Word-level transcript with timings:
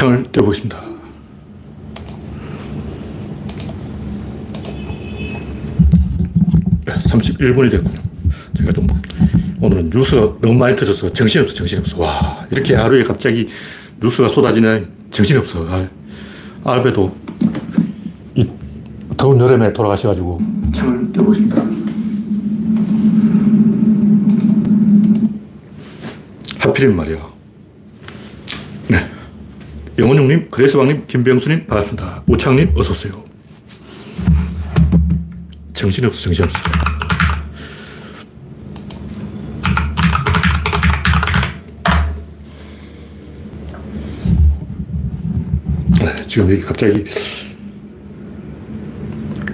창을 0.00 0.22
떼보겠습니다. 0.22 0.82
네, 6.86 6.94
31분이 6.94 7.70
됐군요. 7.70 7.98
제가 8.56 8.72
좀, 8.72 8.86
오늘은 9.60 9.90
뉴스가 9.92 10.38
너무 10.40 10.54
많이 10.54 10.74
터져서 10.74 11.12
정신없어, 11.12 11.52
정신없어. 11.52 12.00
와, 12.00 12.46
이렇게 12.50 12.76
하루에 12.76 13.04
갑자기 13.04 13.46
뉴스가 14.00 14.30
쏟아지네. 14.30 14.86
정신없어. 15.10 15.66
아, 15.68 15.86
아베도 16.64 17.14
이 18.36 18.48
더운 19.18 19.38
여름에 19.38 19.70
돌아가셔가지고 19.70 20.38
창을 20.74 21.12
떼보겠습니다. 21.12 21.62
하필이면 26.58 26.96
말이야. 26.96 27.39
네. 30.00 30.04
영원용님, 30.04 30.48
그레스왕님, 30.50 31.06
김병수님, 31.06 31.66
반갑습니다. 31.66 32.22
우창님, 32.26 32.72
어서오세요. 32.74 33.22
정신없어, 35.74 36.18
정신없어. 36.20 36.58
네, 46.00 46.16
지금 46.26 46.50
여기 46.50 46.62
갑자기 46.62 47.04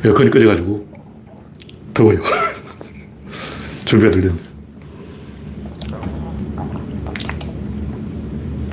에어컨이 0.05 0.31
꺼져가지고 0.31 0.87
더워요. 1.93 2.21
준비가 3.85 4.10
들리는 4.10 4.37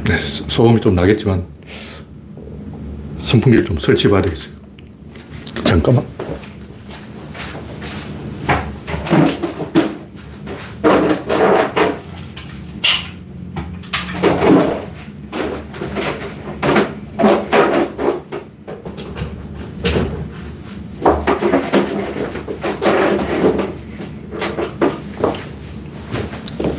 네, 0.04 0.20
소음이 0.20 0.80
좀 0.80 0.94
나겠지만 0.94 1.54
선풍기를 3.34 3.66
좀 3.66 3.78
설치해 3.80 4.12
봐야 4.12 4.22
되겠어요. 4.22 4.54
잠깐만. 5.64 6.06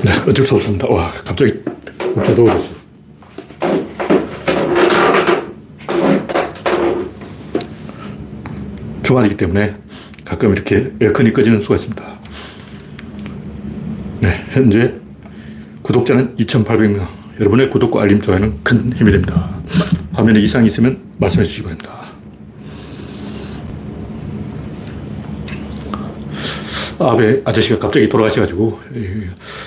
네, 0.02 0.12
어쩔 0.28 0.46
수 0.46 0.54
없습니다. 0.54 0.86
와, 0.88 1.08
갑자기 1.08 1.52
엄청 2.14 2.36
더워졌어요. 2.36 2.73
주말이기 9.04 9.36
때문에 9.36 9.76
가끔 10.24 10.52
이렇게 10.52 10.92
에어컨이 11.00 11.32
꺼지는 11.32 11.60
수가 11.60 11.76
있습니다. 11.76 12.04
네, 14.20 14.44
현재 14.50 14.94
구독자는 15.82 16.36
2,800명. 16.36 17.06
여러분의 17.38 17.68
구독과 17.68 18.02
알림, 18.02 18.20
좋아요는 18.20 18.62
큰 18.62 18.92
힘이 18.94 19.12
됩니다. 19.12 19.50
화면에 20.12 20.40
이상이 20.40 20.68
있으면 20.68 20.98
말씀해 21.18 21.44
주시기 21.44 21.64
바랍니다. 21.64 22.04
아베 26.98 27.42
아저씨가 27.44 27.78
갑자기 27.80 28.08
돌아가셔가지고, 28.08 28.80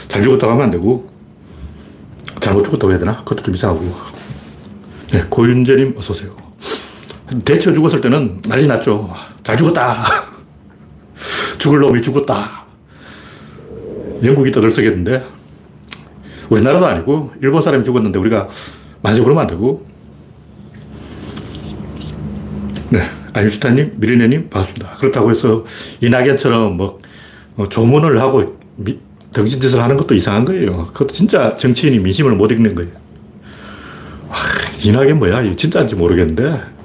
잘 0.07 0.21
죽었다고 0.21 0.53
하면 0.53 0.65
안 0.65 0.71
되고, 0.71 1.09
잘못 2.39 2.63
죽었다고 2.63 2.91
해야 2.91 2.99
되나? 2.99 3.17
그것도 3.17 3.43
좀 3.43 3.53
이상하고. 3.53 3.93
네, 5.11 5.23
고윤재님 5.29 5.95
어서 5.97 6.13
오세요. 6.13 6.46
대처 7.43 7.73
죽었을 7.73 8.01
때는 8.01 8.41
난리 8.47 8.67
났죠. 8.67 9.13
잘 9.43 9.57
죽었다. 9.57 10.03
죽을 11.57 11.79
놈이 11.79 12.01
죽었다. 12.01 12.65
영국이 14.23 14.51
떠들썩했는데, 14.51 15.25
우리나라도 16.49 16.85
아니고, 16.85 17.33
일본 17.41 17.61
사람이 17.61 17.83
죽었는데 17.83 18.17
우리가 18.19 18.47
만세 19.01 19.21
부르면 19.21 19.41
안 19.41 19.47
되고, 19.47 19.85
네. 22.89 23.01
아인슈타인님, 23.33 23.95
미리네님, 23.97 24.49
반갑습니다. 24.49 24.93
그렇다고 24.93 25.29
해서 25.29 25.65
이낙연처럼 26.01 26.77
뭐, 26.77 26.99
뭐 27.55 27.67
조문을 27.69 28.19
하고 28.19 28.57
미, 28.77 28.97
덩신짓을 29.33 29.81
하는 29.81 29.97
것도 29.97 30.15
이상한 30.15 30.45
거예요. 30.45 30.87
그것도 30.87 31.13
진짜 31.13 31.55
정치인이 31.55 31.99
민심을 31.99 32.31
못 32.31 32.51
읽는 32.51 32.73
거예요. 32.73 32.91
와, 34.29 34.37
이낙연 34.81 35.19
뭐야? 35.19 35.55
진짜인지 35.55 35.95
모르겠는데, 35.95 36.76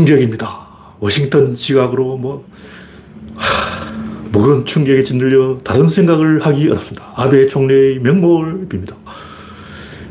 충격입니다. 0.00 0.68
워싱턴 0.98 1.54
시각으로 1.54 2.16
뭐, 2.16 2.46
하, 3.36 3.92
무거운 4.30 4.64
충격에 4.64 5.04
짓눌려 5.04 5.58
다른 5.62 5.88
생각을 5.88 6.40
하기 6.46 6.68
어렵습니다. 6.70 7.12
아베 7.16 7.46
총리의 7.46 7.98
명목을 7.98 8.68
빕니다. 8.68 8.94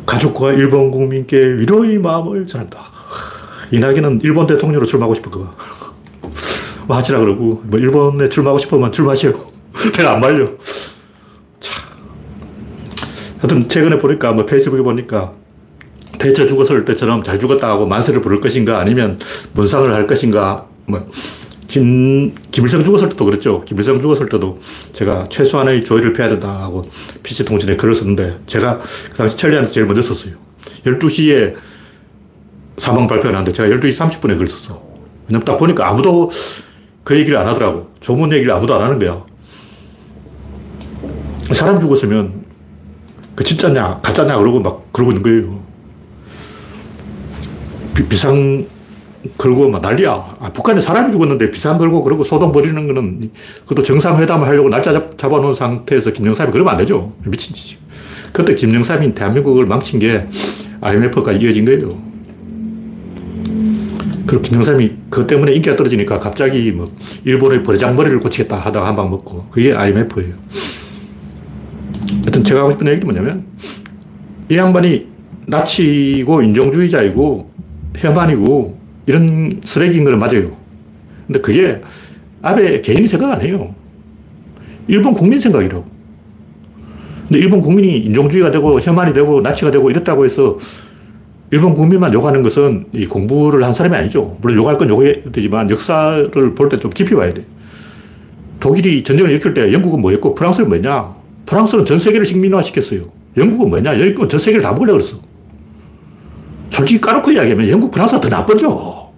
가족과 0.05 0.53
일본 0.53 0.91
국민께 0.91 1.37
위로의 1.37 1.97
마음을 1.97 2.45
전한다. 2.45 2.79
이낙연은 3.71 4.21
일본 4.23 4.47
대통령으로 4.47 4.85
출마하고 4.85 5.13
거. 5.31 5.55
뭐 6.87 6.97
하시라 6.97 7.19
그러고, 7.19 7.61
뭐 7.65 7.79
일본에 7.79 8.29
출마하고 8.29 8.59
싶으면 8.59 8.91
출마하시오. 8.91 9.33
내가 9.93 10.13
안 10.13 10.19
말려. 10.19 10.49
참. 11.59 11.83
하여튼 13.39 13.69
최근에 13.69 13.97
보니까 13.99 14.33
뭐 14.33 14.45
페이스북에 14.45 14.81
보니까 14.81 15.33
대처 16.19 16.45
죽었을 16.45 16.85
때처럼 16.85 17.23
잘 17.23 17.39
죽었다 17.39 17.67
하고 17.67 17.87
만세를 17.87 18.21
부를 18.21 18.39
것인가 18.39 18.79
아니면 18.79 19.17
문상을 19.53 19.91
할 19.91 20.05
것인가 20.05 20.67
뭐 20.85 21.09
김, 21.67 22.33
김일성 22.51 22.83
죽었을 22.83 23.09
때도 23.09 23.25
그랬죠. 23.25 23.63
김일성 23.63 24.01
죽었을 24.01 24.27
때도 24.27 24.59
제가 24.91 25.25
최소한의 25.29 25.83
조의를 25.83 26.13
펴야 26.13 26.29
된다 26.29 26.49
하고 26.61 26.83
PC통신에 27.23 27.75
글을 27.75 27.95
썼는데 27.95 28.39
제가 28.47 28.81
그 29.11 29.17
당시 29.17 29.37
천리안에서 29.37 29.71
제일 29.71 29.87
먼저 29.87 30.01
썼어요. 30.01 30.33
12시에 30.85 31.55
사망 32.77 33.07
발표가 33.07 33.31
났는데 33.31 33.51
제가 33.51 33.69
12시 33.69 33.97
30분에 33.97 34.29
글을 34.29 34.47
썼어. 34.47 34.81
왜냐면 35.27 35.45
딱 35.45 35.57
보니까 35.57 35.87
아무도 35.87 36.31
그 37.03 37.15
얘기를 37.15 37.37
안 37.37 37.47
하더라고. 37.47 37.91
조문 37.99 38.31
얘기를 38.33 38.51
아무도 38.51 38.75
안 38.75 38.83
하는 38.83 38.99
거야. 38.99 39.23
사람 41.53 41.79
죽었으면 41.79 42.45
그 43.35 43.43
진짜냐, 43.43 43.99
가짜냐, 44.01 44.37
그러고 44.37 44.59
막 44.59 44.91
그러고 44.91 45.11
있는 45.11 45.23
거예요. 45.23 45.68
비, 48.07 48.15
상 48.17 48.65
걸고 49.37 49.69
막 49.69 49.81
난리야. 49.81 50.37
아, 50.39 50.49
북한에 50.53 50.79
사람이 50.79 51.11
죽었는데 51.11 51.51
비상 51.51 51.77
걸고 51.77 52.01
그러고 52.01 52.23
소동 52.23 52.51
벌이는 52.51 52.87
거는 52.87 53.31
그것도 53.63 53.83
정상회담을 53.83 54.47
하려고 54.47 54.69
날짜 54.69 54.93
잡, 54.93 55.17
잡아놓은 55.17 55.53
상태에서 55.55 56.11
김영삼이 56.11 56.51
그러면 56.51 56.71
안 56.71 56.77
되죠. 56.77 57.13
미친 57.25 57.53
짓이. 57.53 57.77
그때 58.31 58.55
김영삼이 58.55 59.13
대한민국을 59.15 59.65
망친 59.65 59.99
게 59.99 60.25
IMF까지 60.81 61.39
이어진 61.39 61.65
거예요. 61.65 61.89
그리고 64.25 64.43
김영삼이 64.43 64.91
그것 65.09 65.27
때문에 65.27 65.53
인기가 65.53 65.75
떨어지니까 65.75 66.19
갑자기 66.19 66.71
뭐 66.71 66.89
일본의 67.25 67.63
버장머리를 67.63 68.19
고치겠다 68.19 68.57
하다가 68.57 68.87
한 68.87 68.95
방 68.95 69.09
먹고 69.09 69.47
그게 69.49 69.73
IMF예요. 69.73 70.35
하여튼 72.21 72.43
제가 72.43 72.61
하고 72.61 72.71
싶은 72.71 72.87
얘기는 72.87 73.05
뭐냐면 73.05 73.45
이 74.49 74.55
양반이 74.55 75.07
나치고 75.47 76.41
인종주의자이고 76.43 77.48
혐한이고 77.99 78.77
이런 79.05 79.61
쓰레기인 79.63 80.03
걸 80.03 80.17
맞아요. 80.17 80.55
근데 81.27 81.39
그게 81.41 81.81
아베 82.41 82.81
개인이 82.81 83.07
생각 83.07 83.31
안 83.31 83.41
해요. 83.41 83.73
일본 84.87 85.13
국민 85.13 85.39
생각이라고. 85.39 85.85
근데 87.27 87.39
일본 87.39 87.61
국민이 87.61 87.97
인종주의가 87.99 88.49
되고 88.51 88.79
혐한이 88.79 89.13
되고 89.13 89.41
나치가 89.41 89.69
되고 89.71 89.89
이랬다고 89.89 90.25
해서 90.25 90.57
일본 91.51 91.73
국민만 91.75 92.13
욕하는 92.13 92.41
것은 92.43 92.85
이 92.93 93.05
공부를 93.05 93.63
한 93.63 93.73
사람이 93.73 93.95
아니죠. 93.95 94.37
물론 94.41 94.57
욕할 94.57 94.77
건 94.77 94.89
욕해야 94.89 95.13
되지만 95.31 95.69
역사를 95.69 96.31
볼 96.31 96.69
때 96.69 96.77
좀 96.77 96.91
깊이 96.91 97.15
봐야 97.15 97.31
돼. 97.31 97.43
독일이 98.59 99.03
전쟁을 99.03 99.31
일으킬 99.31 99.53
때 99.53 99.71
영국은 99.71 100.01
뭐였고 100.01 100.35
프랑스는 100.35 100.69
뭐냐? 100.69 101.15
프랑스는 101.45 101.85
전 101.85 101.97
세계를 101.97 102.25
식민화 102.25 102.61
시켰어요. 102.61 103.01
영국은 103.37 103.69
뭐냐? 103.69 103.99
영국은 103.99 104.29
전 104.29 104.39
세계를 104.39 104.61
다 104.63 104.71
먹으려고 104.73 104.99
그랬어. 104.99 105.17
솔직히 106.79 107.01
까놓고 107.01 107.31
이야기하면 107.31 107.67
영국, 107.69 107.91
프랑스가 107.91 108.21
더 108.21 108.29
나쁘죠. 108.29 109.11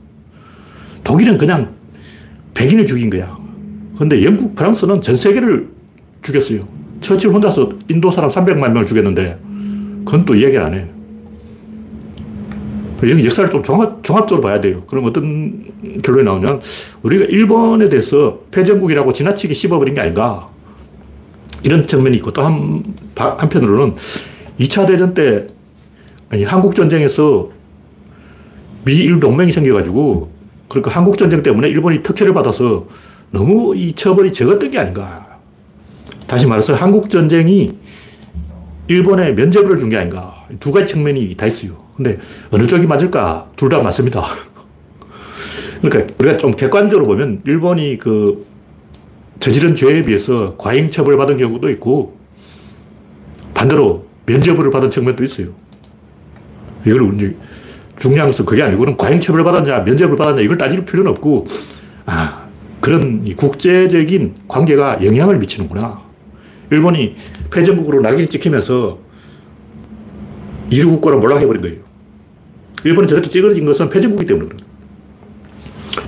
독일은 1.04 1.38
그냥 1.38 1.76
백인을 2.56 2.88
죽인 2.88 3.10
거야. 3.12 3.38
근데 3.96 4.24
영국, 4.24 4.56
프랑스는 4.56 5.00
전 5.02 5.16
세계를 5.16 5.70
죽였어요. 6.24 6.62
처칠 7.02 7.30
혼자서 7.30 7.70
인도 7.88 8.10
사람 8.10 8.32
300만 8.32 8.72
명을 8.72 8.86
죽였는데, 8.88 9.40
그건 10.06 10.26
또 10.26 10.34
이야기를 10.34 10.64
안 10.64 10.74
해. 10.74 10.88
여기 13.04 13.26
역사를 13.26 13.48
좀 13.50 13.62
종합, 13.62 14.04
종합적으로 14.04 14.42
봐야 14.42 14.60
돼요. 14.60 14.82
그럼 14.88 15.06
어떤 15.06 15.64
결론이 16.02 16.26
나오냐면, 16.26 16.62
우리가 17.04 17.26
일본에 17.26 17.90
대해서 17.90 18.40
패전국이라고 18.50 19.14
지나치게 19.14 19.54
씹어버린 19.54 19.94
게 19.94 20.02
아닌가. 20.02 20.50
이런 21.64 21.86
측면이 21.86 22.18
있고, 22.18 22.32
또 22.32 22.44
한, 22.44 22.84
한편으로는 23.16 23.94
2차 24.60 24.88
대전 24.88 25.14
때 25.14 25.46
아니, 26.32 26.44
한국 26.46 26.76
전쟁에서 26.76 27.50
미일 28.86 29.20
동맹이 29.20 29.52
생겨가지고, 29.52 30.32
그러니까 30.70 30.92
한국 30.92 31.18
전쟁 31.18 31.44
때문에 31.44 31.68
일본이 31.70 32.02
특혜를 32.02 32.34
받아서 32.34 32.88
너무 33.32 33.76
이 33.76 33.94
처벌이 33.94 34.32
적었던 34.32 34.72
게 34.72 34.80
아닌가. 34.80 35.28
다시 36.28 36.48
말해서 36.48 36.74
한국 36.76 37.10
전쟁이 37.10 37.74
일본에 38.88 39.34
면제부를 39.34 39.78
준 39.78 39.90
게 39.90 39.98
아닌가. 39.98 40.46
두 40.60 40.72
가지 40.72 40.94
측면이 40.94 41.36
다 41.36 41.46
있어요. 41.46 41.74
근데 41.96 42.18
어느 42.50 42.66
쪽이 42.66 42.88
맞을까? 42.88 43.50
둘 43.58 43.68
다 43.70 43.82
맞습니다. 43.82 44.24
그러니까 45.82 46.14
우리가 46.20 46.38
좀 46.38 46.52
객관적으로 46.52 47.06
보면 47.08 47.42
일본이 47.46 47.98
그 47.98 48.46
저지른 49.40 49.76
죄에 49.76 50.04
비해서 50.04 50.56
과잉 50.58 50.90
처벌 50.90 51.18
받은 51.18 51.36
경우도 51.36 51.70
있고 51.72 52.18
반대로 53.54 54.06
면제부를 54.26 54.72
받은 54.72 54.90
측면도 54.90 55.24
있어요. 55.24 55.50
이걸 56.86 57.16
이제 57.16 57.36
중요한 57.98 58.30
것은 58.30 58.46
그게 58.46 58.64
아니고 58.64 58.80
그럼 58.80 58.98
과잉 58.98 59.20
처벌을 59.20 59.44
받았냐 59.44 59.80
면제부를 59.80 60.18
받았냐 60.18 60.42
이걸 60.42 60.58
따질 60.58 60.86
필요는 60.86 61.12
없고 61.12 61.48
아 62.06 62.46
그런 62.80 63.24
국제적인 63.36 64.34
관계가 64.48 65.04
영향을 65.06 65.38
미치는구나. 65.38 66.02
일본이 66.72 67.16
패전국으로 67.52 68.02
낙인 68.02 68.28
찍히면서 68.28 68.98
이루국가로 70.70 71.20
몰락해버린 71.20 71.62
거예요. 71.62 71.78
일본이 72.84 73.08
저렇게 73.08 73.30
찌그러진 73.30 73.66
것은 73.66 73.90
패전국이기 73.90 74.28
때문에 74.28 74.50
거예요. 74.50 74.72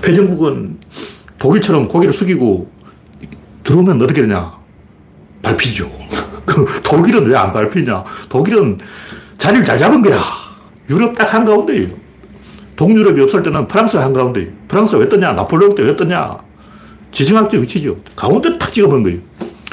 패전국은 0.01 0.77
독일처럼 1.37 1.87
고개를 1.87 2.13
숙이고 2.13 2.71
들어오면 3.63 4.01
어떻게 4.01 4.21
되냐? 4.21 4.53
밟히죠. 5.41 5.91
독일은 6.83 7.25
왜 7.27 7.35
안 7.35 7.51
밟히냐? 7.51 8.03
독일은 8.29 8.77
자리를 9.37 9.65
잘 9.65 9.77
잡은 9.77 10.01
거야. 10.01 10.17
유럽 10.89 11.13
딱 11.17 11.33
한가운데예요. 11.33 11.89
동유럽이 12.75 13.21
없을 13.21 13.43
때는 13.43 13.67
프랑스 13.67 13.97
한가운데. 13.97 14.51
프랑스 14.67 14.95
왜 14.95 15.07
떴냐? 15.07 15.33
나폴레옹 15.33 15.75
때 15.75 15.83
왜 15.83 15.95
떴냐? 15.95 16.37
지정학적 17.11 17.61
위치죠. 17.61 17.97
가운데 18.15 18.57
탁 18.57 18.73
찍어버린 18.73 19.03
거예요. 19.03 19.19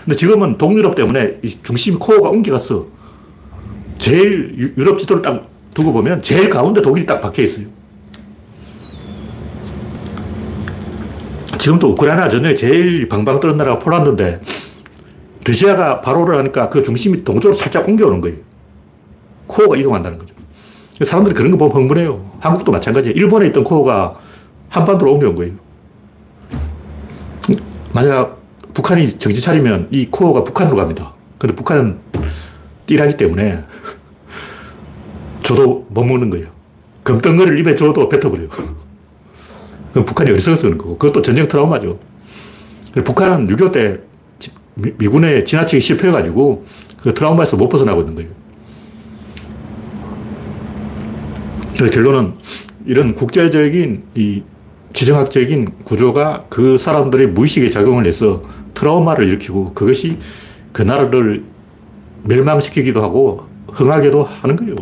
근데 0.04 0.14
지금은 0.14 0.58
동유럽 0.58 0.94
때문에 0.94 1.40
중심 1.62 1.98
코어가 1.98 2.28
옮겨갔어. 2.30 2.86
제일 3.98 4.74
유럽 4.76 4.98
지도를 4.98 5.22
딱 5.22 5.48
두고 5.74 5.92
보면 5.92 6.22
제일 6.22 6.48
가운데 6.48 6.80
독일이 6.82 7.06
딱 7.06 7.20
박혀 7.20 7.42
있어요. 7.42 7.66
지금도 11.58 11.88
우크라이나 11.90 12.28
전역에 12.28 12.54
제일 12.54 13.08
방방 13.08 13.40
뜨는 13.40 13.56
나라가 13.58 13.78
폴란드인데 13.78 14.40
러시아가 15.46 16.00
바로를 16.00 16.38
하니까 16.38 16.68
그 16.70 16.82
중심이 16.82 17.22
동쪽으로 17.22 17.52
살짝 17.52 17.86
옮겨오는 17.88 18.20
거예요. 18.20 18.38
코어가 19.46 19.76
이동한다는 19.76 20.18
거죠. 20.18 20.34
사람들이 21.04 21.34
그런 21.34 21.50
거 21.50 21.56
보면 21.56 21.74
흥분해요. 21.74 22.30
한국도 22.40 22.72
마찬가지예요. 22.72 23.16
일본에 23.16 23.46
있던 23.48 23.64
코어가 23.64 24.18
한반도로 24.68 25.14
옮겨온 25.14 25.34
거예요. 25.34 25.54
만약 27.92 28.38
북한이 28.74 29.18
정신 29.18 29.40
차리면 29.40 29.88
이 29.90 30.06
코어가 30.06 30.44
북한으로 30.44 30.76
갑니다. 30.76 31.14
근데 31.38 31.54
북한은 31.54 31.98
띠라기 32.86 33.16
때문에 33.16 33.64
저도 35.42 35.86
못 35.88 36.04
먹는 36.04 36.30
거예요. 36.30 36.48
금덩어리를 37.02 37.58
입에 37.60 37.74
줘도 37.74 38.08
뱉어버려요. 38.08 38.48
그럼 39.92 40.04
북한이 40.04 40.30
어리석어서 40.30 40.62
그런 40.62 40.78
거고. 40.78 40.98
그것도 40.98 41.22
전쟁 41.22 41.48
트라우마죠. 41.48 41.98
북한은 43.04 43.48
6.25 43.48 43.72
때 43.72 44.00
미군에 44.74 45.44
지나치게 45.44 45.80
실패해가지고 45.80 46.64
그 47.02 47.14
트라우마에서 47.14 47.56
못 47.56 47.68
벗어나고 47.68 48.02
있는 48.02 48.14
거예요. 48.14 48.30
결론은 51.88 52.34
이런 52.84 53.14
국제적인 53.14 54.02
이 54.14 54.42
지정학적인 54.92 55.84
구조가 55.84 56.46
그 56.48 56.76
사람들의 56.76 57.28
무의식에 57.28 57.70
작용을 57.70 58.06
해서 58.06 58.42
트라우마를 58.74 59.28
일으키고 59.28 59.72
그것이 59.72 60.18
그 60.72 60.82
나라를 60.82 61.44
멸망시키기도 62.24 63.02
하고 63.02 63.46
흥하게도 63.72 64.24
하는 64.24 64.56
거예요. 64.56 64.74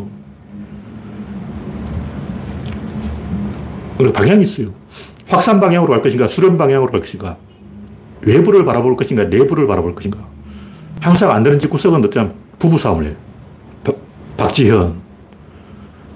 그리고 3.96 4.12
방향이 4.12 4.42
있어요. 4.44 4.68
확산 5.28 5.60
방향으로 5.60 5.92
갈 5.92 6.02
것인가, 6.02 6.26
수렴 6.26 6.56
방향으로 6.56 6.90
갈 6.90 7.00
것인가, 7.00 7.36
외부를 8.22 8.64
바라볼 8.64 8.96
것인가, 8.96 9.24
내부를 9.24 9.66
바라볼 9.66 9.94
것인가. 9.94 10.18
항상 11.00 11.30
안 11.32 11.42
되는 11.42 11.58
집구석은 11.58 12.04
어쩌면 12.04 12.34
부부싸움을 12.58 13.04
해요. 13.04 13.14
박, 13.84 13.96
박지현. 14.36 15.07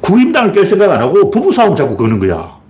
국임당을 0.02 0.52
깰 0.52 0.66
생각 0.66 0.90
안 0.90 1.00
하고 1.00 1.30
부부싸움 1.30 1.74
자꾸 1.74 1.96
거는 1.96 2.18
거야. 2.18 2.60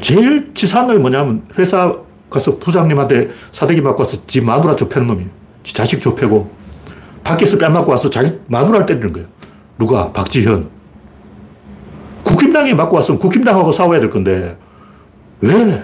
제일 0.00 0.52
치사한 0.54 0.86
놈이 0.86 0.98
뭐냐면 1.00 1.42
회사 1.58 1.94
가서 2.30 2.58
부장님한테 2.58 3.30
사대기 3.52 3.80
맞고 3.80 4.02
와서 4.02 4.18
지 4.26 4.40
마누라 4.40 4.76
좁혀는 4.76 5.06
놈이 5.06 5.26
지 5.62 5.74
자식 5.74 6.00
좁혀고 6.00 6.50
밖에서 7.24 7.58
뺨 7.58 7.72
맞고 7.72 7.90
와서 7.90 8.08
자기 8.08 8.32
마누라를 8.46 8.86
때리는 8.86 9.12
거예요. 9.12 9.26
누가? 9.78 10.12
박지현. 10.12 10.68
국힘당에 12.24 12.74
맞고 12.74 12.96
왔으면 12.96 13.18
국힘당하고 13.18 13.72
싸워야 13.72 14.00
될 14.00 14.10
건데 14.10 14.58
왜 15.40 15.82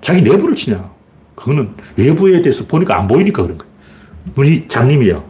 자기 0.00 0.22
내부를 0.22 0.54
치냐? 0.54 0.90
그거는 1.36 1.70
외부에 1.96 2.42
대해서 2.42 2.64
보니까 2.66 2.98
안 2.98 3.06
보이니까 3.06 3.42
그런 3.42 3.58
거예요. 3.58 3.72
눈이 4.36 4.66
장님이야. 4.68 5.22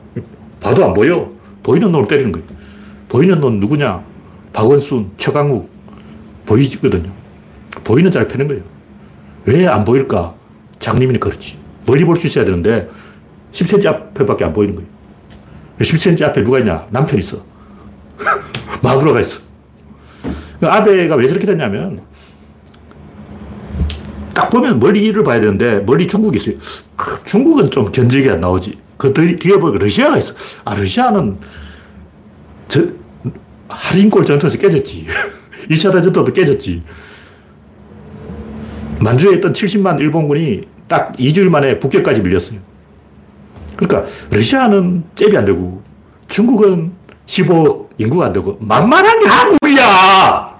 봐도 0.61 0.85
안 0.85 0.95
보여. 0.95 1.31
보이는 1.63 1.93
놈을 1.93 2.09
때리는 2.09 2.33
거예요. 2.33 2.47
보이는 3.09 3.41
놈 3.41 3.59
누구냐? 3.61 4.05
박원순, 4.53 5.13
최강욱 5.17 5.71
보이거든요. 6.47 7.11
보이는 7.85 8.11
자를 8.11 8.29
패는 8.29 8.49
거예요. 8.49 8.63
왜 9.47 9.67
안 9.67 9.85
보일까? 9.85 10.35
장님이 10.79 11.19
그렇지. 11.19 11.57
멀리 11.87 12.05
볼 12.05 12.17
수 12.17 12.27
있어야 12.27 12.45
되는데 12.45 12.89
10cm 13.53 13.87
앞에밖에 13.87 14.45
안 14.45 14.53
보이는 14.53 14.75
거예요. 14.75 14.89
10cm 15.81 16.23
앞에 16.25 16.45
누가 16.45 16.59
있냐? 16.59 16.87
남편 16.91 17.19
있어. 17.19 17.43
마누라가 18.83 19.21
있어. 19.21 19.41
아베가 20.61 21.15
왜 21.17 21.27
저렇게 21.27 21.47
됐냐면 21.47 22.03
딱 24.35 24.51
보면 24.51 24.79
멀리를 24.81 25.23
봐야 25.23 25.41
되는데 25.41 25.81
멀리 25.81 26.07
중국이 26.07 26.39
있어요. 26.39 26.57
중국은 27.25 27.71
좀 27.71 27.91
견적이 27.91 28.31
안 28.31 28.41
나오지. 28.41 28.79
그 28.97 29.13
뒤에 29.13 29.57
보니까 29.57 29.79
러시아가 29.85 30.17
있어. 30.19 30.35
아, 30.65 30.75
러시아는 30.75 31.39
저, 32.67 32.83
할인골 33.69 34.25
전투에서 34.25 34.59
깨졌지. 34.59 35.07
2차 35.71 35.93
대전도 35.93 36.25
깨졌지. 36.25 36.83
만주에 39.01 39.37
있던 39.37 39.53
70만 39.53 40.01
일본군이 40.01 40.63
딱 40.89 41.13
2주일 41.17 41.49
만에 41.51 41.79
북경까지 41.79 42.21
밀렸어요. 42.23 42.59
그러니까 43.77 44.11
러시아는 44.31 45.05
잽이 45.15 45.37
안 45.37 45.45
되고 45.45 45.83
중국은 46.29 46.93
15억 47.27 47.89
인구가 47.99 48.27
안 48.27 48.33
되고 48.33 48.57
만만한 48.61 49.21
게 49.21 49.27
한국이야! 49.27 50.59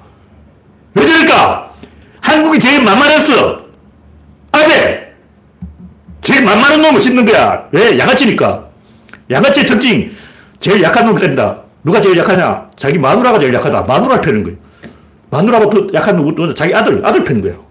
왜 0.95 1.07
저럴까? 1.07 1.73
한국이 2.21 2.61
제일 2.61 2.85
만만했어! 2.85 3.63
아베! 4.53 5.09
제일 6.21 6.43
만만한 6.45 6.83
놈을 6.83 7.01
씹는 7.01 7.25
거야. 7.25 7.67
왜? 7.73 7.99
양아치니까. 7.99 8.69
양아치의 9.31 9.67
특징. 9.67 10.11
제일 10.61 10.83
약한 10.83 11.07
놈을 11.07 11.21
때린다. 11.21 11.63
누가 11.89 12.03
제일 12.03 12.19
약하냐? 12.19 12.69
자기 12.77 12.99
마누라가 12.99 13.39
제일 13.39 13.55
약하다. 13.55 13.81
마누라를 13.81 14.21
패는 14.21 14.45
거예요. 14.45 14.59
마누라부터 15.31 15.87
약한 15.95 16.17
누구? 16.17 16.55
자기 16.55 16.75
아들, 16.75 17.05
아들 17.05 17.25
패는 17.25 17.41
거예요. 17.41 17.65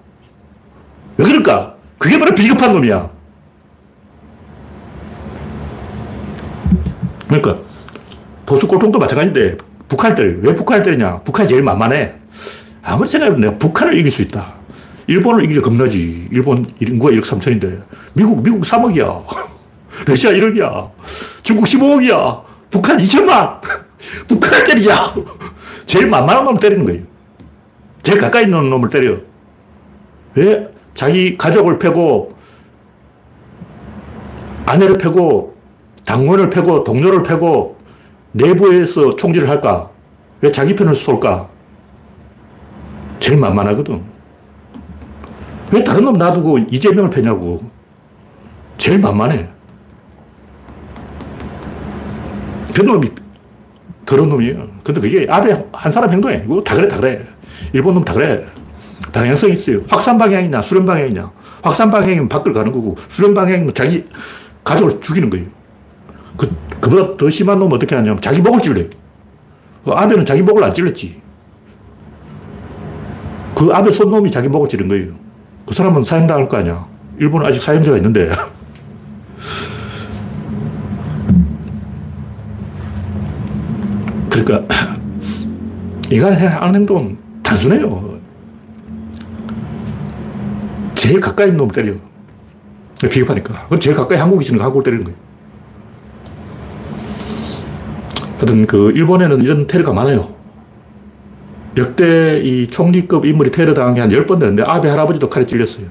왜 1.17 1.25
그럴까? 1.25 1.75
그게 1.99 2.17
바로 2.17 2.33
비겁한 2.33 2.73
놈이야. 2.73 3.11
그러니까 7.27 7.57
보수 8.47 8.67
꼴통도 8.67 8.97
마찬가지인데 8.97 9.57
북한을 9.87 10.15
때려. 10.15 10.33
왜 10.41 10.55
북한을 10.55 10.83
때리냐? 10.83 11.19
북한이 11.19 11.47
제일 11.47 11.61
만만해. 11.61 12.15
아무리 12.81 13.07
생각해도 13.07 13.37
내가 13.37 13.55
북한을 13.59 13.99
이길 13.99 14.09
수 14.09 14.23
있다. 14.23 14.55
일본을 15.05 15.45
이기려 15.45 15.61
겁나지. 15.61 16.27
일본 16.31 16.65
인구가 16.79 17.11
1억 17.11 17.21
3천인데. 17.21 17.83
미국, 18.13 18.41
미국 18.41 18.61
3억이야. 18.61 19.25
러시아 20.07 20.31
1억이야. 20.31 20.89
중국 21.43 21.65
15억이야. 21.65 22.41
북한 22.71 22.97
2천만. 22.97 23.61
북한을 24.27 24.63
때리자. 24.63 24.93
제일 25.85 26.07
만만한 26.07 26.43
놈을 26.43 26.59
때리는 26.59 26.85
거예요. 26.85 27.03
제일 28.03 28.19
가까이 28.19 28.43
있는 28.43 28.69
놈을 28.69 28.89
때려. 28.89 29.17
왜? 30.35 30.63
자기 30.93 31.37
가족을 31.37 31.79
패고, 31.79 32.35
아내를 34.65 34.97
패고, 34.97 35.55
당원을 36.05 36.49
패고, 36.49 36.83
동료를 36.83 37.23
패고, 37.23 37.77
내부에서 38.31 39.15
총질을 39.15 39.49
할까? 39.49 39.89
왜 40.41 40.51
자기 40.51 40.75
편을 40.75 40.95
쏠까? 40.95 41.49
제일 43.19 43.39
만만하거든. 43.39 44.03
왜 45.71 45.83
다른 45.83 46.05
놈 46.05 46.17
놔두고 46.17 46.59
이재명을 46.59 47.09
패냐고. 47.09 47.69
제일 48.77 48.99
만만해. 48.99 49.49
그 52.73 52.81
놈이 52.81 53.09
더러운 54.07 54.29
놈이에요. 54.29 54.67
근데 54.83 55.01
그게 55.01 55.27
아베 55.29 55.65
한 55.73 55.91
사람 55.91 56.09
행동이 56.09 56.35
아니고 56.35 56.63
다 56.63 56.73
그래, 56.75 56.87
다 56.87 56.95
그래. 56.95 57.27
일본 57.73 57.93
놈 57.93 58.03
다 58.03 58.13
그래. 58.13 58.45
다양성이 59.11 59.53
있어요. 59.53 59.79
확산 59.89 60.17
방향이냐, 60.17 60.61
수렴 60.61 60.85
방향이냐. 60.85 61.29
확산 61.61 61.91
방향이면 61.91 62.29
밖을 62.29 62.53
가는 62.53 62.71
거고, 62.71 62.95
수렴 63.09 63.33
방향이면 63.33 63.73
자기 63.73 64.05
가족을 64.63 64.99
죽이는 65.01 65.29
거예요. 65.29 65.45
그, 66.37 66.49
그보다 66.79 67.17
더 67.17 67.29
심한 67.29 67.59
놈은 67.59 67.73
어떻게 67.73 67.95
하냐면 67.95 68.19
자기 68.21 68.41
목을 68.41 68.61
찔러요. 68.61 68.85
그 69.83 69.91
아베는 69.91 70.25
자기 70.25 70.41
목을 70.41 70.63
안 70.63 70.73
찔렀지. 70.73 71.21
그 73.55 73.69
아베 73.73 73.91
손 73.91 74.09
놈이 74.09 74.31
자기 74.31 74.47
목을 74.47 74.69
찌른 74.69 74.87
거예요. 74.87 75.13
그 75.65 75.73
사람은 75.73 76.03
사형당할 76.03 76.47
거 76.47 76.57
아니야. 76.57 76.87
일본은 77.19 77.45
아직 77.45 77.61
사형자가 77.61 77.97
있는데. 77.97 78.31
그러니까 84.47 84.75
인간이 86.09 86.37
하는 86.37 86.75
행동은 86.75 87.17
단순해요. 87.43 88.17
제일 90.95 91.19
가까이 91.19 91.47
있는 91.47 91.57
놈을 91.57 91.73
때려. 91.73 91.93
비겁하니까. 92.99 93.67
제일 93.79 93.95
가까이 93.95 94.17
한국이 94.17 94.45
있으니까 94.45 94.65
한국을 94.65 94.83
때리는 94.83 95.03
거예요. 95.03 95.17
하여튼 98.37 98.65
그 98.65 98.91
일본에는 98.91 99.41
이런 99.41 99.67
테러가 99.67 99.91
많아요. 99.91 100.33
역대 101.75 102.39
이 102.39 102.67
총리급 102.67 103.25
인물이 103.25 103.51
테러 103.51 103.73
당한 103.73 103.93
게 103.93 104.01
한 104.01 104.09
10번 104.09 104.39
되는데 104.39 104.63
아베 104.63 104.89
할아버지도 104.89 105.29
칼에 105.29 105.45
찔렸어요. 105.45 105.87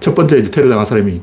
첫 0.00 0.14
번째 0.14 0.42
테러 0.42 0.68
당한 0.68 0.84
사람이 0.84 1.22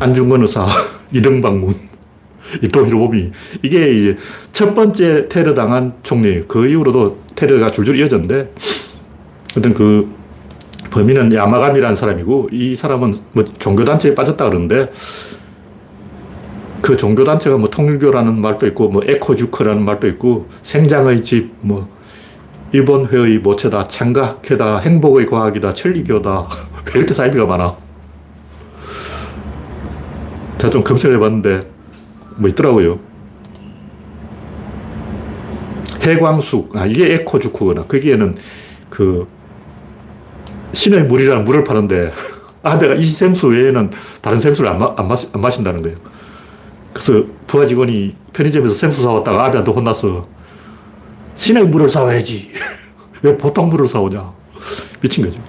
안중근 0.00 0.42
의사, 0.42 0.66
이등방문, 1.12 1.74
이토 2.62 2.86
히로부미. 2.86 3.30
이게 3.62 3.92
이제 3.92 4.16
첫 4.52 4.74
번째 4.74 5.28
테러 5.28 5.54
당한 5.54 5.94
총리. 6.02 6.44
그 6.46 6.66
이후로도 6.66 7.18
테러가 7.34 7.70
줄줄 7.70 7.98
이어졌는데 7.98 8.52
어떤 9.56 9.74
그 9.74 10.08
범인은 10.90 11.32
야마감이라는 11.34 11.96
사람이고 11.96 12.48
이 12.52 12.74
사람은 12.76 13.14
뭐 13.32 13.44
종교단체에 13.44 14.14
빠졌다 14.14 14.48
그러는데 14.48 14.90
그 16.80 16.96
종교단체가 16.96 17.58
뭐 17.58 17.68
통일교라는 17.68 18.40
말도 18.40 18.66
있고, 18.68 18.88
뭐 18.88 19.02
에코주크라는 19.04 19.84
말도 19.84 20.08
있고, 20.08 20.48
생장의 20.62 21.22
집, 21.22 21.52
뭐, 21.60 21.88
일본회의 22.72 23.38
모체다, 23.38 23.88
창각회다, 23.88 24.78
행복의 24.78 25.26
과학이다, 25.26 25.72
천리교다. 25.74 26.48
왜 26.86 26.92
이렇게 27.00 27.12
사이비가 27.12 27.46
많아? 27.46 27.74
제가 30.58 30.70
좀 30.70 30.84
검색해 30.84 31.18
봤는데, 31.18 31.60
뭐 32.38 32.48
있더라고요. 32.48 33.00
해광숙, 36.00 36.74
아, 36.76 36.86
이게 36.86 37.14
에코주크구나. 37.14 37.82
거기에는 37.82 38.34
그, 38.88 39.26
신의 40.72 41.04
물이라는 41.04 41.44
물을 41.44 41.64
파는데, 41.64 42.12
아, 42.62 42.78
내가 42.78 42.94
이 42.94 43.04
생수 43.04 43.48
외에는 43.48 43.90
다른 44.22 44.38
생수를 44.38 44.70
안, 44.70 44.78
마, 44.78 44.94
안, 44.96 45.08
마시, 45.08 45.28
안 45.32 45.40
마신다는 45.40 45.82
거예요. 45.82 45.98
그래서 46.92 47.24
부하 47.46 47.66
직원이 47.66 48.14
편의점에서 48.32 48.74
생수 48.74 49.02
사왔다가 49.02 49.44
아비한테 49.46 49.70
혼났어. 49.70 50.26
신의 51.36 51.66
물을 51.66 51.88
사와야지. 51.88 52.50
왜 53.22 53.36
보통 53.36 53.68
물을 53.68 53.86
사오냐. 53.86 54.32
미친 55.00 55.24
거죠. 55.24 55.40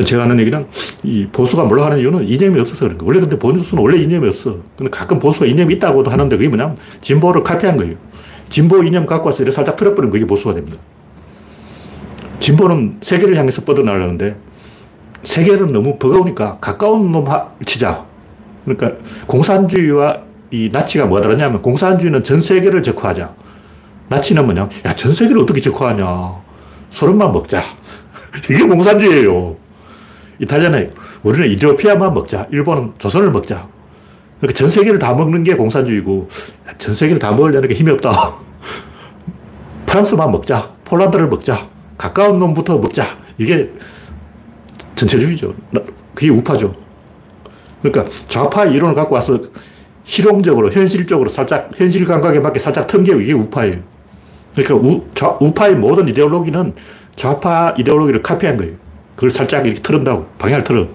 제가 0.00 0.22
하는 0.22 0.40
얘기는 0.40 0.66
이 1.02 1.26
보수가 1.30 1.64
몰라가는 1.64 1.98
이유는 1.98 2.26
이념이 2.26 2.58
없어서 2.60 2.86
그런 2.86 2.98
거예요. 2.98 3.08
원래 3.08 3.20
근데 3.20 3.38
보수는 3.38 3.82
원래 3.82 3.98
이념이 3.98 4.26
없어. 4.28 4.56
근데 4.76 4.90
가끔 4.90 5.18
보수가 5.18 5.46
이념이 5.46 5.74
있다고도 5.74 6.10
하는데 6.10 6.36
그게 6.36 6.48
뭐냐면 6.48 6.78
진보를 7.02 7.42
카피한 7.42 7.76
거예요. 7.76 7.96
진보 8.48 8.82
이념 8.82 9.06
갖고 9.06 9.26
와서 9.26 9.42
이렇게 9.42 9.54
살짝 9.54 9.76
틀어버리면 9.76 10.10
그게 10.10 10.26
보수가 10.26 10.54
됩니다. 10.54 10.78
진보는 12.38 12.98
세계를 13.00 13.36
향해서 13.36 13.62
뻗어나가는데 13.62 14.36
세계는 15.24 15.72
너무 15.72 15.96
버거우니까 15.98 16.58
가까운 16.60 17.12
놈 17.12 17.24
치자. 17.64 18.04
그러니까 18.64 18.92
공산주의와 19.26 20.18
이 20.50 20.68
나치가 20.70 21.06
뭐가 21.06 21.22
다르냐면 21.22 21.62
공산주의는 21.62 22.24
전 22.24 22.40
세계를 22.40 22.82
적화하자. 22.82 23.34
나치는 24.08 24.44
뭐냐? 24.44 24.68
야, 24.84 24.94
전 24.94 25.14
세계를 25.14 25.40
어떻게 25.40 25.60
적화하냐? 25.60 26.34
소련만 26.90 27.32
먹자. 27.32 27.62
이게 28.50 28.62
공산주의예요. 28.64 29.56
이탈리아는 30.42 30.92
우리는 31.22 31.48
이디오피아만 31.50 32.12
먹자. 32.14 32.48
일본은 32.50 32.92
조선을 32.98 33.30
먹자. 33.30 33.68
그러니까 34.40 34.58
전 34.58 34.68
세계를 34.68 34.98
다 34.98 35.14
먹는 35.14 35.44
게 35.44 35.54
공산주의고 35.54 36.28
전 36.78 36.94
세계를 36.94 37.20
다 37.20 37.30
먹으려는 37.30 37.68
게 37.68 37.74
힘이 37.76 37.92
없다. 37.92 38.10
프랑스만 39.86 40.32
먹자. 40.32 40.74
폴란드를 40.84 41.28
먹자. 41.28 41.68
가까운 41.96 42.40
놈부터 42.40 42.78
먹자. 42.78 43.04
이게 43.38 43.70
전체주의죠. 44.96 45.54
그게 46.14 46.28
우파죠. 46.30 46.74
그러니까 47.80 48.12
좌파 48.26 48.64
이론을 48.64 48.94
갖고 48.96 49.14
와서 49.14 49.38
실용적으로, 50.04 50.70
현실적으로 50.72 51.28
살짝, 51.28 51.70
현실 51.76 52.04
감각에 52.04 52.40
맞게 52.40 52.58
살짝 52.58 52.88
턴게 52.88 53.16
이게 53.22 53.32
우파예요. 53.32 53.78
그러니까 54.54 54.74
우, 54.74 55.04
좌, 55.14 55.38
우파의 55.40 55.76
모든 55.76 56.08
이데올로기는 56.08 56.74
좌파 57.14 57.74
이데올로기를 57.78 58.22
카피한 58.22 58.56
거예요. 58.56 58.81
그걸 59.14 59.30
살짝 59.30 59.66
이렇게 59.66 59.80
틀은다고. 59.82 60.26
방향을 60.38 60.64
틀어. 60.64 60.86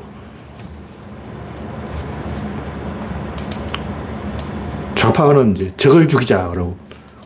좌파는 4.95 5.55
이제 5.55 5.71
적을 5.77 6.07
죽이자. 6.07 6.49
그러고 6.49 6.77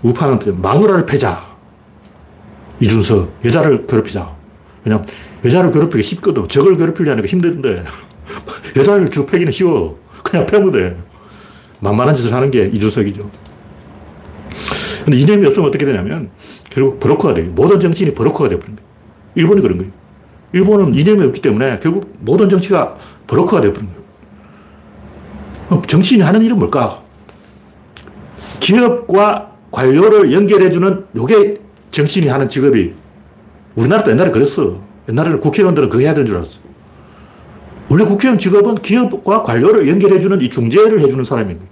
우파는 0.04 0.62
마누라를 0.62 1.06
패자. 1.06 1.42
이준석. 2.80 3.40
여자를 3.46 3.84
괴롭히자. 3.84 4.36
왜냐면 4.84 5.08
여자를 5.46 5.72
괴롭히기 5.72 6.04
쉽거든. 6.04 6.48
적을 6.48 6.76
괴롭히려니까 6.76 7.28
힘든데 7.28 7.84
여자를 8.76 9.10
쭉 9.10 9.26
패기는 9.26 9.52
쉬워. 9.52 10.00
그냥 10.24 10.46
패면 10.46 10.72
돼. 10.72 10.98
만만한 11.80 12.14
짓을 12.16 12.34
하는 12.34 12.52
게 12.52 12.66
이준석이죠. 12.68 13.30
근데 15.06 15.18
이념이 15.18 15.46
없으면 15.48 15.68
어떻게 15.70 15.86
되냐면 15.86 16.30
결국 16.70 17.00
브로커가 17.00 17.34
돼요. 17.34 17.52
모든 17.56 17.80
정치인이 17.80 18.14
브로커가 18.14 18.50
되어버린 18.50 18.76
거예요. 18.76 18.90
일본이 19.36 19.62
그런 19.62 19.78
거예요. 19.78 20.01
일본은 20.54 20.96
이념이 20.96 21.24
없기 21.26 21.42
때문에 21.42 21.80
결국 21.82 22.14
모든 22.20 22.50
정치가 22.50 22.96
브로커가 23.28 23.62
되어버린 23.62 23.90
거예요. 23.90 25.82
정치인이 25.88 26.24
하는 26.24 26.42
일은 26.42 26.58
뭘까? 26.60 27.02
기업과 28.60 29.52
관료를 29.72 30.34
연결해주는 30.34 31.06
요게 31.16 31.56
정치인이 31.92 32.28
하는 32.28 32.50
직업이 32.50 32.94
우리나라도 33.76 34.12
옛날에 34.12 34.32
그랬어. 34.32 34.80
옛날에는 35.10 35.40
국회의원들은 35.40 35.90
그거 35.90 36.02
해야 36.02 36.14
되는 36.14 36.26
줄 36.26 36.36
알았어. 36.36 36.60
원래 37.90 38.06
국회의원 38.06 38.38
직업은 38.38 38.76
기업과 38.76 39.44
관료를 39.44 39.88
연결해주는 39.88 40.42
이 40.42 40.50
중재를 40.50 41.02
해주는 41.02 41.24
사람인 41.24 41.58
거예요. 41.58 41.72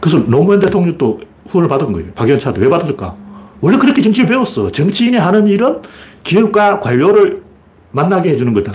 그래서 0.00 0.18
노무현 0.18 0.60
대통령도 0.60 1.20
후원을 1.48 1.68
받은 1.68 1.92
거예요. 1.92 2.12
박연차도. 2.12 2.60
왜 2.60 2.68
받았을까? 2.68 3.16
원래 3.60 3.78
그렇게 3.78 4.02
정치를 4.02 4.28
배웠어. 4.28 4.70
정치인이 4.70 5.16
하는 5.16 5.46
일은 5.46 5.80
기업과 6.24 6.80
관료를 6.80 7.42
만나게 7.92 8.30
해주는 8.30 8.52
거다. 8.52 8.72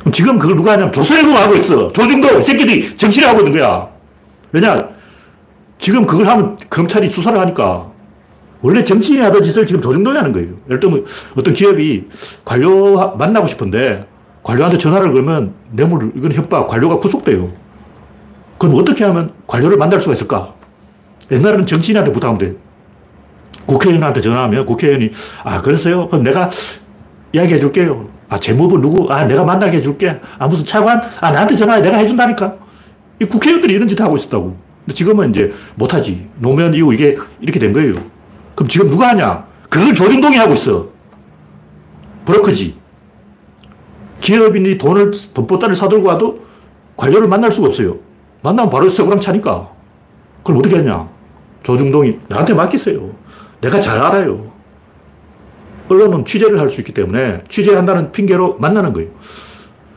그럼 0.00 0.12
지금 0.12 0.38
그걸 0.38 0.56
누가 0.56 0.72
하냐면 0.72 0.92
조선일보가 0.92 1.42
하고 1.42 1.54
있어. 1.54 1.92
조중도 1.92 2.40
새끼들이 2.40 2.96
정치를 2.96 3.28
하고 3.28 3.40
있는 3.40 3.52
거야. 3.52 3.88
왜냐? 4.52 4.88
지금 5.78 6.06
그걸 6.06 6.26
하면 6.28 6.58
검찰이 6.68 7.08
수사를 7.08 7.38
하니까 7.38 7.90
원래 8.60 8.84
정치인이 8.84 9.22
하던 9.24 9.42
짓을 9.42 9.66
지금 9.66 9.80
조중동이 9.80 10.16
하는 10.16 10.32
거예요. 10.32 10.50
예를 10.66 10.78
들면 10.78 11.04
어떤 11.36 11.54
기업이 11.54 12.08
관료 12.44 13.16
만나고 13.16 13.48
싶은데 13.48 14.06
관료한테 14.42 14.78
전화를 14.78 15.12
걸면 15.12 15.54
뇌물, 15.70 16.12
이건 16.16 16.32
협박, 16.32 16.66
관료가 16.68 16.98
구속돼요. 16.98 17.50
그럼 18.58 18.76
어떻게 18.76 19.04
하면 19.04 19.28
관료를 19.46 19.76
만날 19.76 20.00
수가 20.00 20.14
있을까? 20.14 20.54
옛날에는 21.30 21.66
정치인한테 21.66 22.12
부탁하면 22.12 22.38
돼. 22.38 22.56
국회의원한테 23.66 24.20
전화하면 24.20 24.66
국회의원이, 24.66 25.10
아, 25.44 25.62
그래서요? 25.62 26.08
그럼 26.08 26.24
내가 26.24 26.50
이야기해 27.32 27.58
줄게요. 27.58 28.06
아, 28.28 28.38
재무부 28.38 28.80
누구? 28.80 29.10
아, 29.12 29.24
내가 29.24 29.44
만나게 29.44 29.78
해 29.78 29.82
줄게. 29.82 30.20
아, 30.38 30.46
무슨 30.46 30.64
차관? 30.64 31.00
아, 31.20 31.30
나한테 31.30 31.54
전화해. 31.54 31.80
내가 31.80 31.98
해준다니까. 31.98 32.56
이 33.20 33.24
국회의원들이 33.24 33.74
이런 33.74 33.88
짓 33.88 34.00
하고 34.00 34.16
있었다고. 34.16 34.56
근데 34.84 34.94
지금은 34.94 35.30
이제 35.30 35.52
못하지. 35.74 36.28
노무현 36.38 36.74
이후 36.74 36.92
이게 36.92 37.16
이렇게 37.40 37.58
된 37.58 37.72
거예요. 37.72 37.94
그럼 38.54 38.68
지금 38.68 38.90
누가 38.90 39.08
하냐? 39.08 39.46
그걸 39.68 39.94
조중동이 39.94 40.36
하고 40.36 40.54
있어. 40.54 40.88
브로커지. 42.24 42.76
기업인이 44.20 44.78
돈을, 44.78 45.10
돈보따리를 45.34 45.74
사들고 45.74 46.06
와도 46.06 46.44
관료를 46.96 47.28
만날 47.28 47.50
수가 47.50 47.68
없어요. 47.68 47.98
만나면 48.42 48.70
바로 48.70 48.88
서구랑 48.88 49.20
차니까. 49.20 49.68
그럼 50.44 50.58
어떻게 50.58 50.76
하냐? 50.76 51.08
조중동이 51.62 52.18
나한테 52.28 52.54
맡기세요. 52.54 53.10
내가 53.60 53.80
잘 53.80 53.98
알아요. 53.98 54.51
언론은 55.92 56.24
취재를 56.24 56.58
할 56.58 56.68
수 56.68 56.80
있기 56.80 56.92
때문에 56.92 57.42
취재한다는 57.48 58.12
핑계로 58.12 58.56
만나는 58.58 58.92
거예요. 58.92 59.10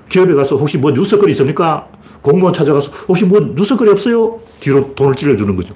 기업에 0.10 0.34
가서 0.34 0.56
혹시 0.58 0.78
뭐 0.78 0.92
뉴스거리 0.92 1.32
있습니까? 1.32 1.88
공무원 2.22 2.54
찾아가서 2.54 2.92
혹시 3.08 3.26
뭐 3.26 3.40
뉴스거리 3.40 3.90
없어요? 3.92 4.40
뒤로 4.60 4.94
돈을 4.94 5.16
찔러주는 5.16 5.56
거죠. 5.56 5.74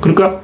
그러니까 0.00 0.40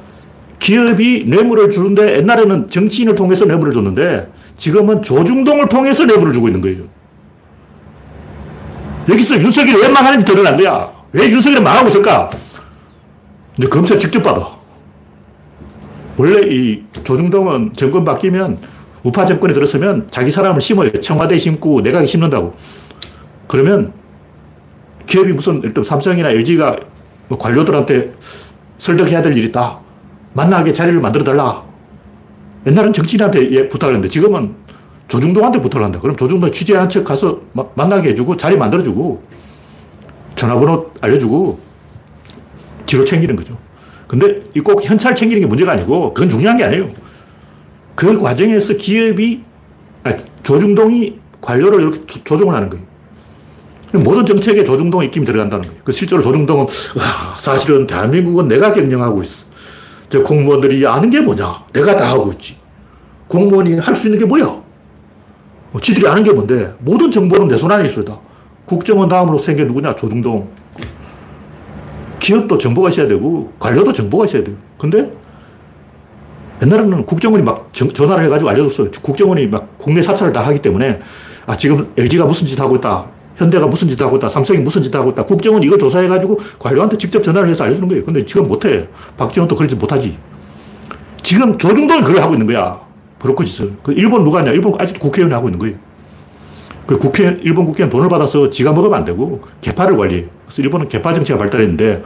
기업이 0.59 1.25
뇌물을 1.27 1.69
주는데 1.69 2.17
옛날에는 2.17 2.69
정치인을 2.69 3.15
통해서 3.15 3.45
뇌물을 3.45 3.71
줬는데 3.73 4.31
지금은 4.57 5.01
조중동을 5.01 5.69
통해서 5.69 6.05
뇌물을 6.05 6.33
주고 6.33 6.47
있는 6.47 6.61
거예요. 6.61 6.83
여기서 9.07 9.39
윤석열이 9.39 9.81
웬 9.81 9.93
망하는지 9.93 10.25
드러난 10.25 10.55
거야. 10.55 10.91
왜 11.13 11.29
윤석열이 11.29 11.61
망하고 11.61 11.87
있을까? 11.87 12.29
이제 13.57 13.67
검찰 13.67 13.97
직접 13.97 14.21
받아. 14.21 14.58
원래 16.19 16.45
이 16.53 16.83
조중동은 17.05 17.71
정권 17.71 18.03
바뀌면 18.03 18.59
우파 19.03 19.25
정권이 19.25 19.53
들었으면 19.53 20.09
자기 20.11 20.29
사람을 20.29 20.59
심어요. 20.59 20.91
청와대에 20.91 21.37
심고 21.37 21.79
내각에 21.79 22.05
심는다고. 22.05 22.53
그러면 23.47 23.93
기업이 25.05 25.31
무슨 25.31 25.61
일단 25.63 25.81
삼성이나 25.81 26.29
LG가 26.31 26.75
뭐 27.29 27.37
관료들한테 27.37 28.13
설득해야 28.79 29.21
될 29.21 29.37
일이 29.37 29.47
있다. 29.47 29.79
만나게 30.33 30.73
자리를 30.73 30.99
만들어 30.99 31.23
달라. 31.23 31.63
옛날엔 32.67 32.91
정치인한테 32.91 33.51
예, 33.51 33.69
부탁을 33.69 33.93
했는데 33.93 34.09
지금은 34.09 34.53
조중동한테 35.07 35.61
부탁을 35.61 35.85
한다. 35.85 35.99
그럼 35.99 36.17
조중동 36.17 36.51
취재한 36.51 36.89
척 36.89 37.05
가서 37.05 37.39
마, 37.53 37.63
만나게 37.75 38.09
해주고 38.09 38.35
자리 38.35 38.57
만들어주고 38.57 39.23
전화번호 40.35 40.91
알려주고 40.99 41.59
뒤로 42.85 43.05
챙기는 43.05 43.37
거죠. 43.37 43.68
근데 44.09 44.41
이꼭 44.55 44.83
현찰 44.83 45.13
챙기는 45.13 45.39
게 45.39 45.45
문제가 45.45 45.73
아니고 45.73 46.15
그건 46.15 46.29
중요한 46.29 46.57
게 46.57 46.63
아니에요. 46.63 46.89
그 47.93 48.19
과정에서 48.19 48.73
기업이 48.73 49.43
아니, 50.03 50.15
조중동이 50.41 51.19
관료를 51.39 51.79
이렇게 51.81 52.01
조, 52.23 52.35
종을 52.35 52.55
하는 52.55 52.69
거예요. 52.71 52.83
모든 53.93 54.25
정책에 54.25 54.63
조중동 54.63 55.03
입김이 55.03 55.25
들어간다는 55.27 55.63
거예요. 55.67 55.81
그 55.83 55.91
실제로 55.91 56.23
조중동은 56.23 56.61
와, 56.97 57.37
사실은 57.37 57.85
대한민국은 57.85 58.47
내가 58.47 58.73
경영하고 58.73 59.21
있어. 59.21 59.45
저 60.09 60.23
공무원들이 60.23 60.87
아는 60.87 61.11
게 61.11 61.19
뭐냐? 61.21 61.65
내가 61.71 61.95
다 61.95 62.07
하고 62.09 62.31
있지. 62.31 62.57
공무원이 63.27 63.75
할 63.77 63.95
수 63.95 64.07
있는 64.07 64.17
게 64.17 64.25
뭐야? 64.25 64.45
뭐 65.71 65.79
지들이 65.79 66.07
아는 66.07 66.23
게 66.23 66.31
뭔데? 66.31 66.73
모든 66.79 67.11
정보는 67.11 67.47
내 67.47 67.55
손 67.57 67.71
안에 67.71 67.87
있어. 67.87 68.03
국정원 68.65 69.07
다음으로 69.07 69.37
생겨 69.37 69.65
누구냐? 69.65 69.93
조중동. 69.93 70.49
기업도 72.19 72.57
정보가 72.57 72.89
있어야 72.89 73.07
되고, 73.07 73.51
관료도 73.59 73.93
정보가 73.93 74.25
있어야 74.25 74.43
돼요. 74.43 74.55
근데 74.77 75.11
옛날에는 76.61 77.05
국정원이 77.05 77.43
막 77.43 77.69
전, 77.71 77.89
화를 78.09 78.25
해가지고 78.25 78.49
알려줬어요. 78.49 78.91
국정원이 79.01 79.47
막 79.47 79.77
국내 79.77 80.01
사찰을 80.01 80.33
다 80.33 80.41
하기 80.41 80.61
때문에, 80.61 80.99
아, 81.45 81.55
지금 81.55 81.91
LG가 81.97 82.25
무슨 82.25 82.45
짓 82.45 82.59
하고 82.59 82.75
있다. 82.75 83.05
현대가 83.37 83.65
무슨 83.65 83.87
짓 83.87 83.99
하고 84.01 84.17
있다. 84.17 84.27
삼성이 84.27 84.59
무슨 84.59 84.81
짓 84.81 84.93
하고 84.93 85.11
있다. 85.11 85.23
국정원 85.23 85.63
이거 85.63 85.77
조사해가지고 85.77 86.37
관료한테 86.59 86.97
직접 86.97 87.23
전화를 87.23 87.49
해서 87.49 87.63
알려주는 87.63 87.87
거예요. 87.87 88.03
근데 88.03 88.25
지금 88.25 88.47
못해. 88.47 88.87
박지원도 89.17 89.55
그러지 89.55 89.77
못하지. 89.77 90.17
지금 91.23 91.57
조중동이 91.57 92.01
그걸 92.01 92.21
하고 92.21 92.33
있는 92.33 92.45
거야. 92.45 92.81
브로커 93.17 93.45
짓을. 93.45 93.71
그 93.81 93.93
일본 93.93 94.25
누가 94.25 94.39
하냐? 94.39 94.51
일본 94.51 94.73
아직도 94.77 94.99
국회의원이 94.99 95.33
하고 95.33 95.47
있는 95.47 95.57
거예요. 95.59 95.77
그 96.89 96.97
국회, 96.97 97.37
일본 97.43 97.67
국회의원 97.67 97.91
돈을 97.91 98.09
받아서 98.09 98.49
지가 98.49 98.71
먹으면 98.73 98.97
안 98.97 99.05
되고 99.05 99.39
개파를 99.61 99.95
관리해. 99.95 100.25
그래서 100.45 100.63
일본은 100.63 100.87
개파 100.87 101.13
정치가 101.13 101.37
발달했는데 101.37 102.03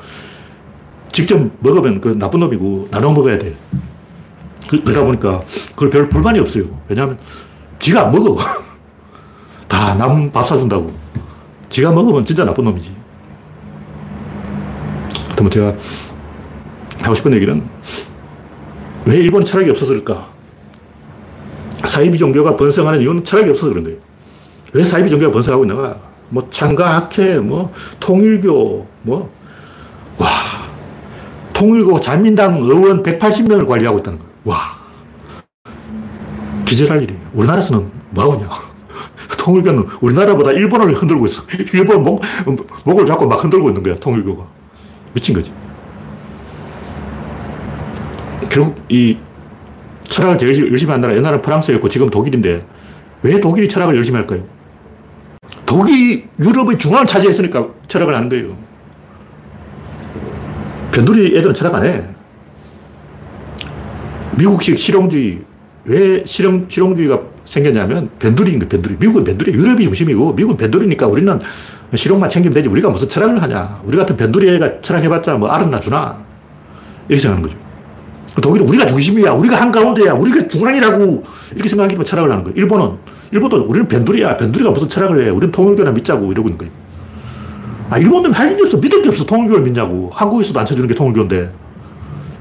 직접 1.14 1.40
먹으면 1.60 2.02
그 2.02 2.10
나쁜 2.20 2.42
놈이고 2.42 2.90
나눠 2.92 3.14
먹어야 3.14 3.38
돼. 3.40 3.56
그, 4.70 4.78
그러다 4.82 5.04
보니까 5.06 5.42
그걸 5.70 5.90
별 5.90 6.10
불만이 6.10 6.38
없어요. 6.40 6.66
왜냐하면 6.90 7.18
지가 7.80 8.08
안 8.08 8.12
먹어. 8.12 8.36
다 9.70 9.94
남 9.96 10.30
밥 10.34 10.46
사준다고. 10.46 10.92
지가 11.70 11.94
먹으면 11.94 12.26
진짜 12.26 12.44
나쁜 12.44 12.66
놈이지. 12.66 12.92
그렇다면 15.28 15.50
제가 15.50 15.74
하고 17.04 17.16
싶은 17.16 17.34
얘기는 17.36 17.64
왜 19.06 19.16
일본이 19.16 19.46
철학이 19.46 19.70
없었을까? 19.70 20.28
사이비 21.86 22.18
종교가 22.18 22.58
번성하는 22.58 23.00
이유는 23.02 23.24
철학이 23.24 23.50
없어서 23.50 23.70
그런 23.70 23.86
거예요. 23.86 23.98
왜 24.74 24.84
사이비 24.84 25.10
종교가 25.10 25.32
번성하고 25.32 25.66
있나가? 25.66 25.96
뭐 26.30 26.48
창가 26.50 26.96
학회, 26.96 27.38
뭐 27.38 27.72
통일교, 28.00 28.88
뭐 29.04 29.32
와. 30.18 30.30
통일교 31.54 32.00
잔민당 32.00 32.58
의원 32.58 33.04
180명을 33.04 33.68
관리하고 33.68 34.00
있다는 34.00 34.20
거예요. 34.20 34.32
와. 34.46 34.58
기절할 36.66 37.04
일이에요. 37.04 37.22
우리나라에서는 37.34 37.92
뭐 38.10 38.24
하고냐? 38.24 38.50
통일교는 39.38 39.86
우리나라보다 40.02 40.52
일본을 40.52 40.94
흔들고 40.96 41.28
있어. 41.28 41.44
일본 41.74 42.02
목, 42.02 42.22
목을 42.84 43.06
잡고 43.06 43.28
막 43.28 43.44
흔들고 43.44 43.70
있는 43.70 43.84
거야, 43.84 43.96
통일교가. 44.00 44.44
미친 45.14 45.36
거지. 45.36 45.52
결국 48.50 48.76
이 48.90 49.18
철학을 50.06 50.38
제일 50.38 50.72
열심히 50.72 50.92
한 50.92 51.02
나라, 51.02 51.16
옛날에 51.16 51.42
프랑스였고 51.42 51.90
지금 51.90 52.10
독일인데 52.10 52.66
왜 53.22 53.40
독일이 53.40 53.68
철학을 53.68 53.96
열심히 53.96 54.18
할까요? 54.18 54.44
독일이 55.74 56.24
유럽의 56.40 56.78
중앙을 56.78 57.04
차지했으니까 57.08 57.68
철학을 57.88 58.16
하는 58.16 58.30
거예요. 58.30 58.56
변두리 60.92 61.36
애들은 61.36 61.56
철학 61.56 61.74
안 61.74 61.84
해. 61.84 62.06
미국식 64.38 64.78
실용주의. 64.78 65.40
왜 65.86 66.24
실용, 66.26 66.68
실용주의가 66.70 67.20
생겼냐면 67.46 68.12
변두리인 68.20 68.60
거 68.60 68.68
변두리. 68.68 68.98
미국은 69.00 69.24
변두리. 69.24 69.52
유럽이 69.52 69.84
중심이고 69.86 70.34
미국은 70.34 70.58
변두리니까 70.58 71.08
우리는 71.08 71.40
실용만 71.96 72.30
챙기면 72.30 72.54
되지. 72.54 72.70
우리가 72.70 72.92
무슨 72.92 73.10
철학을 73.10 73.42
하냐. 73.42 73.82
우리 73.84 73.98
같은 73.98 74.16
변두리 74.16 74.50
애가 74.56 74.82
철학해봤자 74.82 75.38
뭐 75.38 75.50
알았나 75.50 75.80
주나. 75.80 76.24
이렇게 77.08 77.20
생각하는 77.20 77.50
거죠. 77.50 77.60
독일은 78.44 78.68
우리가 78.68 78.86
중심이야. 78.86 79.32
우리가 79.32 79.60
한가운데야. 79.60 80.14
우리가 80.14 80.48
중앙이라고. 80.48 81.24
이렇게 81.56 81.68
생각하기만 81.68 82.06
철학을 82.06 82.30
하는 82.30 82.44
거예요. 82.44 82.56
일본은, 82.58 82.98
일본도 83.34 83.64
우리는 83.64 83.88
변두리야. 83.88 84.38
변두리가 84.38 84.70
무슨 84.70 84.88
철학을 84.88 85.26
해. 85.26 85.30
우리는 85.30 85.52
통일교나 85.52 85.90
믿자고 85.90 86.32
이러고 86.32 86.50
있는 86.50 86.58
거예요. 86.60 86.72
아, 87.90 87.98
일본은 87.98 88.32
할 88.32 88.52
일이 88.52 88.62
없어. 88.62 88.78
믿을 88.78 89.02
게 89.02 89.10
없어. 89.10 89.26
통일교를 89.26 89.64
믿냐고. 89.64 90.12
한국에서도 90.14 90.60
안 90.60 90.66
쳐주는 90.66 90.88
게 90.88 90.94
통일교인데. 90.94 91.52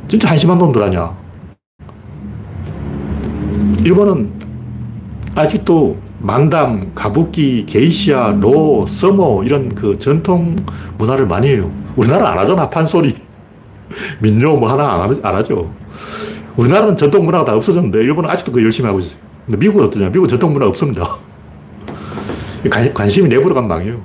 진짜 0.07 0.29
한심한 0.29 0.59
놈들 0.59 0.83
아니야. 0.83 1.17
일본은 3.83 4.31
아직도 5.35 5.97
만담, 6.19 6.93
가부키, 6.95 7.65
게이시아, 7.65 8.35
로, 8.39 8.85
서머 8.87 9.45
이런 9.45 9.71
그 9.71 9.97
전통 9.99 10.55
문화를 10.99 11.27
많이 11.27 11.49
해요. 11.49 11.71
우리나라 11.97 12.33
안 12.33 12.39
하잖아. 12.39 12.69
판소리. 12.69 13.17
민요 14.21 14.57
뭐 14.57 14.71
하나 14.71 15.03
안, 15.03 15.17
안 15.23 15.35
하죠. 15.37 15.73
우리나라는 16.55 16.99
전통 16.99 17.25
문화가 17.25 17.47
다 17.47 17.57
없어졌는데 17.57 18.03
일본은 18.03 18.29
아직도 18.29 18.53
그 18.53 18.63
열심히 18.63 18.87
하고 18.87 19.01
있어요. 19.01 19.32
근데 19.47 19.59
미국은 19.59 19.87
어떠냐? 19.87 20.07
미국은 20.09 20.29
전통 20.29 20.53
문화 20.53 20.67
없습니다. 20.67 21.17
관, 22.95 23.09
심이 23.09 23.29
내부로 23.29 23.55
가면 23.55 23.69
망해요. 23.69 24.03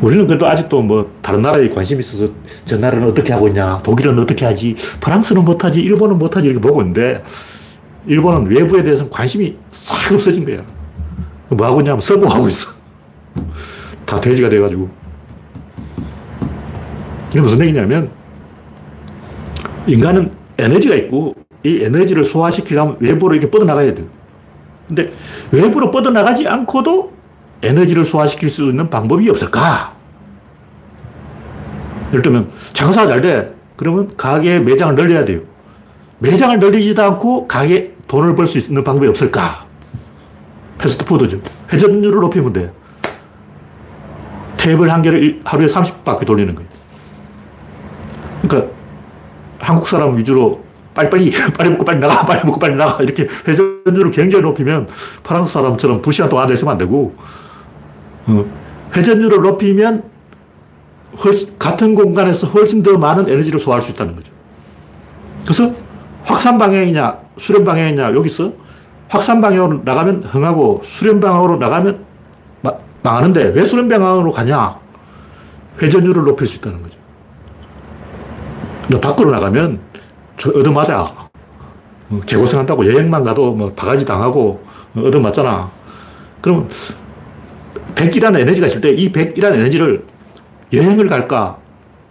우리는 0.00 0.26
그래도 0.26 0.46
아직도 0.46 0.82
뭐 0.82 1.12
다른 1.22 1.42
나라에 1.42 1.68
관심이 1.68 2.00
있어서 2.00 2.26
저 2.64 2.76
나라는 2.76 3.08
어떻게 3.08 3.32
하고 3.32 3.46
있냐, 3.48 3.80
독일은 3.82 4.18
어떻게 4.18 4.44
하지, 4.44 4.74
프랑스는 5.00 5.44
못하지, 5.44 5.80
일본은 5.80 6.18
못하지 6.18 6.48
이렇게 6.48 6.60
보고 6.60 6.80
있는데 6.80 7.22
일본은 8.06 8.50
외부에 8.50 8.82
대해서 8.82 9.08
관심이 9.08 9.56
싹 9.70 10.12
없어진 10.12 10.44
거야. 10.44 10.62
뭐 11.48 11.66
하고 11.66 11.80
있냐면 11.80 12.00
서버하고 12.00 12.48
있어. 12.48 12.72
다 14.04 14.20
돼지가 14.20 14.48
돼가지고. 14.48 14.88
이게 17.30 17.40
무슨 17.40 17.60
얘기냐면 17.60 18.10
인간은 19.86 20.32
에너지가 20.58 20.94
있고 20.96 21.34
이 21.64 21.82
에너지를 21.82 22.24
소화시키려면 22.24 22.96
외부로 23.00 23.34
이렇게 23.34 23.50
뻗어나가야 23.50 23.94
돼 23.94 24.04
근데 24.88 25.10
외부로 25.52 25.90
뻗어나가지 25.90 26.46
않고도 26.46 27.12
에너지를 27.62 28.04
소화시킬 28.04 28.48
수 28.48 28.64
있는 28.64 28.90
방법이 28.90 29.28
없을까? 29.30 29.94
예를 32.10 32.22
들면 32.22 32.50
장사가 32.72 33.06
잘 33.06 33.20
돼. 33.20 33.54
그러면 33.76 34.10
가게 34.16 34.58
매장을 34.58 34.94
늘려야 34.96 35.24
돼요. 35.24 35.40
매장을 36.18 36.58
늘리지도 36.58 37.02
않고 37.02 37.46
가게 37.48 37.94
돈을 38.06 38.34
벌 38.34 38.46
수 38.46 38.58
있는 38.58 38.84
방법이 38.84 39.08
없을까? 39.08 39.64
패스트푸드죠. 40.78 41.40
회전율을 41.72 42.20
높이면 42.20 42.52
돼. 42.52 42.72
테이블 44.56 44.90
한 44.90 45.00
개를 45.00 45.40
하루에 45.44 45.66
30바퀴 45.66 46.26
돌리는 46.26 46.54
거예요. 46.54 46.70
그러니까 48.42 48.72
한국 49.58 49.86
사람 49.88 50.16
위주로 50.18 50.62
빨리빨리, 50.94 51.32
빨리 51.56 51.70
먹고 51.70 51.84
빨리 51.84 52.00
나가, 52.00 52.24
빨리 52.24 52.44
먹고 52.44 52.58
빨리 52.58 52.76
나가. 52.76 53.02
이렇게 53.02 53.26
회전율을 53.46 54.10
굉장히 54.10 54.42
높이면 54.42 54.88
프랑스 55.22 55.54
사람처럼 55.54 56.02
두 56.02 56.12
시간 56.12 56.28
동안 56.28 56.44
앉아있으면 56.44 56.72
안 56.72 56.78
되고, 56.78 57.14
어, 58.26 58.44
회전율을 58.96 59.40
높이면 59.40 60.04
훨씬, 61.24 61.58
같은 61.58 61.94
공간에서 61.94 62.46
훨씬 62.48 62.82
더 62.82 62.96
많은 62.96 63.28
에너지를 63.28 63.58
소화할 63.58 63.82
수 63.82 63.90
있다는 63.90 64.16
거죠. 64.16 64.32
그래서 65.42 65.72
확산 66.24 66.58
방향이냐, 66.58 67.18
수렴 67.36 67.64
방향이냐, 67.64 68.14
여기서 68.14 68.52
확산 69.08 69.40
방향으로 69.40 69.82
나가면 69.84 70.22
흥하고 70.22 70.80
수렴 70.84 71.20
방향으로 71.20 71.56
나가면 71.56 72.12
망하는데 73.02 73.52
왜 73.54 73.64
소련 73.64 73.88
방향으로 73.88 74.30
가냐? 74.30 74.78
회전율을 75.80 76.22
높일 76.22 76.46
수 76.46 76.58
있다는 76.58 76.82
거죠. 76.82 76.96
너 78.88 79.00
밖으로 79.00 79.30
나가면 79.30 79.80
얻어맞아. 80.38 81.04
어, 82.10 82.20
개고생한다고 82.26 82.86
여행만 82.92 83.24
가도 83.24 83.52
뭐 83.54 83.72
바가지 83.72 84.04
당하고 84.04 84.62
얻어맞잖아. 84.96 85.70
그럼 86.40 86.68
100이라는 87.94 88.40
에너지가 88.40 88.66
있을 88.66 88.80
때 88.80 88.90
이 88.90 89.12
100이라는 89.12 89.54
에너지를 89.54 90.04
여행을 90.72 91.06
갈까? 91.06 91.58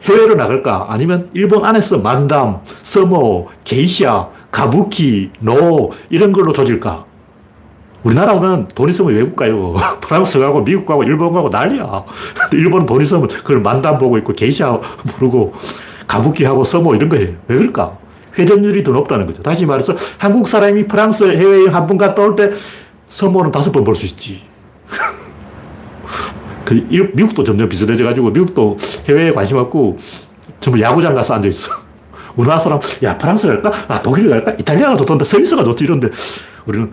해외로 0.04 0.36
나갈까? 0.36 0.88
아니면 0.90 1.30
일본 1.34 1.64
안에서 1.64 2.00
만담, 2.00 2.60
스모, 2.84 3.50
게이샤, 3.64 4.30
가부키, 4.50 5.32
노 5.42 5.92
이런 6.10 6.32
걸로 6.32 6.54
조질까? 6.54 7.06
우리나라는 8.04 8.68
돈 8.74 8.90
있으면 8.90 9.14
외국 9.14 9.36
가요. 9.36 9.76
프랑스 10.02 10.40
가고 10.40 10.64
미국 10.64 10.88
가고 10.88 11.04
일본 11.04 11.34
가고 11.34 11.50
난리야. 11.50 12.04
일본은 12.54 12.88
돈 12.88 13.02
있으면 13.02 13.28
그걸 13.28 13.60
만담 13.60 14.00
보고 14.00 14.18
있고 14.18 14.34
게이샤 14.34 14.80
부르고 14.80 15.54
가부키하고 16.08 16.64
스모 16.64 16.96
이런 16.96 17.10
거예요. 17.10 17.30
왜 17.48 17.58
그럴까? 17.58 17.98
회전율이 18.38 18.84
더 18.84 18.92
높다는 18.92 19.26
거죠. 19.28 19.42
다시 19.44 19.66
말해서 19.66 19.96
한국 20.18 20.48
사람이 20.48 20.88
프랑스 20.88 21.24
해외여행 21.26 21.74
한 21.76 21.88
번 21.88 21.98
갔다 21.98 22.22
올때 22.22 22.52
스모는 23.10 23.52
다섯 23.52 23.72
번 23.72 23.84
볼 23.84 23.96
수 23.96 24.06
있지. 24.06 24.44
그 26.66 26.74
미국도 27.14 27.44
점점 27.44 27.68
비슷해져가지고 27.68 28.30
미국도 28.32 28.78
해외에 29.10 29.32
관심 29.32 29.58
없고 29.58 29.98
전부 30.60 30.80
야구장 30.80 31.14
가서 31.14 31.34
앉아있어. 31.34 31.72
우리나라 32.38 32.60
사람, 32.60 32.80
야, 33.04 33.18
프랑스 33.18 33.48
갈까? 33.48 33.72
아, 33.90 34.02
독일 34.02 34.30
갈까? 34.30 34.52
이탈리아가 34.58 34.96
좋던데, 34.96 35.26
스위스가 35.26 35.66
좋지, 35.66 35.84
이런데. 35.84 36.08
우리는, 36.66 36.90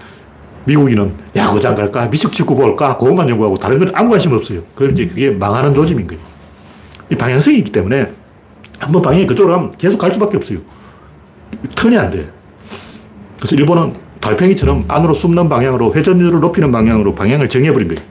미국인은 0.64 1.14
야구장 1.37 1.77
갈까? 1.77 2.07
미식 2.07 2.33
축구 2.33 2.57
볼까? 2.57 2.96
그것만 2.96 3.29
연구하고 3.29 3.57
다른 3.57 3.79
건 3.79 3.92
아무 3.94 4.11
관심 4.11 4.33
없어요. 4.33 4.62
그럼 4.74 4.92
이제 4.92 5.07
그게 5.07 5.31
망하는 5.31 5.72
조짐인 5.74 6.09
거예요. 6.09 6.20
이 7.11 7.14
방향성이 7.14 7.59
있기 7.59 7.70
때문에 7.70 8.12
한번 8.81 9.01
방향이 9.01 9.27
그쪽으로 9.29 9.55
가면 9.55 9.70
계속 9.79 9.98
갈 9.98 10.11
수밖에 10.11 10.37
없어요. 10.38 10.59
턴이 11.75 11.97
안 11.97 12.11
돼. 12.11 12.31
그래서 13.39 13.57
일본은 13.57 13.95
달팽이처럼 14.21 14.85
안으로 14.89 15.15
숨는 15.15 15.49
방향으로 15.49 15.95
회전율을 15.95 16.41
높이는 16.41 16.71
방향으로 16.73 17.15
방향을 17.15 17.49
정해버린 17.49 17.89
거예요. 17.89 18.09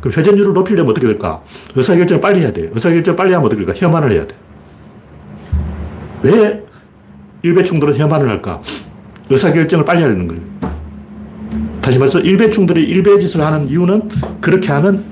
그럼 0.00 0.12
회전율을 0.16 0.52
높이려면 0.54 0.90
어떻게 0.90 1.06
될까? 1.06 1.42
의사결정을 1.76 2.20
빨리 2.20 2.40
해야 2.40 2.52
돼. 2.52 2.70
의사결정을 2.72 3.16
빨리 3.16 3.32
하면 3.32 3.46
어떻게 3.46 3.64
될까? 3.64 3.78
혐한을 3.78 4.12
해야 4.12 4.26
돼. 4.26 4.34
왜 6.22 6.64
일배충들은 7.42 7.96
혐한을 7.96 8.28
할까? 8.28 8.60
의사결정을 9.28 9.84
빨리 9.84 10.02
하려는 10.02 10.28
거예요. 10.28 10.42
다시 11.80 11.98
말해서 11.98 12.20
일배충들이 12.20 12.82
일배짓을 12.84 13.40
하는 13.44 13.68
이유는 13.68 14.08
그렇게 14.40 14.72
하면 14.72 15.04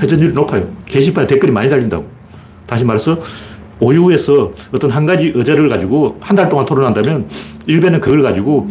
회전율이 0.00 0.32
높아요. 0.32 0.68
게시판에 0.86 1.26
댓글이 1.26 1.52
많이 1.52 1.68
달린다고. 1.68 2.06
다시 2.66 2.84
말해서 2.84 3.18
오유에서 3.84 4.52
어떤 4.72 4.90
한 4.90 5.04
가지 5.06 5.32
의제를 5.34 5.68
가지고 5.68 6.16
한 6.20 6.34
달 6.36 6.48
동안 6.48 6.64
토론한다면 6.66 7.28
일배는 7.66 8.00
그걸 8.00 8.22
가지고 8.22 8.68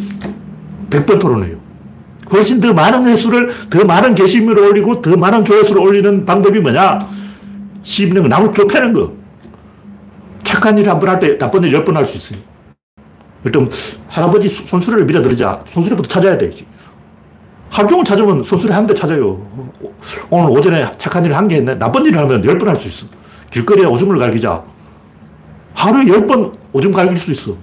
100번 0.90 1.20
토론해요. 1.20 1.58
훨씬 2.32 2.60
더 2.60 2.74
많은 2.74 3.06
횟수를, 3.06 3.50
더 3.70 3.84
많은 3.86 4.16
게시물을 4.16 4.64
올리고 4.66 5.02
더 5.02 5.16
많은 5.16 5.46
조회수를 5.46 5.82
올리는 5.82 6.26
방법이 6.26 6.60
뭐냐? 6.60 7.00
씹는 7.84 8.24
거, 8.24 8.28
나무 8.28 8.52
좁혀는 8.52 8.92
거. 8.94 9.12
착한 10.44 10.78
일 10.78 10.88
한 10.90 11.00
번 11.00 11.10
할 11.10 11.20
때 11.20 11.38
나쁜 11.38 11.62
일 11.64 11.74
열 11.74 11.84
번 11.86 11.96
할 11.96 12.06
수 12.06 12.18
있어요. 12.18 12.44
일단 13.46 13.70
할아버지 14.08 14.48
손수레를 14.50 15.06
밀어들이자. 15.06 15.64
손수레부터 15.68 16.08
찾아야 16.08 16.38
돼. 16.38 16.50
하루 17.70 17.88
종일 17.88 18.06
찾으면 18.06 18.44
손수레 18.44 18.74
한 18.74 18.88
대 18.88 18.94
찾아요. 18.94 19.46
오늘 20.30 20.50
오전에 20.52 20.92
착한 20.98 21.24
일을 21.26 21.36
한게 21.38 21.58
했네. 21.58 21.76
나쁜 21.76 22.06
일을 22.06 22.20
하면 22.22 22.44
열 22.46 22.58
번 22.58 22.70
할 22.70 22.76
수 22.76 22.88
있어. 22.88 23.06
길거리에 23.52 23.86
오줌을 23.86 24.18
갈기자. 24.18 24.64
하루에 25.76 26.08
열번 26.08 26.54
오줌 26.72 26.92
갈길 26.92 27.18
수 27.18 27.32
있어. 27.32 27.56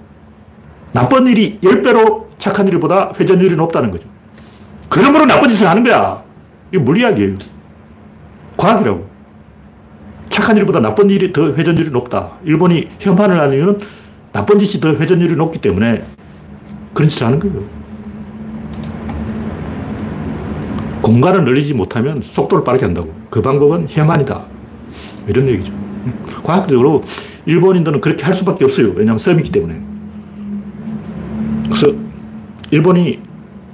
나쁜 0.91 1.27
일이 1.27 1.59
열 1.63 1.81
배로 1.81 2.29
착한 2.37 2.67
일보다 2.67 3.11
회전율이 3.17 3.55
높다는 3.55 3.91
거죠. 3.91 4.07
그러므로 4.89 5.25
나쁜 5.25 5.47
짓을 5.47 5.67
하는 5.67 5.83
거야. 5.83 6.21
이거 6.71 6.83
물리학이에요. 6.83 7.35
과학이라고. 8.57 9.09
착한 10.29 10.57
일보다 10.57 10.79
나쁜 10.79 11.09
일이 11.09 11.31
더 11.31 11.53
회전율이 11.53 11.91
높다. 11.91 12.31
일본이 12.43 12.87
혐한을 12.99 13.39
하는 13.39 13.55
이유는 13.57 13.79
나쁜 14.31 14.59
짓이 14.59 14.81
더 14.81 14.93
회전율이 14.93 15.35
높기 15.35 15.59
때문에 15.59 16.03
그런 16.93 17.09
짓을 17.09 17.27
하는 17.27 17.39
거예요. 17.39 17.63
공간을 21.01 21.43
늘리지 21.43 21.73
못하면 21.73 22.21
속도를 22.21 22.63
빠르게 22.63 22.85
한다고. 22.85 23.13
그 23.29 23.41
방법은 23.41 23.87
혐한이다. 23.89 24.43
이런 25.27 25.47
얘기죠. 25.47 25.73
과학적으로 26.43 27.03
일본인들은 27.45 28.01
그렇게 28.01 28.23
할 28.23 28.33
수밖에 28.33 28.65
없어요. 28.65 28.89
왜냐하면 28.89 29.19
섬이기 29.19 29.51
때문에. 29.51 29.81
그래서 31.65 31.87
일본이 32.69 33.19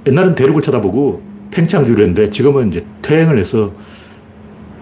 옛날엔 0.06 0.34
대륙을 0.34 0.62
쳐다보고 0.62 1.22
팽창주의를 1.50 2.04
했는데 2.04 2.30
지금은 2.30 2.68
이제 2.68 2.84
퇴행을 3.02 3.38
해서 3.38 3.72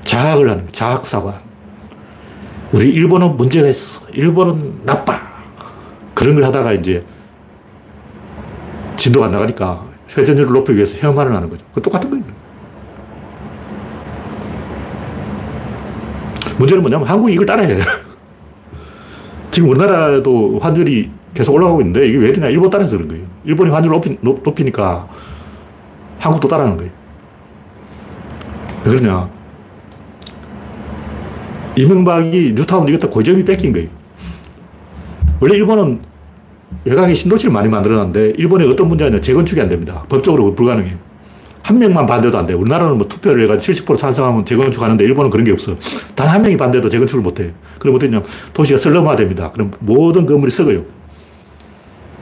자학을 0.04 0.48
하는 0.48 0.66
자학사관. 0.70 1.40
우리 2.72 2.90
일본은 2.90 3.36
문제가 3.36 3.68
있어. 3.68 4.06
일본은 4.12 4.80
나빠. 4.84 5.20
그런 6.14 6.34
걸 6.34 6.44
하다가 6.44 6.72
이제 6.72 7.04
진도가 8.96 9.26
안 9.26 9.32
나가니까 9.32 9.84
회전율을 10.16 10.52
높이기 10.52 10.76
위해서 10.76 10.96
혐한을 10.98 11.34
하는 11.34 11.50
거죠. 11.50 11.64
그 11.74 11.82
똑같은 11.82 12.08
거예요. 12.10 12.24
문제는 16.58 16.82
뭐냐면 16.82 17.06
한국이 17.06 17.34
이걸 17.34 17.44
따라해. 17.44 17.78
지금 19.56 19.70
우리나라도 19.70 20.58
환율이 20.58 21.08
계속 21.32 21.54
올라가고 21.54 21.80
있는데 21.80 22.06
이게 22.06 22.18
왜 22.18 22.28
이러냐. 22.28 22.48
일본 22.48 22.68
따라서 22.68 22.94
그런 22.94 23.08
거예요. 23.08 23.24
일본이 23.42 23.70
환율을 23.70 23.94
높이, 23.94 24.18
높이 24.20 24.64
니까 24.64 25.08
한국도 26.18 26.46
따라하는 26.46 26.76
거예요. 26.76 26.92
왜 28.84 28.90
그러냐. 28.90 29.30
이명박이 31.74 32.52
뉴타운 32.54 32.86
이것도 32.86 33.08
고점이 33.08 33.46
뺏긴 33.46 33.72
거예요. 33.72 33.88
원래 35.40 35.54
일본은 35.54 36.00
외곽에 36.84 37.14
신도시를 37.14 37.50
많이 37.50 37.70
만들어놨는데 37.70 38.34
일본에 38.36 38.66
어떤 38.66 38.88
문제가 38.88 39.08
있냐 39.08 39.22
재건축이 39.22 39.58
안 39.58 39.70
됩니다. 39.70 40.04
법적으로 40.10 40.54
불가능해요. 40.54 40.98
한 41.66 41.80
명만 41.80 42.06
반대도 42.06 42.38
안 42.38 42.46
돼. 42.46 42.54
우리나라는 42.54 42.96
뭐 42.96 43.08
투표를 43.08 43.42
해가지고 43.42 43.94
70% 43.94 43.98
찬성하면 43.98 44.44
재건축 44.44 44.80
하는데 44.84 45.02
일본은 45.04 45.30
그런 45.30 45.44
게 45.44 45.50
없어. 45.50 45.76
단 46.14 46.28
한 46.28 46.42
명이 46.42 46.56
반대도 46.56 46.88
재건축을 46.88 47.22
못 47.22 47.40
해. 47.40 47.50
그럼 47.80 47.96
어떻냐 47.96 48.22
도시가 48.52 48.78
슬럼화됩니다. 48.78 49.50
그럼 49.50 49.72
모든 49.80 50.26
건물이 50.26 50.52
썩어요. 50.52 50.84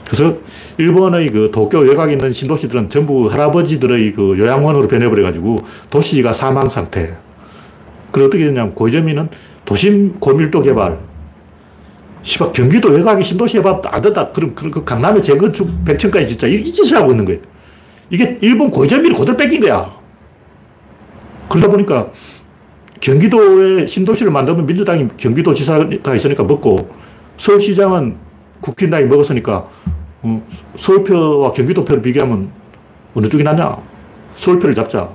그래서 0.07 0.39
일본의 0.79 1.31
그 1.31 1.51
도쿄 1.53 1.81
외곽에 1.81 2.13
있는 2.13 2.33
신도시들은 2.33 2.89
전부 2.89 3.31
할아버지들의 3.31 4.13
그 4.13 4.39
요양원으로 4.39 4.89
변해버려가지고 4.89 5.59
도시가 5.91 6.33
사망 6.33 6.67
상태. 6.71 7.15
그리고 8.13 8.29
어떻게 8.29 8.45
되냐면 8.47 8.75
고점이는 8.75 9.29
도심 9.67 10.21
고밀도 10.21 10.63
개발. 10.63 10.99
시박 12.23 12.55
경기도 12.55 12.89
외곽에 12.89 13.23
신도시 13.23 13.59
해봐 13.59 13.83
안 13.85 14.01
된다. 14.01 14.31
그럼 14.33 14.55
그 14.55 14.83
강남의 14.83 15.23
재건축 15.23 15.85
100층까지 15.85 16.29
진짜 16.29 16.47
이, 16.47 16.55
이 16.55 16.73
짓을 16.73 16.97
하고 16.97 17.11
있는 17.11 17.27
거예요. 17.27 17.41
이게 18.11 18.39
일본 18.41 18.71
고점비를 18.71 19.17
고들 19.17 19.37
뺏긴 19.37 19.61
거야. 19.61 19.95
그러다 21.49 21.69
보니까 21.69 22.11
경기도에 23.01 23.87
신도시를 23.87 24.33
만들면 24.33 24.67
민주당이 24.67 25.09
경기도 25.17 25.53
지사가 25.53 26.15
있으니까 26.15 26.43
먹고 26.45 26.89
서울시장은 27.37 28.17
국힘당이 28.61 29.05
먹었으니까 29.07 29.69
어, 30.23 30.47
서울표와 30.77 31.53
경기도표를 31.53 32.03
비교하면 32.03 32.51
어느 33.15 33.29
쪽이 33.29 33.45
낫냐? 33.45 33.77
서울표를 34.37 34.75
잡자. 34.75 35.11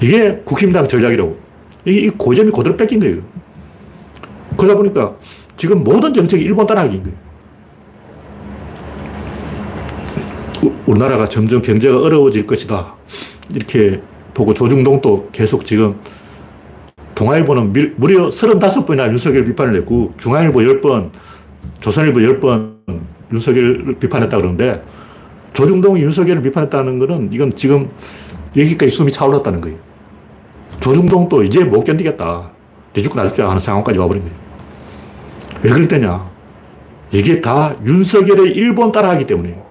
이게 0.00 0.40
국힘당 0.44 0.88
전략이라고. 0.88 1.38
이게 1.84 2.10
고점이 2.10 2.50
그대로 2.50 2.76
뺏긴 2.76 2.98
거예요. 3.00 3.22
그러다 4.56 4.76
보니까 4.76 5.14
지금 5.56 5.84
모든 5.84 6.14
정책이 6.14 6.42
일본 6.44 6.66
따라하기인 6.66 7.02
거예요. 7.02 7.23
우리나라가 10.86 11.28
점점 11.28 11.62
경제가 11.62 12.00
어려워질 12.00 12.46
것이다. 12.46 12.94
이렇게 13.54 14.00
보고 14.32 14.54
조중동도 14.54 15.28
계속 15.32 15.64
지금 15.64 15.96
동아일보는 17.14 17.72
무려 17.96 18.28
35번이나 18.28 19.08
윤석열 19.10 19.44
비판을 19.44 19.76
했고 19.76 20.12
중앙일보 20.18 20.60
10번, 20.60 21.10
조선일보 21.80 22.20
10번 22.20 22.74
윤석열을 23.32 23.96
비판했다 23.98 24.36
그러는데 24.36 24.82
조중동이 25.52 26.02
윤석열을 26.02 26.42
비판했다는 26.42 26.98
거는 26.98 27.32
이건 27.32 27.52
지금 27.54 27.88
여기까지 28.56 28.90
숨이 28.92 29.12
차올랐다는 29.12 29.60
거예요. 29.60 29.78
조중동도 30.80 31.42
이제 31.44 31.64
못 31.64 31.84
견디겠다. 31.84 32.50
내 32.92 33.02
죽고 33.02 33.16
나 33.16 33.26
죽자 33.26 33.48
하는 33.48 33.60
상황까지 33.60 33.98
와버린 33.98 34.22
거예요. 34.22 34.36
왜 35.62 35.70
그랬더냐. 35.70 36.30
이게 37.12 37.40
다 37.40 37.74
윤석열의 37.84 38.52
일본 38.52 38.90
따라하기 38.90 39.26
때문에 39.26 39.63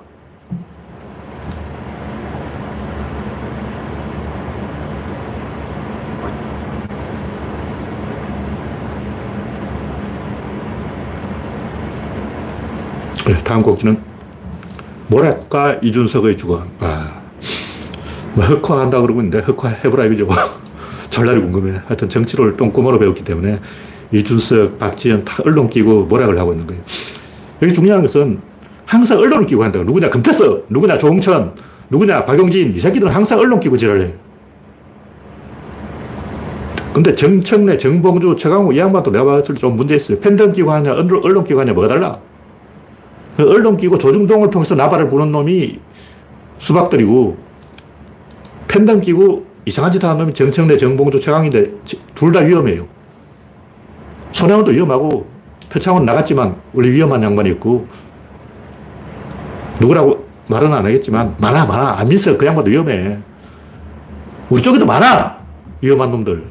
네, 13.26 13.38
다음 13.38 13.62
곡기는 13.62 13.98
모략과 15.08 15.80
이준석의 15.82 16.36
주관. 16.38 16.68
아, 16.80 17.22
뭐 18.34 18.44
흑화한다 18.44 19.02
그러고 19.02 19.22
있는데 19.22 19.40
흑화해보라 19.40 20.06
이거죠. 20.06 20.28
전날이 21.10 21.40
궁금해. 21.42 21.80
하여튼 21.86 22.10
정치를 22.10 22.58
똥구멍으로 22.58 23.00
배웠기 23.00 23.24
때문에 23.24 23.60
이준석, 24.12 24.80
박지원 24.80 25.24
다 25.24 25.42
언론 25.46 25.70
끼고 25.70 26.06
모략을 26.06 26.38
하고 26.38 26.52
있는 26.52 26.68
거예요. 26.68 26.82
여기 27.62 27.74
중요한 27.74 28.02
것은 28.02 28.40
항상 28.86 29.20
언론을 29.20 29.46
끼고 29.46 29.64
한다. 29.64 29.80
누구냐? 29.80 30.10
금태섭, 30.10 30.66
누구냐? 30.70 30.98
조홍천, 30.98 31.54
누구냐? 31.90 32.26
박용진. 32.26 32.74
이 32.74 32.80
새끼들은 32.80 33.12
항상 33.12 33.40
언론 33.40 33.60
끼고 33.60 33.78
지랄해. 33.78 34.14
근데 36.94 37.16
정청래, 37.16 37.78
정봉주, 37.78 38.36
최강욱 38.38 38.76
이 38.76 38.80
양반도 38.80 39.12
내가 39.12 39.26
봤을 39.26 39.56
때 39.56 39.62
좀 39.62 39.76
문제 39.76 39.96
있어요. 39.96 40.20
팬덤 40.20 40.52
끼고 40.52 40.72
하냐, 40.72 40.94
언론 40.94 41.44
끼고 41.44 41.60
하냐, 41.62 41.74
뭐가 41.74 41.88
달라? 41.88 42.20
그 43.36 43.50
언론 43.50 43.78
끼고 43.78 43.98
조중동을 43.98 44.50
통해서 44.50 44.76
나발을 44.76 45.10
부는 45.10 45.32
놈이 45.32 45.80
수박들이고, 46.60 47.38
팬덤 48.68 49.02
끼고 49.02 49.46
이상한 49.66 49.92
짓 49.92 50.04
하는 50.04 50.18
놈이 50.18 50.34
정청래, 50.34 50.78
정봉주, 50.78 51.20
최강인데 51.20 51.72
둘 52.16 52.32
다 52.32 52.40
위험해요. 52.42 52.88
손혜원도 54.32 54.72
위험하고, 54.72 55.28
표창원 55.72 56.06
나갔지만 56.06 56.56
원래 56.74 56.92
위험한 56.92 57.22
양반이었고, 57.24 57.88
누구라고 59.80 60.26
말은 60.48 60.74
안 60.74 60.86
하겠지만, 60.86 61.36
많아, 61.40 61.66
많아. 61.66 62.00
안민석 62.00 62.38
그 62.38 62.46
양반도 62.46 62.70
위험해. 62.70 63.18
우리 64.50 64.62
쪽에도 64.62 64.86
많아. 64.86 65.38
위험한 65.82 66.12
놈들. 66.12 66.44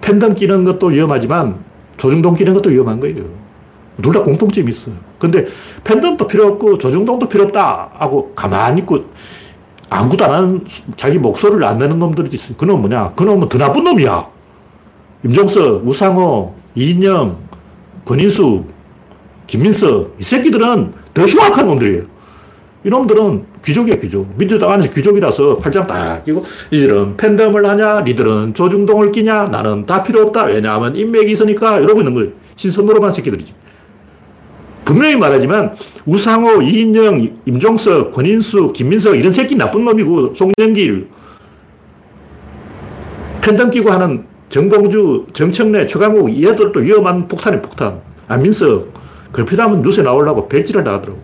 팬덤 0.00 0.34
끼는 0.34 0.64
것도 0.64 0.86
위험하지만 0.88 1.58
조중동 1.96 2.34
끼는 2.34 2.54
것도 2.54 2.70
위험한 2.70 3.00
거예요. 3.00 3.24
둘 4.02 4.12
다 4.12 4.22
공통점이 4.22 4.70
있어요. 4.70 4.94
근데 5.18 5.46
팬덤도 5.84 6.26
필요 6.26 6.46
없고 6.46 6.78
조중동도 6.78 7.28
필요 7.28 7.44
없다 7.44 7.90
하고 7.94 8.32
가만히 8.34 8.80
있고 8.80 9.04
아무것도 9.88 10.24
안 10.24 10.30
하는 10.32 10.64
자기 10.96 11.18
목소리를 11.18 11.62
안 11.64 11.78
내는 11.78 11.98
놈들이 11.98 12.28
있어요. 12.32 12.56
그놈 12.56 12.80
뭐냐? 12.80 13.12
그놈은 13.14 13.48
더 13.48 13.58
나쁜 13.58 13.84
놈이야. 13.84 14.26
임종석, 15.24 15.86
우상호, 15.86 16.54
이인영, 16.74 17.36
권인수, 18.04 18.64
김민석 19.46 20.14
이 20.18 20.22
새끼들은 20.22 20.92
더 21.14 21.22
흉악한 21.22 21.66
놈들이에요. 21.66 22.16
이놈들은 22.84 23.46
귀족이야, 23.64 23.96
귀족. 23.96 24.28
민주당 24.36 24.70
안에서 24.70 24.88
귀족이라서 24.90 25.58
팔짱 25.58 25.88
딱 25.88 26.24
끼고, 26.24 26.44
이들은 26.70 27.16
팬덤을 27.16 27.66
하냐, 27.66 28.02
니들은 28.02 28.54
조중동을 28.54 29.10
끼냐, 29.10 29.46
나는 29.46 29.86
다 29.86 30.04
필요 30.04 30.22
없다. 30.22 30.44
왜냐하면 30.44 30.94
인맥이 30.94 31.32
있으니까 31.32 31.80
이러고 31.80 32.00
있는 32.00 32.14
거예요. 32.14 32.30
신선노로만 32.54 33.10
새끼들이지. 33.10 33.54
분명히 34.86 35.16
말하지만, 35.16 35.74
우상호, 36.06 36.62
이인영, 36.62 37.28
임종석, 37.44 38.12
권인수, 38.12 38.72
김민석, 38.72 39.16
이런 39.16 39.32
새끼 39.32 39.56
나쁜 39.56 39.84
놈이고, 39.84 40.34
송영길, 40.34 41.08
팬덤 43.42 43.68
끼고 43.70 43.90
하는 43.90 44.24
정봉주, 44.48 45.26
정청래, 45.32 45.86
최강욱, 45.86 46.30
얘들도 46.40 46.80
위험한 46.80 47.26
폭탄이 47.26 47.60
폭탄. 47.62 48.00
안민석, 48.28 48.92
걸핏하면 49.32 49.82
뉴스에 49.82 50.04
나오려고 50.04 50.48
벨지를 50.48 50.84
나가더라고. 50.84 51.20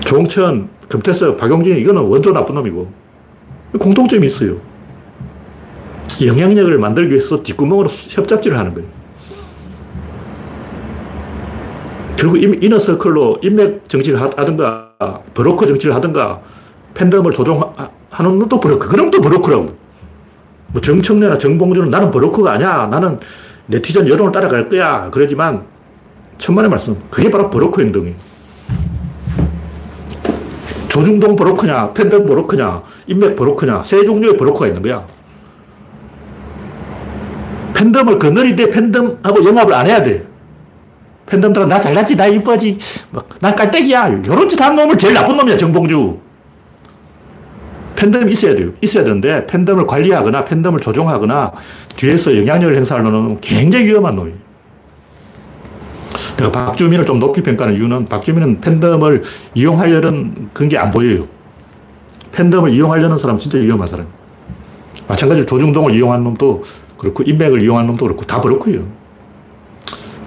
조홍천, 0.00 0.70
금태섭, 0.88 1.36
박용진, 1.36 1.76
이거는 1.76 2.02
원조 2.02 2.32
나쁜 2.32 2.54
놈이고. 2.54 2.90
공통점이 3.78 4.26
있어요. 4.26 4.56
영향력을 6.24 6.78
만들기 6.78 7.10
위해서 7.10 7.42
뒷구멍으로 7.42 7.88
협잡질을 7.88 8.56
하는 8.56 8.72
거예요. 8.72 8.93
결국 12.24 12.42
inner 12.42 12.78
circle로 12.78 13.36
인맥 13.42 13.86
정치를 13.86 14.18
하든가, 14.18 14.92
브로커 15.34 15.66
정치를 15.66 15.94
하든가, 15.96 16.40
팬덤을 16.94 17.32
조종하는 17.32 17.90
놈도 18.18 18.60
브로커, 18.60 18.88
그놈 18.88 19.10
또 19.10 19.20
브로커라고. 19.20 19.76
뭐 20.68 20.80
정청래나 20.80 21.36
정봉주는 21.36 21.90
나는 21.90 22.10
브로커가 22.10 22.52
아니야. 22.52 22.86
나는 22.86 23.20
네티즌 23.66 24.08
여론을 24.08 24.32
따라갈 24.32 24.70
거야. 24.70 25.10
그러지만, 25.12 25.64
천만의 26.38 26.70
말씀. 26.70 26.96
그게 27.10 27.30
바로 27.30 27.50
브로커 27.50 27.82
행동이에요. 27.82 28.16
조중동 30.88 31.36
브로커냐, 31.36 31.92
팬덤 31.92 32.24
브로커냐, 32.24 32.84
인맥 33.06 33.36
브로커냐, 33.36 33.82
세 33.82 34.02
종류의 34.02 34.38
브로커가 34.38 34.68
있는 34.68 34.80
거야. 34.80 35.06
팬덤을 37.74 38.18
건너리되 38.18 38.70
팬덤하고 38.70 39.44
영합을 39.44 39.74
안 39.74 39.86
해야 39.86 40.02
돼. 40.02 40.32
팬덤들은 41.26 41.68
나 41.68 41.80
잘났지, 41.80 42.16
나 42.16 42.26
이뻐지, 42.26 42.78
난 43.40 43.54
깔때기야. 43.56 44.08
이런 44.08 44.48
짓 44.48 44.60
하는 44.60 44.76
놈을 44.76 44.96
제일 44.98 45.14
나쁜 45.14 45.36
놈이야, 45.36 45.56
정봉주. 45.56 46.18
팬덤이 47.96 48.32
있어야 48.32 48.54
돼요. 48.54 48.70
있어야 48.80 49.04
되는데 49.04 49.46
팬덤을 49.46 49.86
관리하거나 49.86 50.44
팬덤을 50.44 50.80
조종하거나 50.80 51.52
뒤에서 51.96 52.36
영향력을 52.36 52.76
행사하는 52.76 53.10
놈은 53.10 53.38
굉장히 53.40 53.86
위험한 53.86 54.16
놈이에요. 54.16 54.36
내가 56.36 56.52
박주민을 56.52 57.04
좀 57.04 57.20
높이 57.20 57.42
평가하는 57.42 57.78
이유는 57.78 58.06
박주민은 58.06 58.60
팬덤을 58.60 59.22
이용하려는 59.54 60.50
그런 60.52 60.68
게 60.68 60.76
안 60.76 60.90
보여요. 60.90 61.26
팬덤을 62.32 62.70
이용하려는 62.70 63.16
사람은 63.16 63.38
진짜 63.38 63.58
위험한 63.58 63.86
사람. 63.86 64.06
마찬가지로 65.06 65.46
조중동을 65.46 65.92
이용한 65.94 66.24
놈도 66.24 66.64
그렇고 66.98 67.22
인맥을 67.22 67.62
이용한 67.62 67.86
놈도 67.86 68.04
그렇고 68.04 68.24
다 68.24 68.40
그렇고요. 68.40 68.82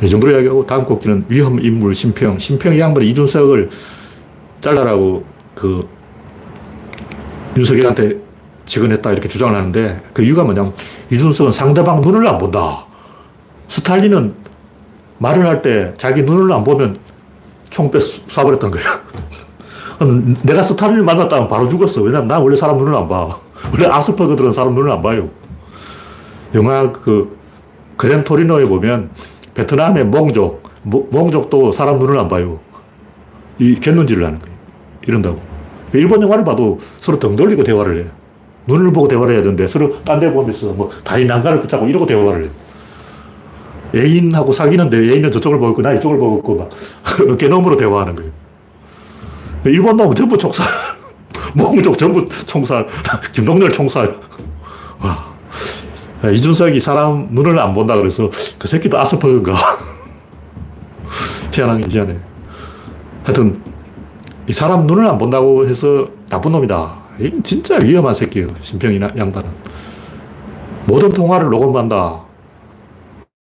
이 0.02 0.08
정도로 0.08 0.34
이야기하고 0.34 0.66
다음 0.66 0.86
곡기는 0.86 1.26
위험 1.28 1.60
인물 1.60 1.96
심평. 1.96 2.38
심평 2.38 2.76
이 2.76 2.80
양반이 2.80 3.10
이준석을 3.10 3.70
잘라라고 4.62 5.24
그 5.56 5.88
윤석열한테 7.56 8.18
직언했다 8.66 9.12
이렇게 9.12 9.28
주장을 9.28 9.56
하는데 9.56 10.02
그 10.14 10.22
이유가 10.22 10.44
뭐냐면 10.44 10.74
이준석은 11.12 11.52
상대방 11.52 12.02
눈을 12.02 12.28
안 12.28 12.38
본다. 12.38 12.86
스탈린은 13.68 14.34
말을 15.18 15.46
할 15.48 15.62
때 15.62 15.94
자기 15.98 16.22
눈을 16.22 16.52
안 16.54 16.64
보면 16.64 17.00
총빼 17.70 17.98
쏴버렸던 17.98 18.72
거야. 18.72 18.84
내가 20.44 20.62
스타린을 20.62 21.02
만났다면 21.04 21.48
바로 21.48 21.68
죽었어. 21.68 22.02
왜냐면 22.02 22.28
난 22.28 22.42
원래 22.42 22.56
사람 22.56 22.78
눈을 22.78 22.94
안 22.96 23.08
봐. 23.08 23.36
원래 23.74 23.88
아스퍼그들은 23.88 24.52
사람 24.52 24.76
눈을 24.76 24.92
안 24.92 25.02
봐요. 25.02 25.28
영화 26.54 26.92
그 26.92 27.36
그랜 27.98 28.24
토리노에 28.24 28.66
보면 28.66 29.10
베트남의 29.58 30.06
몽족, 30.06 30.62
몽족도 30.84 31.72
사람 31.72 31.98
눈을 31.98 32.20
안 32.20 32.28
봐요. 32.28 32.60
이 33.58 33.80
갯눈질을 33.80 34.24
하는 34.24 34.38
거예요. 34.38 34.56
이런다고. 35.08 35.41
일본 35.93 36.22
영화를 36.22 36.43
봐도 36.43 36.78
서로 37.00 37.17
등 37.17 37.36
돌리고 37.36 37.63
대화를 37.63 38.04
해. 38.04 38.08
눈을 38.67 38.93
보고 38.93 39.08
대화를 39.08 39.34
해야 39.34 39.41
되는데 39.41 39.65
서로 39.65 40.04
딴 40.04 40.20
데 40.20 40.32
보면서 40.32 40.67
뭐 40.74 40.89
다리 41.04 41.26
난간을 41.26 41.62
붙잡고 41.62 41.88
이러고 41.88 42.06
대화를 42.06 42.46
해. 42.46 42.50
애인하고 43.96 44.52
사귀는데 44.52 44.96
애인은 44.96 45.32
저쪽을 45.32 45.58
보고 45.58 45.72
있고 45.72 45.82
나 45.82 45.93
이쪽을 45.93 46.20
보고 46.20 46.38
있고 46.38 46.56
막 46.56 46.70
어깨너머로 47.32 47.78
대화하는 47.78 48.15
거예요. 48.15 48.32
일본 49.65 49.98
놈은 49.98 50.13
전부 50.13 50.38
총살. 50.38 50.67
몽족 51.56 51.98
전부 51.98 52.28
총살. 52.46 52.86
김동열 53.34 53.72
총살. 53.72 54.15
와. 55.00 55.37
이준석이 56.24 56.82
사람 56.82 57.28
눈을 57.32 57.60
안 57.60 57.74
본다 57.74 57.96
그래서 57.96 58.30
그 58.58 58.68
새끼도 58.68 58.98
아스퍼그인가. 58.98 59.54
희한하게 61.54 61.88
희한해. 61.90 62.18
하여튼 63.24 63.62
이 64.48 64.54
사람 64.54 64.88
눈을 64.88 65.06
안 65.06 65.18
본다고 65.18 65.68
해서 65.68 66.08
나쁜 66.30 66.52
놈이다. 66.52 66.98
진짜 67.44 67.78
위험한 67.78 68.14
새끼예요. 68.14 68.48
심평이 68.62 69.00
양반은. 69.02 69.50
모든 70.86 71.10
통화를 71.10 71.50
녹음한다. 71.50 72.22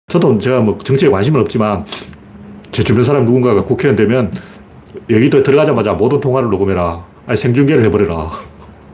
저도 0.08 0.38
제가 0.38 0.60
뭐 0.60 0.78
정치에 0.78 1.08
관심은 1.08 1.40
없지만 1.40 1.84
제 2.72 2.82
주변 2.82 3.04
사람 3.04 3.24
누군가가 3.24 3.64
국회의원 3.64 3.96
되면 3.96 4.32
여기도 5.10 5.42
들어가자마자 5.42 5.92
모든 5.92 6.20
통화를 6.20 6.50
녹음해라. 6.50 7.04
아니, 7.26 7.36
생중계를 7.36 7.84
해버려라. 7.84 8.30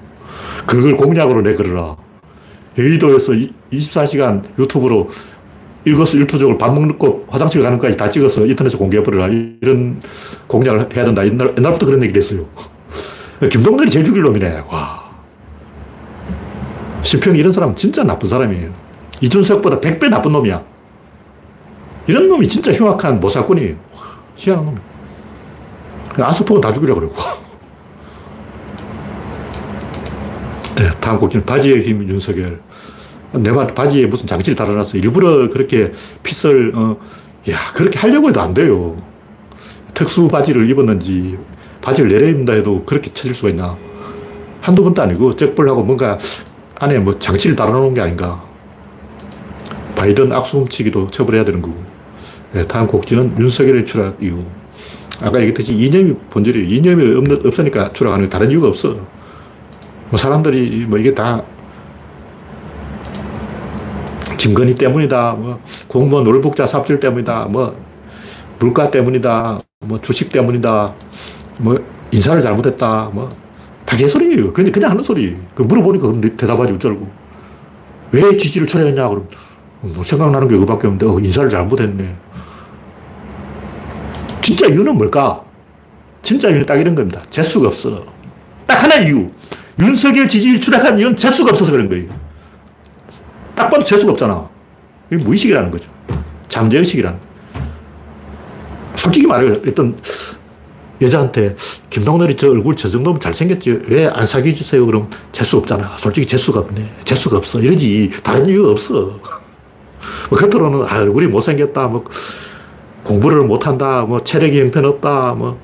그걸 0.66 0.96
공약으로 0.96 1.42
내걸어라. 1.42 1.96
여의도에서 2.80 3.32
24시간 3.72 4.42
유튜브로 4.58 5.08
일거수일투족을 5.84 6.58
밥 6.58 6.74
먹고 6.78 7.26
화장실 7.28 7.62
가는 7.62 7.78
것까지 7.78 7.96
다 7.96 8.08
찍어서 8.08 8.44
인터넷에 8.46 8.76
공개해버려라. 8.76 9.28
이런 9.60 10.00
공약을 10.46 10.94
해야 10.94 11.04
된다. 11.04 11.24
옛날, 11.24 11.54
옛날부터 11.56 11.86
그런 11.86 12.02
얘기를 12.02 12.20
했어요. 12.20 12.46
김동렬이 13.50 13.90
제일 13.90 14.04
죽일 14.04 14.22
놈이네. 14.22 14.64
와. 14.68 15.10
심평이 17.02 17.38
이런 17.38 17.50
사람 17.50 17.74
진짜 17.74 18.04
나쁜 18.04 18.28
사람이에요. 18.28 18.70
이준석보다 19.22 19.80
100배 19.80 20.08
나쁜 20.08 20.32
놈이야. 20.32 20.62
이런 22.06 22.28
놈이 22.28 22.46
진짜 22.46 22.72
흉악한 22.72 23.20
모사꾼이에요. 23.20 23.76
희한한 24.36 24.64
놈. 24.66 24.76
아스폭은 26.18 26.60
다 26.60 26.72
죽이려고 26.72 27.00
그러고. 27.00 27.14
네, 30.76 30.90
다음 31.00 31.18
곡기는 31.18 31.44
바지의 31.44 31.82
힘 31.82 32.08
윤석열. 32.08 32.60
내가 33.32 33.66
바지에 33.66 34.06
무슨 34.06 34.26
장치를 34.26 34.56
달아놨어. 34.56 34.98
일부러 34.98 35.48
그렇게 35.48 35.92
핏을, 36.22 36.72
어, 36.74 36.96
야, 37.50 37.56
그렇게 37.74 37.98
하려고 37.98 38.28
해도 38.28 38.40
안 38.40 38.54
돼요. 38.54 39.00
특수 39.94 40.28
바지를 40.28 40.68
입었는지 40.68 41.38
바지를 41.80 42.10
내려입는다 42.10 42.54
해도 42.54 42.84
그렇게 42.84 43.12
쳐질 43.12 43.34
수가 43.34 43.50
있나. 43.50 43.76
한두 44.60 44.82
번도 44.82 45.02
아니고 45.02 45.36
쩍벌하고 45.36 45.82
뭔가 45.82 46.18
안에 46.76 46.98
뭐 46.98 47.18
장치를 47.18 47.56
달아놓은 47.56 47.94
게 47.94 48.00
아닌가. 48.00 48.42
바이든 49.94 50.32
악수훔치기도 50.32 51.10
처벌해야 51.10 51.44
되는 51.44 51.60
거고. 51.60 51.76
네, 52.52 52.66
다음 52.66 52.86
곡지는 52.86 53.36
윤석열의 53.38 53.84
추락 53.84 54.16
이후. 54.22 54.44
아까 55.20 55.38
얘기했듯이 55.40 55.74
이념이 55.74 56.14
본질이에요. 56.30 56.66
이념이 56.68 57.32
없, 57.32 57.46
없으니까 57.46 57.92
추락하는 57.92 58.28
다른 58.28 58.50
이유가 58.50 58.68
없어. 58.68 58.96
뭐 60.10 60.18
사람들이 60.18 60.86
뭐 60.86 60.98
이게 60.98 61.14
다 61.14 61.42
김건희 64.36 64.74
때문이다. 64.74 65.32
뭐 65.32 65.60
공무원 65.88 66.26
월북자 66.26 66.66
삽질 66.66 67.00
때문이다. 67.00 67.46
뭐 67.46 67.76
물가 68.58 68.90
때문이다. 68.90 69.58
뭐 69.86 70.00
주식 70.00 70.30
때문이다. 70.30 70.94
뭐 71.58 71.78
인사를 72.10 72.40
잘못했다. 72.40 73.10
뭐 73.12 73.50
다 73.90 73.96
개소리예요. 73.96 74.52
그냥 74.52 74.70
그냥 74.70 74.92
하는 74.92 75.02
소리. 75.02 75.36
그 75.52 75.62
물어보니까 75.62 76.06
그럼 76.06 76.20
대답하지 76.20 76.74
어쩌고. 76.74 77.08
왜 78.12 78.36
지지를 78.36 78.64
철회했냐 78.68 79.08
그럼 79.08 79.28
뭐 79.80 80.04
생각나는 80.04 80.46
게 80.46 80.56
그밖에 80.58 80.86
없는데 80.86 81.06
어, 81.06 81.18
인사를 81.18 81.50
잘못했네. 81.50 82.14
진짜 84.40 84.66
이유는 84.68 84.96
뭘까? 84.96 85.42
진짜 86.22 86.48
이유는 86.50 86.66
딱 86.66 86.76
이런 86.76 86.94
겁니다. 86.94 87.20
재수가 87.30 87.66
없어. 87.66 88.04
딱 88.64 88.84
하나 88.84 88.94
이유. 88.94 89.28
윤석열 89.80 90.28
지지율 90.28 90.60
추락한 90.60 90.98
이유는 90.98 91.16
재수가 91.16 91.50
없어서 91.50 91.72
그런 91.72 91.88
거예요. 91.88 92.06
딱 93.54 93.68
봐도 93.70 93.84
재수가 93.84 94.12
없잖아. 94.12 94.48
이게 95.10 95.22
무의식이라는 95.22 95.70
거죠. 95.70 95.90
잠재의식이라는. 96.48 97.18
솔직히 98.96 99.26
말해 99.26 99.50
어떤 99.66 99.96
여자한테 101.00 101.56
김동렬이 101.88 102.36
저 102.36 102.50
얼굴 102.50 102.76
저 102.76 102.88
정도면 102.88 103.20
잘생겼지. 103.20 103.80
왜 103.88 104.06
안 104.06 104.26
사귀어주세요? 104.26 104.84
그럼 104.84 105.08
재수 105.32 105.56
없잖아. 105.56 105.96
솔직히 105.98 106.26
재수가 106.26 106.60
없네. 106.60 106.96
재수가 107.04 107.38
없어. 107.38 107.60
이러지. 107.60 108.10
다른 108.22 108.46
이유가 108.46 108.70
없어. 108.72 109.18
뭐 110.28 110.38
겉으로는 110.38 110.86
아, 110.88 110.98
얼굴이 110.98 111.26
못생겼다. 111.28 111.88
뭐 111.88 112.04
공부를 113.04 113.40
못한다. 113.42 114.02
뭐 114.02 114.22
체력이 114.22 114.60
형편없다. 114.60 115.34
뭐 115.34 115.58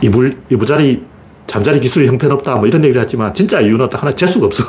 이불, 0.00 0.36
이부자리 0.50 1.02
잠자리 1.52 1.80
기술이 1.80 2.06
형편없다. 2.06 2.56
뭐 2.56 2.66
이런 2.66 2.82
얘기를 2.82 2.98
하지만 3.02 3.34
진짜 3.34 3.60
이유는 3.60 3.86
딱 3.90 4.02
하나 4.02 4.10
재수가 4.10 4.46
없어. 4.46 4.64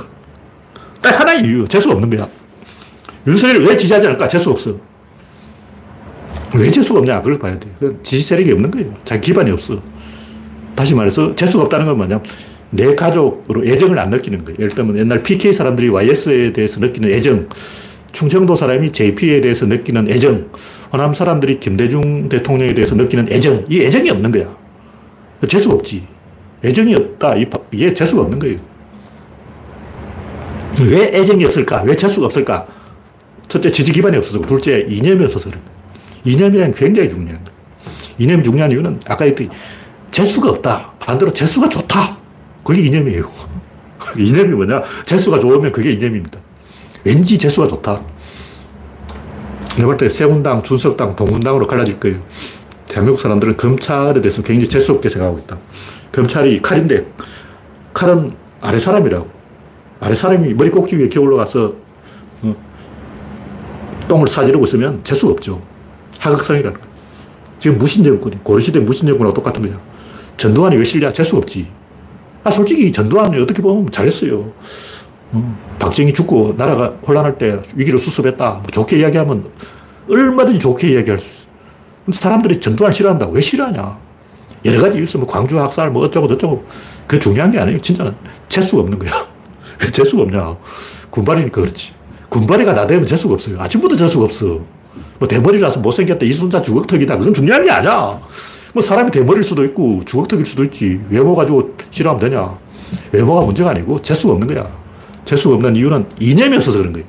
딱 1.02 1.18
하나의 1.18 1.46
이유. 1.46 1.66
재수가 1.66 1.96
없는 1.96 2.10
거야. 2.10 2.28
윤석열을 3.26 3.66
왜 3.66 3.78
지지하지 3.78 4.06
않을까? 4.06 4.28
재수가 4.28 4.52
없어. 4.52 4.78
왜 6.58 6.70
재수가 6.70 7.00
없냐? 7.00 7.22
그걸 7.22 7.40
봐야 7.40 7.58
돼. 7.58 7.70
지지 8.04 8.22
세력이 8.22 8.52
없는 8.52 8.70
거예요. 8.70 8.94
자기 9.06 9.28
기반이 9.28 9.52
없어. 9.52 9.82
다시 10.76 10.94
말해서 10.94 11.34
재수가 11.34 11.64
없다는 11.64 11.86
건 11.86 11.96
뭐냐? 11.96 12.22
내 12.72 12.94
가족으로 12.94 13.66
애정을 13.66 13.98
안 13.98 14.10
느끼는 14.10 14.44
거예요. 14.44 14.58
예를 14.60 14.72
들면 14.72 14.98
옛날 14.98 15.24
PK 15.24 15.54
사람들이 15.54 15.88
YS에 15.88 16.52
대해서 16.52 16.82
느끼는 16.82 17.12
애정, 17.12 17.48
충청도 18.12 18.58
사람이 18.58 18.92
JP에 18.92 19.40
대해서 19.40 19.66
느끼는 19.68 20.12
애정, 20.12 20.50
호남 20.92 21.14
사람들이 21.14 21.62
김대중 21.62 22.28
대통령에 22.28 22.74
대해서 22.74 22.94
느끼는 22.96 23.32
애정, 23.32 23.64
이 23.70 23.80
애정이 23.80 24.10
없는 24.10 24.34
거야. 24.34 24.54
재수가 25.48 25.76
없지. 25.76 26.13
애정이 26.64 26.96
없다. 26.96 27.36
이게 27.72 27.94
재수가 27.94 28.24
없는 28.24 28.40
거예요. 28.40 28.58
왜 30.82 31.12
애정이 31.14 31.46
없을까? 31.46 31.84
왜 31.84 31.96
재수가 31.96 32.26
없을까? 32.28 32.66
첫째, 33.48 33.70
지지 33.70 33.92
기반이 33.92 34.18
없어서, 34.18 34.40
둘째, 34.42 34.86
이념이 34.88 35.26
없어서 35.26 35.50
그런 35.50 35.64
거예요. 35.64 35.74
이념이란 36.26 36.72
굉장히 36.72 37.10
중요한 37.10 37.44
거예요. 37.44 37.54
이념이 38.18 38.44
중요한 38.44 38.72
이유는 38.72 39.00
아까 39.08 39.26
했듯이 39.26 39.50
재수가 40.12 40.50
없다. 40.50 40.94
반대로 41.00 41.34
재수가 41.34 41.70
좋다. 41.70 42.18
그게 42.64 42.82
이념이에요. 42.82 43.30
이념이 44.18 44.50
뭐냐? 44.56 44.82
재수가 45.06 45.40
좋으면 45.40 45.72
그게 45.72 45.92
이념입니다. 45.92 46.40
왠지 47.04 47.38
재수가 47.38 47.68
좋다. 47.68 48.02
내가 49.76 49.88
볼때 49.88 50.08
세운당, 50.08 50.64
준석당, 50.64 51.16
동문당으로 51.16 51.68
갈라질 51.68 52.00
거예요. 52.00 52.20
대한민국 52.88 53.20
사람들은 53.22 53.58
검찰에 53.58 54.22
대해서 54.22 54.42
굉장히 54.42 54.70
재수없게 54.70 55.10
생각하고 55.10 55.40
있다. 55.40 55.58
검찰이 56.14 56.62
칼인데 56.62 57.06
칼은 57.94 58.34
아래 58.62 58.80
사람이라고. 58.80 59.28
아래 60.00 60.14
사람이 60.14 60.54
머리 60.54 60.70
꼭지 60.70 60.96
위에 60.96 61.10
기어 61.10 61.22
올라가서 61.24 61.74
어, 62.44 62.56
똥을 64.08 64.28
싸지르고 64.28 64.66
있으면 64.66 65.04
재수가 65.04 65.34
없죠. 65.34 65.62
하극성이라는 66.20 66.80
거야. 66.80 66.94
지금 67.60 67.78
무신정권이, 67.78 68.44
고려시대 68.44 68.80
무신정권하고 68.80 69.34
똑같은 69.34 69.62
거야. 69.66 69.80
전두환이 70.38 70.76
왜 70.78 70.84
실냐? 70.84 71.12
재수가 71.12 71.40
없지. 71.40 71.68
아, 72.44 72.52
솔직히 72.52 72.92
전두환이 72.92 73.40
어떻게 73.42 73.62
보면 73.62 73.90
잘했어요. 73.90 74.52
음, 75.34 75.58
박정희 75.80 76.14
죽고 76.14 76.56
나라가 76.58 76.90
혼란할 77.08 77.38
때 77.38 77.62
위기를 77.76 77.98
수습했다. 77.98 78.52
뭐 78.56 78.64
좋게 78.72 79.00
이야기하면 79.00 79.46
얼마든지 80.10 80.60
좋게 80.60 80.90
이야기할 80.92 81.18
수 81.18 81.26
있어. 81.32 81.44
근데 82.06 82.20
사람들이 82.20 82.60
전두환 82.60 82.92
싫어한다. 82.92 83.28
왜 83.30 83.42
싫어하냐? 83.42 83.98
여러 84.66 84.82
가지 84.82 84.98
이유. 84.98 85.06
뭐 85.18 85.28
광주 85.28 85.60
학살, 85.60 85.90
뭐 85.92 86.06
어쩌고 86.06 86.28
저쩌고. 86.28 86.66
그게 87.08 87.20
중요한 87.20 87.52
게 87.52 87.60
아니에요. 87.60 87.80
진짜는 87.82 88.14
재수가 88.50 88.84
없는 88.84 89.00
거야. 89.00 89.12
왜 89.82 89.92
재수가 89.92 90.24
없냐? 90.24 90.56
군발이니까 91.10 91.62
그렇지. 91.62 91.92
군발이가 92.30 92.74
나대면 92.74 93.06
재수가 93.06 93.34
없어요. 93.34 93.60
아침부터 93.60 93.96
재수가 93.96 94.26
없어. 94.26 94.60
뭐 95.20 95.28
대머리라서 95.28 95.80
못생겼다, 95.80 96.26
이순자 96.26 96.62
주걱턱이다. 96.62 97.18
그건 97.18 97.34
중요한 97.34 97.62
게 97.62 97.72
아니야. 97.72 98.20
뭐 98.74 98.82
사람이 98.82 99.12
대머리일 99.12 99.44
수도 99.44 99.64
있고 99.66 100.02
주걱턱일 100.06 100.46
수도 100.46 100.64
있지. 100.64 101.02
외모 101.10 101.36
가지고 101.36 101.76
싫어하면 101.92 102.30
되냐. 102.30 102.58
외모가 103.12 103.42
문제가 103.42 103.72
아니고 103.72 104.02
재수가 104.02 104.34
없는 104.34 104.48
거야. 104.48 104.72
재수가 105.26 105.56
없는 105.56 105.76
이유는 105.76 106.06
이념이 106.20 106.58
없어서 106.58 106.80
그런 106.80 106.94
거예요. 106.94 107.08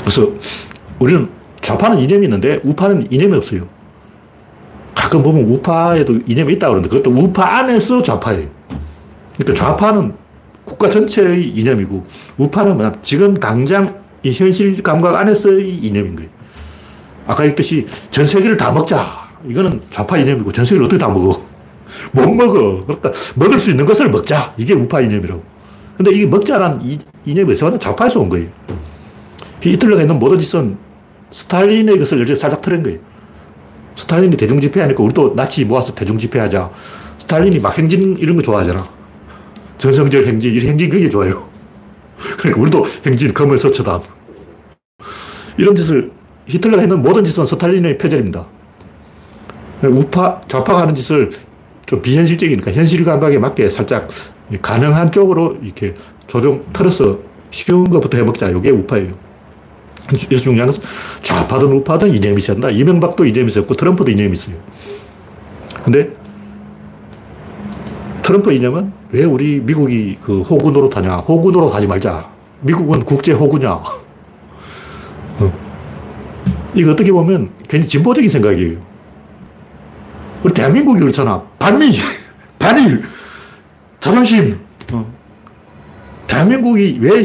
그래서 0.00 0.30
우리는 0.98 1.28
좌파는 1.64 1.98
이념이 1.98 2.26
있는데 2.26 2.60
우파는 2.62 3.10
이념이 3.10 3.36
없어요. 3.36 3.62
가끔 4.94 5.22
보면 5.22 5.44
우파에도 5.44 6.18
이념이 6.26 6.54
있다 6.54 6.68
그러는데 6.68 6.88
그것도 6.90 7.10
우파 7.10 7.58
안에서 7.58 8.02
좌파예요. 8.02 8.48
그러니까 9.36 9.54
좌파는 9.54 10.14
국가 10.64 10.88
전체의 10.88 11.48
이념이고 11.48 12.06
우파는 12.38 12.76
뭐냐 12.76 12.92
지금 13.02 13.34
당장 13.40 14.02
이 14.22 14.32
현실 14.32 14.82
감각 14.82 15.14
안에서의 15.16 15.74
이념인 15.74 16.16
거예요. 16.16 16.30
아까 17.26 17.44
얘기했듯이 17.44 17.86
전 18.10 18.26
세계를 18.26 18.56
다 18.58 18.70
먹자. 18.70 19.02
이거는 19.48 19.80
좌파 19.90 20.18
이념이고 20.18 20.52
전 20.52 20.66
세계를 20.66 20.84
어떻게 20.84 20.98
다 20.98 21.08
먹어? 21.08 21.34
못 22.12 22.28
먹어. 22.28 22.80
그러니까 22.80 23.10
먹을 23.36 23.58
수 23.58 23.70
있는 23.70 23.86
것을 23.86 24.10
먹자. 24.10 24.54
이게 24.58 24.74
우파 24.74 25.00
이념이라고. 25.00 25.42
근데 25.96 26.10
이게 26.10 26.26
먹자란 26.26 26.80
이, 26.82 26.98
이념이 27.24 27.52
어디서 27.52 27.78
좌파에서 27.78 28.20
온 28.20 28.28
거예요. 28.28 28.48
히틀러가 29.62 30.00
했는 30.00 30.18
모든 30.18 30.38
짓은 30.38 30.76
스탈린의 31.34 31.98
것을 31.98 32.22
이제 32.22 32.32
살짝 32.32 32.62
틀은 32.62 32.84
거예요. 32.84 33.00
스탈린이 33.96 34.36
대중집회 34.36 34.80
하니까 34.82 35.02
우리도 35.02 35.34
나치 35.34 35.64
모아서 35.64 35.92
대중집회 35.92 36.38
하자. 36.38 36.70
스탈린이 37.18 37.58
막 37.58 37.76
행진 37.76 38.16
이런 38.18 38.36
거 38.36 38.42
좋아하잖아. 38.42 38.88
전성절 39.78 40.26
행진, 40.26 40.54
이 40.54 40.60
행진 40.60 40.88
그게 40.88 41.08
좋아요. 41.08 41.48
그러니까 42.38 42.62
우리도 42.62 42.86
행진, 43.04 43.34
검을 43.34 43.58
서쳐다. 43.58 44.00
이런 45.58 45.74
짓을 45.74 46.12
히틀러가 46.46 46.82
했는 46.82 47.02
모든 47.02 47.24
짓은 47.24 47.44
스탈린의 47.44 47.98
표절입니다. 47.98 48.46
우파, 49.82 50.40
좌파가 50.46 50.82
하는 50.82 50.94
짓을 50.94 51.30
좀 51.84 52.00
비현실적이니까 52.00 52.70
현실 52.72 53.04
감각에 53.04 53.38
맞게 53.38 53.70
살짝 53.70 54.08
가능한 54.62 55.10
쪽으로 55.10 55.58
이렇게 55.60 55.94
조정 56.28 56.64
틀어서 56.72 57.18
쉬운 57.50 57.90
것부터 57.90 58.18
해먹자. 58.18 58.50
이게 58.50 58.70
우파예요. 58.70 59.23
여기서 60.12 60.42
중요한 60.42 60.66
것은 60.66 60.82
좌파든 61.22 61.68
우파든 61.68 62.14
이념이 62.14 62.40
있다 62.42 62.70
이명박도 62.70 63.24
이념이 63.24 63.48
있었고 63.48 63.74
트럼프도 63.74 64.10
이념이 64.10 64.32
있어요. 64.32 64.56
근데 65.84 66.12
트럼프 68.22 68.52
이념은 68.52 68.92
왜 69.12 69.24
우리 69.24 69.60
미국이 69.60 70.16
그 70.20 70.40
호구 70.40 70.70
노릇하냐? 70.70 71.16
호구 71.16 71.50
노릇하지 71.52 71.86
말자. 71.86 72.30
미국은 72.62 73.04
국제 73.04 73.32
호구냐? 73.32 73.70
어. 73.70 75.52
이거 76.74 76.92
어떻게 76.92 77.12
보면 77.12 77.50
괜히 77.68 77.86
진보적인 77.86 78.28
생각이에요. 78.28 78.78
우리 80.42 80.54
대한민국이 80.54 81.00
그렇잖아. 81.00 81.42
반미, 81.58 81.98
반일, 82.58 83.02
자존심. 84.00 84.58
어. 84.92 85.12
대한민국이 86.26 86.98
왜 87.00 87.22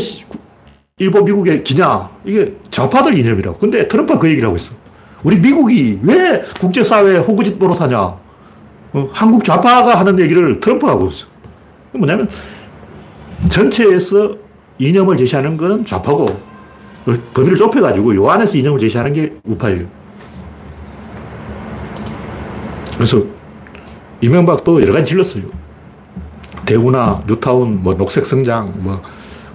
일본, 1.00 1.24
미국의 1.24 1.64
기냐? 1.64 2.10
이게 2.26 2.56
좌파들 2.70 3.18
이념이라고. 3.18 3.58
근데 3.58 3.88
트럼프가 3.88 4.20
그 4.20 4.30
얘기를 4.30 4.47
하고 4.47 4.58
있어. 4.58 4.76
우리 5.24 5.38
미국이 5.38 6.00
왜 6.04 6.41
국제사회에 6.60 7.18
호구짓 7.20 7.58
노릇하냐? 7.58 8.00
어, 8.00 9.10
한국 9.12 9.43
좌파가 9.43 10.00
하는 10.00 10.20
얘기를 10.20 10.60
트럼프가 10.60 10.91
하고 10.91 11.08
있어. 11.08 11.26
뭐냐면 11.93 12.30
전체에서 13.50 14.36
이념을 14.78 15.18
제시하는 15.18 15.58
것은 15.58 15.86
좌파고 15.86 16.26
범위를 17.34 17.58
좁혀가지고 17.58 18.16
요 18.16 18.30
안에서 18.30 18.58
이념을 18.58 18.80
제시하는 18.80 19.14
게 19.14 19.34
우파예요. 19.45 19.86
그래서 22.95 23.24
이명박도 24.22 24.82
여러 24.82 24.93
가지 24.93 25.06
질렀어요. 25.06 25.43
대구나 26.66 27.22
뉴타운, 27.26 27.82
뭐 27.82 27.95
녹색 27.95 28.26
성장, 28.26 28.74
뭐 28.78 29.02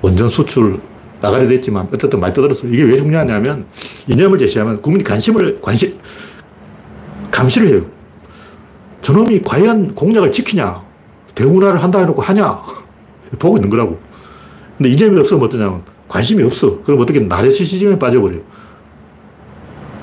원전 0.00 0.28
수출 0.28 0.80
나가려 1.24 1.48
됐지만 1.48 1.88
어쨌든 1.92 2.20
많이 2.20 2.34
떠들었어요. 2.34 2.72
이게 2.72 2.82
왜 2.82 2.96
중요하냐면 2.96 3.64
이념을 4.06 4.38
제시하면 4.38 4.82
국민이 4.82 5.02
관심을 5.02 5.60
관심 5.62 5.98
감시를 7.30 7.68
해요. 7.68 7.86
저놈이 9.00 9.40
과연 9.42 9.94
공약을 9.94 10.30
지키냐? 10.30 10.82
대우나를 11.34 11.82
한다 11.82 11.98
해놓고 11.98 12.20
하냐? 12.22 12.62
보고 13.38 13.56
있는 13.56 13.70
거라고. 13.70 13.98
근데 14.76 14.90
이념이 14.90 15.18
없으면 15.20 15.42
어떠냐면 15.42 15.82
관심이 16.08 16.42
없어. 16.42 16.82
그럼 16.82 17.00
어떻게 17.00 17.20
나레시시즘에 17.20 17.98
빠져버려요. 17.98 18.40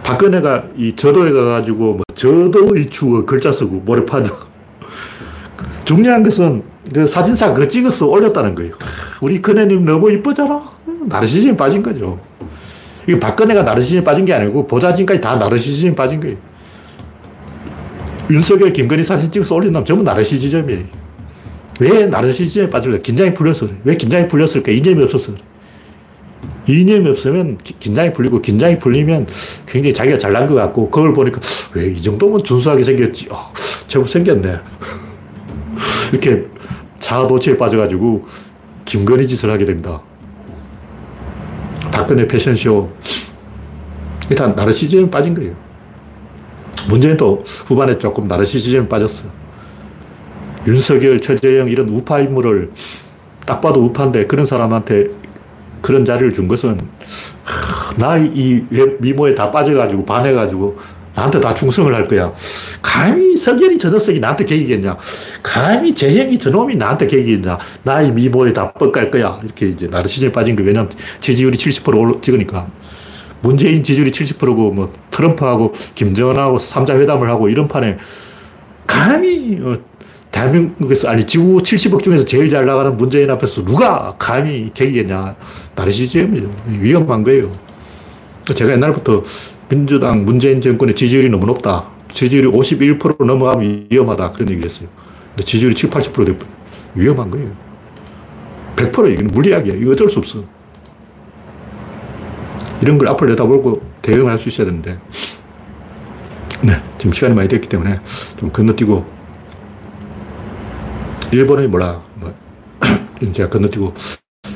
박근혜가 0.04 0.64
이 0.76 0.96
저도에 0.96 1.32
가가지고 1.32 1.94
뭐 1.94 2.02
저도의 2.16 2.90
추억 2.90 3.26
글자 3.28 3.52
쓰고 3.52 3.78
모래파도 3.82 4.30
중요한 5.86 6.24
것은 6.24 6.64
그 6.94 7.06
사진사 7.06 7.54
그거 7.54 7.68
찍어서 7.68 8.08
올렸다는 8.08 8.56
거예요. 8.56 8.74
우리 9.22 9.42
큰애님 9.42 9.86
너무 9.86 10.12
이쁘잖아. 10.12 10.62
나르시즘에 11.06 11.56
빠진 11.56 11.82
거죠. 11.82 12.20
이게 13.08 13.20
박근혜가 13.20 13.64
나르시즘에 13.64 14.04
빠진 14.04 14.26
게 14.26 14.34
아니고 14.34 14.68
보좌진까지 14.68 15.22
다 15.22 15.36
나르시즘에 15.36 15.96
빠진 15.96 16.20
거예요. 16.20 16.38
윤석열, 18.30 18.72
김건희 18.74 19.04
사진 19.04 19.32
찍어서 19.32 19.56
올린 19.56 19.74
다음 19.74 19.86
전부 19.86 20.04
나르시즘이에요. 20.04 20.86
왜 21.80 22.06
나르시즘에 22.06 22.70
빠질까? 22.70 23.00
긴장이 23.00 23.34
풀려서 23.34 23.68
그래. 23.68 23.78
왜 23.84 23.96
긴장이 23.96 24.28
풀렸을까? 24.28 24.72
이념이 24.72 25.04
없어서 25.04 25.34
그래. 25.34 25.42
이념이 26.68 27.10
없으면 27.10 27.58
긴장이 27.80 28.14
풀리고 28.14 28.42
긴장이 28.42 28.78
풀리면 28.80 29.28
굉장히 29.66 29.94
자기가 29.94 30.18
잘난 30.18 30.46
것 30.48 30.54
같고 30.56 30.90
그걸 30.90 31.14
보니까 31.14 31.42
왜 31.74 31.92
이 31.92 32.02
정도면 32.02 32.44
준수하게 32.44 32.84
생겼지? 32.84 33.28
어, 33.32 33.52
제법 33.88 34.10
생겼네. 34.10 34.58
이렇게 36.14 36.44
자아도취에 37.00 37.58
빠져가지고 37.58 38.26
김건희 38.92 39.26
짓을 39.26 39.50
하게 39.50 39.64
됩니다. 39.64 40.02
박근혜 41.94 42.28
패션쇼. 42.28 42.90
일단 44.30 44.54
나르시즘에 44.54 45.10
빠진 45.10 45.34
거예요. 45.34 45.54
문재인도 46.90 47.42
후반에 47.68 47.98
조금 47.98 48.28
나르시즘에 48.28 48.90
빠졌어. 48.90 49.24
윤석열, 50.68 51.22
최재형 51.22 51.70
이런 51.70 51.88
우파 51.88 52.20
인물을 52.20 52.72
딱 53.46 53.62
봐도 53.62 53.82
우파인데 53.82 54.28
그런 54.28 54.46
사람한테 54.46 55.08
그런 55.82 56.04
자리를 56.04 56.34
준 56.34 56.50
것은 56.50 56.78
나 57.96 58.18
이 58.18 58.66
미모에 59.00 59.36
다 59.36 59.50
빠져가지고 59.52 60.04
반해가지고 60.04 60.78
나한테 61.16 61.40
다 61.40 61.54
충성을 61.54 61.94
할 61.96 62.10
거야. 62.10 62.34
감히 62.82 63.38
석열이 63.38 63.78
저 63.78 63.90
녀석이 63.90 64.20
나한테 64.20 64.46
개기겠냐. 64.46 64.98
감히 65.44 65.94
재형이 65.94 66.40
저놈이 66.40 66.76
나한테 66.76 67.08
개기겠냐. 67.08 67.58
나의 67.84 68.12
미모에 68.12 68.54
다 68.54 68.72
뻑갈 68.74 69.12
거야. 69.12 69.40
이렇게 69.44 69.68
이제 69.68 69.88
나르시즘에 69.88 70.32
빠진 70.32 70.56
거. 70.56 70.64
왜냐면 70.64 70.90
지지율이 71.20 71.58
70% 71.58 72.22
찍으니까. 72.22 72.68
문재인 73.42 73.84
지지율이 73.84 74.12
70%고 74.12 74.72
뭐 74.72 74.94
트럼프하고 75.10 75.74
김정은하고 75.96 76.58
3자 76.58 77.00
회담을 77.00 77.30
하고 77.30 77.50
이런 77.50 77.68
판에 77.68 77.98
감히 78.86 79.60
어, 79.62 79.78
대한민국에서 80.32 81.10
아니 81.10 81.26
지구 81.26 81.58
70억 81.58 82.04
중에서 82.04 82.24
제일 82.26 82.50
잘 82.50 82.66
나가는 82.66 82.96
문재인 82.96 83.30
앞에서 83.30 83.64
누가 83.66 84.16
감히 84.18 84.72
개기겠냐. 84.74 85.36
나르시즘이죠. 85.76 86.50
위험한 86.68 87.24
거예요. 87.24 87.52
제가 88.56 88.72
옛날부터 88.74 89.24
민주당 89.70 90.26
문재인 90.26 90.60
정권의 90.60 90.96
지지율이 90.96 91.30
너무 91.30 91.46
높다. 91.46 91.91
지지율이 92.12 92.48
51% 92.50 93.26
넘어가면 93.26 93.88
위험하다. 93.90 94.34
그런 94.34 94.50
얘기를 94.50 94.70
했어요. 94.70 94.88
근데 95.30 95.44
지지율이 95.44 95.76
7, 95.76 95.90
80% 95.90 96.26
되면 96.26 96.40
위험한 96.96 97.30
거예요. 97.30 97.52
100% 98.76 99.14
이건 99.14 99.28
물리학이야. 99.28 99.76
이거 99.76 99.92
어쩔 99.92 100.10
수 100.10 100.20
없어. 100.20 100.44
이런 102.82 102.98
걸 102.98 103.08
앞을 103.10 103.28
내다보고 103.30 103.82
대응할 104.02 104.38
수 104.38 104.50
있어야 104.50 104.68
되는데. 104.68 104.98
네. 106.62 106.82
지금 106.98 107.14
시간이 107.14 107.34
많이 107.34 107.48
됐기 107.48 107.70
때문에 107.70 108.00
좀 108.38 108.52
건너뛰고. 108.52 109.22
일본이 111.32 111.68
뭐라, 111.68 112.04
뭐, 112.16 112.34
제가 113.32 113.50
건너뛰고. 113.50 113.94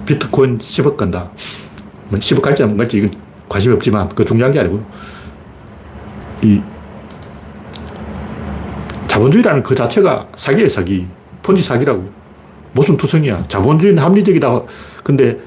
비트코인 0.06 0.58
10억 0.60 0.98
간다. 0.98 1.32
10억 2.12 2.36
뭐 2.36 2.42
갈지 2.44 2.64
안 2.64 2.78
갈지 2.78 2.98
이건 2.98 3.12
관심이 3.50 3.74
없지만 3.74 4.10
그 4.10 4.26
중요한 4.26 4.52
게 4.52 4.60
아니고 4.60 4.84
이 6.42 6.62
자본주의라는 9.16 9.64
그 9.64 9.74
자체가 9.74 10.28
사기예요, 10.36 10.68
사기. 10.68 11.08
폰지 11.42 11.64
사기라고. 11.64 12.04
무슨 12.74 12.98
투성이야. 12.98 13.46
자본주의는 13.48 14.04
합리적이다. 14.04 14.62
근데 15.06 15.40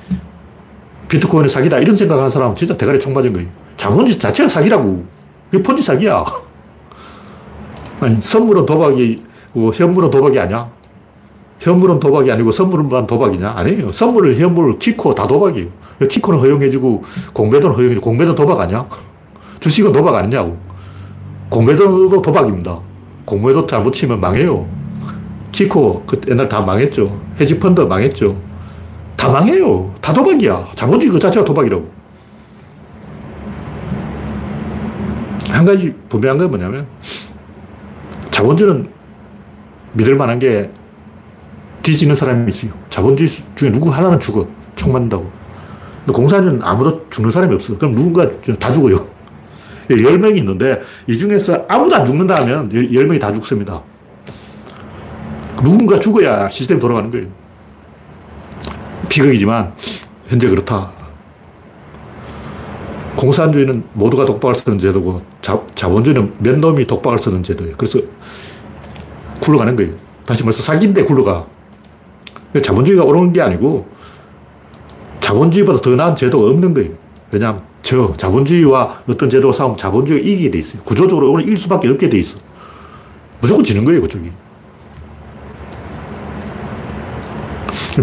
비트코인은 1.08 1.50
사기다. 1.50 1.78
이런 1.78 1.94
생각하는 1.94 2.30
사람은 2.30 2.54
진짜 2.54 2.74
대가리 2.74 2.98
총 2.98 3.12
맞은 3.12 3.30
거예요. 3.34 3.46
자본주의 3.76 4.18
자체가 4.18 4.48
사기라고. 4.48 5.04
이게 5.52 5.62
폰지 5.62 5.82
사기야. 5.82 6.24
아니, 8.00 8.16
선물은 8.22 8.64
도박이, 8.64 9.22
현물은 9.74 10.08
도박이 10.08 10.40
아니야. 10.40 10.70
현물은 11.60 12.00
도박이 12.00 12.30
아니고 12.32 12.52
선물만 12.52 13.06
도박이냐? 13.06 13.52
아니에요. 13.54 13.92
선물을, 13.92 14.36
현물, 14.36 14.78
키코 14.78 15.14
다 15.14 15.26
도박이에요. 15.26 15.68
키코는 16.08 16.40
허용해주고 16.40 17.02
공매도는 17.34 17.76
허용해주고 17.76 18.02
공매도 18.02 18.34
도박 18.34 18.60
아니야? 18.60 18.88
주식은 19.60 19.92
도박 19.92 20.14
아니냐고. 20.14 20.56
공매도도 21.50 22.22
도박입니다. 22.22 22.87
공매도 23.28 23.66
잘못 23.66 23.92
치면 23.92 24.20
망해요. 24.20 24.66
키코 25.52 26.02
그 26.06 26.18
옛날 26.30 26.48
다 26.48 26.62
망했죠. 26.62 27.20
헤지펀드 27.38 27.82
망했죠. 27.82 28.34
다 29.16 29.28
망해요. 29.28 29.92
다 30.00 30.14
도박이야. 30.14 30.68
자본주의 30.74 31.12
그 31.12 31.18
자체가 31.18 31.44
도박이라고. 31.44 31.90
한 35.50 35.64
가지 35.66 35.94
분명한 36.08 36.38
건 36.38 36.48
뭐냐면 36.50 36.86
자본주의는 38.30 38.88
믿을 39.92 40.14
만한 40.14 40.38
게 40.38 40.70
뒤지는 41.82 42.14
사람이 42.14 42.48
있어요. 42.48 42.72
자본주의 42.88 43.28
중에 43.54 43.70
누구 43.70 43.90
하나는 43.90 44.18
죽어. 44.18 44.48
총 44.74 44.92
맞는다고. 44.92 45.30
공산주의는 46.10 46.62
아무도 46.62 47.06
죽는 47.10 47.30
사람이 47.30 47.54
없어. 47.54 47.76
그럼 47.76 47.94
누군가 47.94 48.26
다 48.58 48.72
죽어요. 48.72 49.17
10명이 49.96 50.36
있는데 50.38 50.80
이 51.06 51.16
중에서 51.16 51.64
아무도 51.68 51.96
안 51.96 52.04
죽는다 52.04 52.36
하면 52.42 52.68
10명이 52.68 53.20
다 53.20 53.32
죽습니다. 53.32 53.82
누군가 55.62 55.98
죽어야 55.98 56.48
시스템이 56.48 56.80
돌아가는 56.80 57.10
거예요. 57.10 57.26
비극이지만 59.08 59.72
현재 60.28 60.48
그렇다. 60.48 60.92
공산주의는 63.16 63.82
모두가 63.94 64.24
독박을 64.24 64.54
쓰는 64.54 64.78
제도고 64.78 65.22
자, 65.42 65.60
자본주의는 65.74 66.34
몇 66.38 66.56
놈이 66.58 66.86
독박을 66.86 67.18
쓰는 67.18 67.42
제도예요. 67.42 67.74
그래서 67.76 67.98
굴러가는 69.40 69.74
거예요. 69.74 69.94
다시 70.24 70.44
말해서 70.44 70.62
사기인데 70.62 71.04
굴러가. 71.04 71.46
자본주의가 72.62 73.04
옳은 73.04 73.32
게 73.32 73.42
아니고 73.42 73.88
자본주의보다 75.20 75.80
더 75.80 75.90
나은 75.90 76.14
제도가 76.14 76.48
없는 76.50 76.74
거예요. 76.74 76.90
왜냐하면 77.32 77.62
저 77.88 78.12
자본주의와 78.12 79.04
어떤 79.08 79.30
제도가 79.30 79.50
싸우면 79.50 79.78
자본주의가 79.78 80.22
이기게 80.22 80.50
돼 80.50 80.58
있어요. 80.58 80.82
구조적으로 80.82 81.32
오늘 81.32 81.48
일 81.48 81.56
수밖에 81.56 81.88
없게 81.88 82.10
돼 82.10 82.18
있어. 82.18 82.36
무조건 83.40 83.64
지는 83.64 83.82
거예요, 83.82 84.02
그쪽이. 84.02 84.30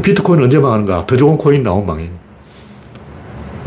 비트코인은 0.02 0.46
언제 0.46 0.58
망하는가? 0.58 1.06
더 1.06 1.16
좋은 1.16 1.38
코인 1.38 1.62
나오면 1.62 1.86
망해요. 1.86 2.10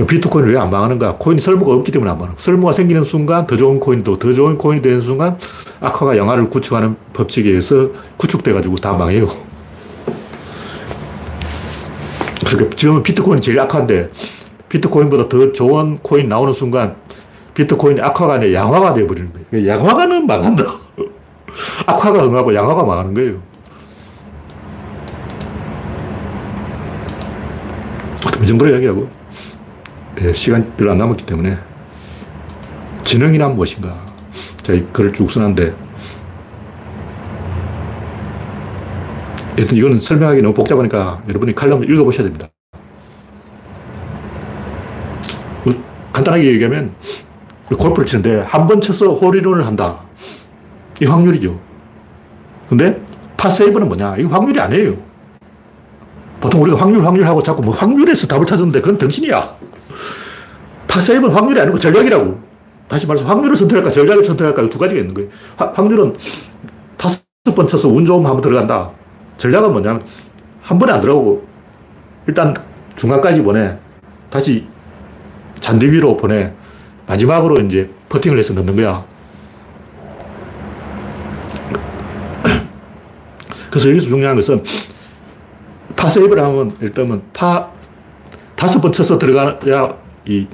비트코인은 0.09 0.51
왜안 0.51 0.71
망하는가? 0.71 1.19
코인이 1.19 1.41
설모가 1.41 1.73
없기 1.75 1.93
때문에 1.93 2.11
안 2.11 2.19
망하는 2.19 2.37
설모가 2.37 2.73
생기는 2.73 3.05
순간 3.05 3.47
더 3.47 3.57
좋은 3.57 3.79
코인도 3.79 4.19
더 4.19 4.33
좋은 4.33 4.59
코인이 4.59 4.83
되는 4.83 5.01
순간 5.01 5.39
악화가 5.79 6.17
영화를 6.17 6.51
구축하는 6.51 6.97
법칙에 7.13 7.49
의해서 7.49 7.91
구축돼가지고 8.17 8.75
다 8.75 8.93
망해요. 8.93 9.29
그러니까 12.45 12.75
지금은 12.75 13.05
비트코인이 13.05 13.41
제일 13.41 13.61
악한데 13.61 14.11
비트코인보다 14.69 15.29
더 15.29 15.53
좋은 15.53 15.97
코인 15.99 16.29
나오는 16.29 16.53
순간 16.53 16.97
비트코인이 17.55 18.01
악화가 18.01 18.35
아니라 18.35 18.61
양화가 18.61 18.95
되어버리는 18.95 19.33
거예요. 19.33 19.47
그러니까 19.51 19.75
양화가는 19.75 20.27
망한다. 20.27 20.65
악화가 21.87 22.23
흥하고 22.23 22.55
양화가 22.55 22.85
망하는 22.85 23.15
거예요. 23.15 23.43
이 28.43 28.47
정도로 28.47 28.71
이야기하고 28.71 29.09
예, 30.21 30.33
시간 30.33 30.73
별로 30.77 30.93
안 30.93 30.99
남았기 30.99 31.25
때문에 31.27 31.59
지능이란 33.05 33.55
무엇인가 33.55 34.05
제가 34.63 34.87
글을 34.93 35.13
쭉 35.13 35.31
써놨는데 35.31 35.75
이거는 39.73 39.99
설명하기 39.99 40.43
너무 40.43 40.55
복잡하니까 40.55 41.23
여러분이 41.29 41.55
칼럼을 41.55 41.91
읽어보셔야 41.91 42.25
됩니다. 42.25 42.49
간단하게 46.19 46.45
얘기하면 46.55 46.93
골프를 47.79 48.07
치는데 48.07 48.41
한 48.47 48.67
번 48.67 48.81
쳐서 48.81 49.15
홀인원을 49.15 49.67
한다. 49.67 49.99
이 51.01 51.05
확률이죠. 51.05 51.59
근데 52.69 53.01
파세이브는 53.37 53.89
뭐냐? 53.89 54.17
이 54.17 54.25
확률이 54.25 54.59
아니에요. 54.61 54.95
보통 56.41 56.63
우리가 56.63 56.79
확률, 56.79 57.05
확률하고 57.05 57.43
자꾸 57.43 57.63
뭐 57.63 57.75
확률에서 57.75 58.27
답을 58.27 58.47
찾는데 58.47 58.81
그건 58.81 58.99
정신이야. 58.99 59.57
파세이브는 60.89 61.35
확률이 61.35 61.61
아니고 61.61 61.79
전략이라고. 61.79 62.49
다시 62.89 63.07
말해서 63.07 63.27
확률을 63.27 63.55
선택할까, 63.55 63.91
전략을 63.91 64.25
선택할까, 64.25 64.69
두 64.71 64.79
가지가 64.79 65.01
있는 65.01 65.13
거예요. 65.13 65.29
확률은 65.59 66.15
다섯 66.97 67.23
번 67.55 67.67
쳐서 67.67 67.87
운 67.89 68.07
좋으면 68.07 68.25
한번 68.27 68.41
들어간다. 68.41 68.91
전략은 69.37 69.73
뭐냐면, 69.73 70.03
한 70.63 70.79
번에 70.79 70.93
안 70.93 71.01
들어가고, 71.03 71.47
일단 72.27 72.55
중간까지 72.97 73.43
보내. 73.43 73.77
다시 74.31 74.67
잔디 75.69 75.85
위로 75.85 76.17
보내. 76.17 76.51
마지막으로 77.07 77.61
이제 77.61 77.91
퍼팅을 78.09 78.39
해서 78.39 78.55
넣는 78.55 78.75
거야. 78.75 79.05
그래서 83.71 83.91
여기서 83.91 84.07
중요한 84.07 84.35
것은 84.35 84.65
파 85.95 86.09
세이브를 86.09 86.43
하면 86.43 86.75
일단은 86.81 87.21
파 87.35 87.69
다섯 88.57 88.81
번 88.81 88.93
쳐서 88.93 89.19
들어가야 89.19 89.59
이 90.25 90.47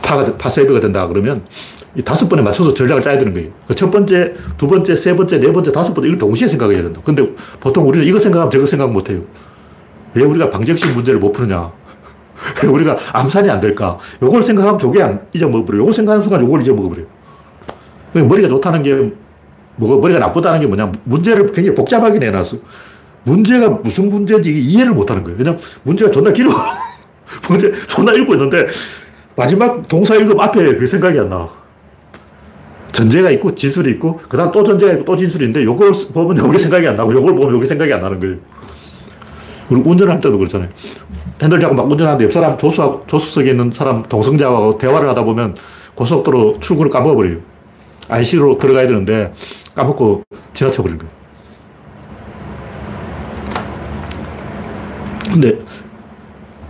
파가, 0.00 0.36
파 0.36 0.48
세이브가 0.48 0.78
된다 0.78 1.08
그러면 1.08 1.44
이 1.96 2.02
다섯 2.02 2.28
번에 2.28 2.40
맞춰서 2.40 2.72
전략을 2.72 3.02
짜야 3.02 3.18
되는 3.18 3.34
거예요. 3.34 3.50
그 3.66 3.74
첫 3.74 3.90
번째, 3.90 4.32
두 4.56 4.68
번째, 4.68 4.94
세 4.94 5.16
번째, 5.16 5.40
네 5.40 5.52
번째, 5.52 5.72
다섯 5.72 5.92
번째 5.92 6.06
이걸 6.06 6.18
동시에 6.18 6.46
생각해야 6.46 6.84
된다. 6.84 7.00
근데 7.04 7.28
보통 7.58 7.88
우리는 7.88 8.06
이거 8.06 8.20
생각하면 8.20 8.48
저거 8.52 8.64
생각 8.64 8.92
못 8.92 9.10
해요. 9.10 9.22
왜 10.14 10.22
우리가 10.22 10.50
방정식 10.50 10.94
문제를 10.94 11.18
못 11.18 11.32
푸느냐. 11.32 11.72
왜 12.62 12.68
우리가 12.68 12.96
암산이 13.12 13.48
안 13.50 13.60
될까. 13.60 13.98
요걸 14.22 14.42
생각하면 14.42 14.78
저게 14.78 15.02
안 15.02 15.20
잊어먹어버려요. 15.32 15.82
요걸 15.82 15.94
생각하는 15.94 16.22
순간 16.22 16.40
요걸 16.42 16.62
잊어먹어버려요. 16.62 17.06
머리가 18.12 18.48
좋다는 18.48 18.82
게 18.82 19.12
뭐가 19.76 20.00
머리가 20.00 20.20
나쁘다는 20.20 20.60
게 20.60 20.66
뭐냐. 20.66 20.92
문제를 21.04 21.46
굉장히 21.46 21.74
복잡하게 21.74 22.18
내놨어. 22.18 22.58
문제가 23.24 23.68
무슨 23.68 24.08
문제인지 24.10 24.52
이해를 24.52 24.92
못 24.92 25.10
하는 25.10 25.24
거예요. 25.24 25.38
왜냐면 25.38 25.58
문제가 25.82 26.10
존나 26.10 26.32
길어. 26.32 26.50
문제 27.48 27.72
존나 27.86 28.12
읽고 28.12 28.34
있는데 28.34 28.66
마지막 29.34 29.88
동사 29.88 30.14
읽음 30.14 30.38
앞에 30.38 30.76
그 30.76 30.86
생각이 30.86 31.18
안 31.18 31.28
나. 31.28 31.48
전제가 32.92 33.30
있고 33.32 33.54
진술이 33.54 33.90
있고 33.92 34.20
그 34.28 34.36
다음 34.36 34.52
또 34.52 34.62
전제가 34.62 34.92
있고 34.92 35.04
또 35.04 35.16
진술인데 35.16 35.64
요걸 35.64 35.92
보면 36.12 36.38
여기 36.38 36.60
생각이 36.60 36.86
안 36.86 36.94
나고 36.94 37.12
요걸 37.12 37.34
보면 37.34 37.56
여기 37.56 37.66
생각이 37.66 37.92
안 37.92 38.00
나는 38.00 38.20
거예요. 38.20 38.36
그리고 39.68 39.90
운전할 39.90 40.20
때도 40.20 40.38
그렇잖아요. 40.38 40.68
핸들 41.42 41.58
잡고 41.60 41.74
막 41.74 41.90
운전하는데 41.90 42.24
옆 42.24 42.32
사람 42.32 42.56
조수, 42.56 43.02
조수석에 43.06 43.50
있는 43.50 43.70
사람 43.70 44.02
동성자하고 44.04 44.78
대화를 44.78 45.08
하다 45.08 45.24
보면 45.24 45.56
고속도로 45.94 46.60
출구를 46.60 46.90
까먹어버려요. 46.90 47.38
IC로 48.08 48.58
들어가야 48.58 48.86
되는데 48.86 49.32
까먹고 49.74 50.22
지나쳐버린 50.52 50.98
거예요. 50.98 51.12
근데 55.32 55.58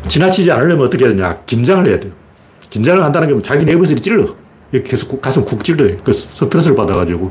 지나치지 0.09 0.51
않으려면 0.51 0.87
어떻게 0.87 1.05
해야 1.05 1.15
되냐. 1.15 1.39
긴장을 1.45 1.87
해야 1.87 2.01
돼요. 2.01 2.13
긴장을 2.71 3.03
한다는 3.03 3.29
게 3.29 3.43
자기 3.43 3.65
내부에서 3.65 3.95
찔러. 3.95 4.35
계속 4.85 5.21
가슴 5.21 5.45
쿡 5.45 5.63
찔러요. 5.63 5.97
그 6.03 6.13
스트레스를 6.13 6.77
받아가지고 6.77 7.31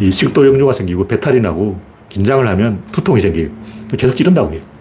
이 0.00 0.10
식도 0.10 0.46
역류가 0.46 0.72
생기고 0.72 1.06
배탈이 1.06 1.40
나고 1.40 1.78
긴장을 2.08 2.46
하면 2.46 2.82
두통이 2.92 3.20
생겨요. 3.20 3.48
계속 3.96 4.14
찌른다고 4.14 4.52
해요. 4.52 4.71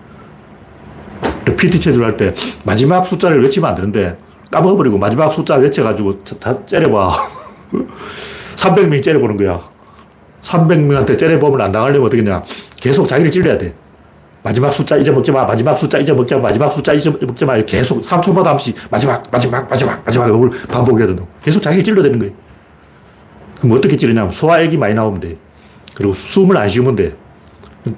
PT 1.45 1.79
체조를 1.79 2.07
할 2.07 2.17
때 2.17 2.33
마지막 2.63 3.03
숫자를 3.03 3.41
외치면 3.43 3.69
안 3.69 3.75
되는데 3.75 4.17
까먹어버리고 4.51 4.97
마지막 4.97 5.31
숫자 5.31 5.55
외쳐가지고 5.55 6.23
다 6.39 6.57
째려봐. 6.65 7.11
300명이 8.57 9.01
째려보는 9.01 9.37
거야. 9.37 9.61
300명한테 10.43 11.17
째려보면 11.17 11.61
안 11.61 11.71
당하려면 11.71 12.05
어떻게 12.07 12.21
냐 12.21 12.41
계속 12.79 13.07
자기를 13.07 13.31
찔러야 13.31 13.57
돼. 13.57 13.73
마지막 14.43 14.71
숫자 14.71 14.97
잊어먹지 14.97 15.31
마. 15.31 15.45
마지막 15.45 15.77
숫자 15.77 15.97
잊어먹지 15.99 16.35
마. 16.35 16.41
마지막 16.41 16.69
숫자 16.69 16.93
잊어먹지 16.93 17.45
마. 17.45 17.55
계속 17.63 18.01
3초마다 18.01 18.35
한 18.37 18.43
번씩 18.53 18.75
마지막, 18.89 19.23
마지막, 19.31 19.69
마지막, 19.69 20.03
마지막 20.03 20.27
이걸 20.27 20.49
반복해야 20.67 21.07
된다. 21.07 21.23
계속 21.43 21.61
자기를 21.61 21.83
찔러대는 21.83 22.19
거예요. 22.19 22.33
그럼 23.59 23.77
어떻게 23.77 23.95
찌르냐면 23.95 24.31
소화액이 24.31 24.77
많이 24.77 24.95
나오면 24.95 25.19
돼. 25.21 25.37
그리고 25.93 26.13
숨을 26.13 26.57
안 26.57 26.67
쉬면 26.67 26.95
돼. 26.95 27.15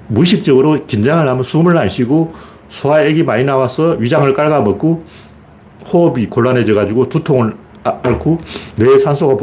무의식적으로 0.08 0.86
긴장을 0.86 1.26
하면 1.28 1.42
숨을 1.42 1.76
안 1.78 1.88
쉬고 1.88 2.34
소화액이 2.74 3.22
많이 3.22 3.44
나와서 3.44 3.96
위장을 4.00 4.30
깔아먹고 4.32 5.04
호흡이 5.92 6.26
곤란해져 6.26 6.74
가지고 6.74 7.08
두통을 7.08 7.54
앓고 7.84 8.38
뇌에 8.76 8.98
산소가 8.98 9.36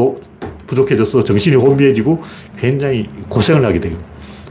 부족해져서 0.67 1.23
정신이 1.23 1.55
혼미해지고 1.55 2.21
굉장히 2.57 3.07
고생을 3.29 3.63
하게 3.63 3.79
돼요. 3.79 3.97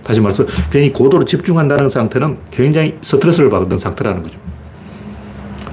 다시 0.03 0.21
말해서 0.21 0.47
괜히 0.71 0.93
고도로 0.93 1.25
집중한다는 1.25 1.91
상태는 1.91 2.39
굉장히 2.51 2.97
스트레스를 3.03 3.51
받는 3.51 3.77
상태라는 3.77 4.23
거죠. 4.23 4.39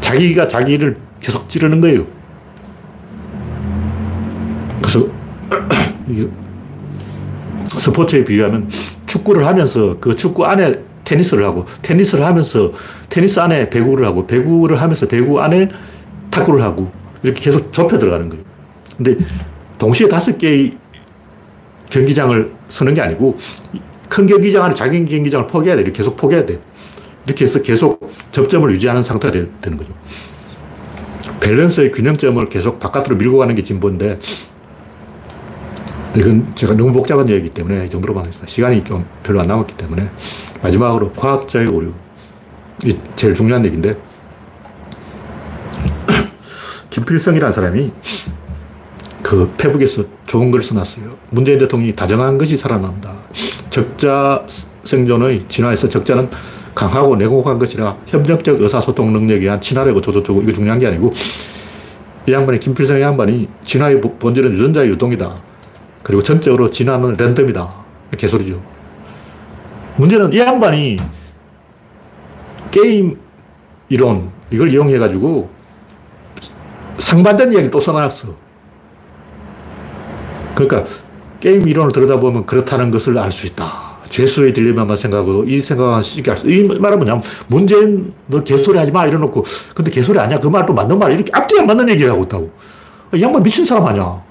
자기가 0.02 0.48
자기를 0.48 0.98
계속 1.22 1.48
찌르는 1.48 1.80
거예요. 1.80 2.06
그래서 4.82 5.08
스포츠에 7.68 8.26
비유하면 8.26 8.70
축구를 9.06 9.46
하면서 9.46 9.98
그 10.00 10.16
축구 10.16 10.46
안에 10.46 10.87
테니스를 11.08 11.46
하고 11.46 11.66
테니스를 11.82 12.26
하면서 12.26 12.74
테니스 13.10 13.40
안에 13.40 13.70
배구를 13.70 14.06
하고 14.06 14.28
배구를 14.28 14.82
하면서 14.82 15.08
배구 15.08 15.40
안에 15.40 15.70
탁구를 16.30 16.62
하고 16.62 16.92
이렇게 17.24 17.46
계속 17.46 17.72
좁혀 17.72 17.98
들어가는 17.98 18.28
거예요. 18.28 18.44
근데 18.98 19.16
동시에 19.80 20.10
다섯 20.10 20.38
개의 20.38 20.78
경기장을 21.90 22.52
서는 22.68 22.94
게 22.94 23.02
아니고 23.02 23.38
큰 24.10 24.26
경기장 24.26 24.64
안에 24.64 24.74
작은 24.74 25.06
경기장을 25.06 25.48
포기해야 25.48 25.82
돼. 25.82 25.90
계속 25.92 26.18
포기해야 26.18 26.46
돼. 26.46 26.60
이렇게 27.26 27.46
해서 27.46 27.62
계속 27.62 28.12
접점을 28.32 28.70
유지하는 28.72 29.02
상태가 29.02 29.32
되, 29.32 29.48
는 29.70 29.78
거죠. 29.78 29.94
밸런스의 31.40 31.92
균형점을 31.92 32.44
계속 32.50 32.80
바깥으로 32.80 33.16
밀고 33.16 33.38
가는 33.38 33.56
게 33.56 33.64
진보인데 33.64 34.20
이건 36.18 36.52
제가 36.56 36.74
너무 36.74 36.92
복잡한 36.92 37.30
얘기이기 37.30 37.54
때문에 37.54 37.86
이 37.86 37.90
정도로만 37.92 38.24
하겠습니다. 38.24 38.52
시간이 38.52 38.84
좀 38.84 39.06
별로 39.22 39.40
안 39.40 39.46
남았기 39.46 39.76
때문에 39.78 40.10
마지막으로 40.64 41.14
과학자의 41.14 41.68
오류. 41.68 41.94
이 42.86 42.98
제일 43.16 43.36
중요한 43.36 43.64
얘기인데 43.66 43.96
김필성이라는 46.90 47.54
사람이 47.54 47.92
그 49.22 49.54
페북에서 49.58 50.06
좋은 50.26 50.50
글을 50.50 50.64
써놨어요. 50.64 51.06
문재인 51.30 51.60
대통령이 51.60 51.96
다정한 51.96 52.40
것이 52.40 52.58
살아난다. 52.58 53.14
적자 53.70 54.44
생존의 54.86 55.46
진화에서 55.48 55.88
적자는 55.88 56.32
강하고 56.74 57.16
내공한 57.16 57.60
것이라 57.60 57.96
협력적 58.08 58.60
의사소통 58.60 59.14
능력에 59.14 59.42
의한 59.42 59.62
친화되고 59.62 60.02
저저저고 60.02 60.42
이거 60.42 60.52
중요한 60.52 60.80
게 60.80 60.88
아니고 60.88 61.14
이 62.28 62.32
양반이 62.32 62.60
김필성 62.60 63.00
양반이 63.00 63.48
진화의 63.64 64.02
본질은 64.02 64.54
유전자의 64.54 64.90
유동이다. 64.90 65.47
그리고 66.08 66.24
전적으로 66.24 66.70
진화는 66.70 67.16
랜덤이다. 67.20 67.70
개소리죠. 68.18 68.62
문제는 69.98 70.32
이 70.32 70.40
양반이 70.40 70.98
게임 72.72 73.18
이론 73.90 74.32
이걸 74.50 74.72
이용해가지고 74.72 75.50
상반된 77.00 77.52
이야기 77.52 77.70
또 77.70 77.82
써놨어. 77.82 78.30
그러니까 80.56 80.86
게임 81.42 81.68
이론을 81.68 81.92
들여다보면 81.92 82.46
그렇다는 82.46 82.90
것을 82.90 83.18
알 83.18 83.30
수 83.30 83.46
있다. 83.46 83.98
죄수의 84.08 84.54
딜레마만 84.54 84.96
생각하고 84.96 85.44
이 85.44 85.60
생각은 85.60 86.04
쉽게 86.04 86.32
알 86.32 86.38
수, 86.38 86.50
이 86.50 86.64
말은 86.64 87.00
뭐냐면 87.00 87.22
문재인 87.48 88.14
너 88.28 88.42
개소리 88.42 88.78
하지 88.78 88.94
마 88.94 89.06
이래놓고 89.06 89.44
근데 89.76 89.92
개소리 89.92 90.18
아니야. 90.18 90.40
그 90.40 90.48
말도 90.48 90.74
맞는 90.74 90.98
말 90.98 91.12
이렇게 91.12 91.30
앞뒤가 91.34 91.64
맞는 91.64 91.90
얘기를 91.90 92.10
하고 92.10 92.24
있다고. 92.24 92.50
이 93.14 93.22
양반 93.22 93.44
미친 93.44 93.66
사람 93.66 93.86
아니야. 93.86 94.27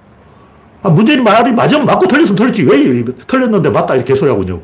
아, 0.83 0.89
문재인 0.91 1.25
말이 1.25 1.53
맞으면 1.53 1.87
맞고 1.87 2.07
틀렸으면 2.07 2.37
틀렸지. 2.37 2.65
왜 2.65 3.05
틀렸는데 3.27 3.71
맞다 3.71 3.95
이렇게 3.95 4.13
개소리 4.13 4.31
하군요. 4.31 4.61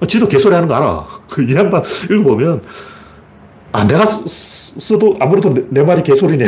아, 0.00 0.06
지도 0.06 0.26
개소리 0.26 0.54
하는 0.54 0.68
거 0.68 0.74
알아. 0.74 1.06
이 1.48 1.54
양반 1.54 1.82
읽어보면 2.10 2.62
아 3.72 3.84
내가 3.84 4.04
써도 4.06 5.16
아무래도 5.20 5.52
내, 5.52 5.62
내 5.68 5.82
말이 5.82 6.02
개소리네. 6.02 6.46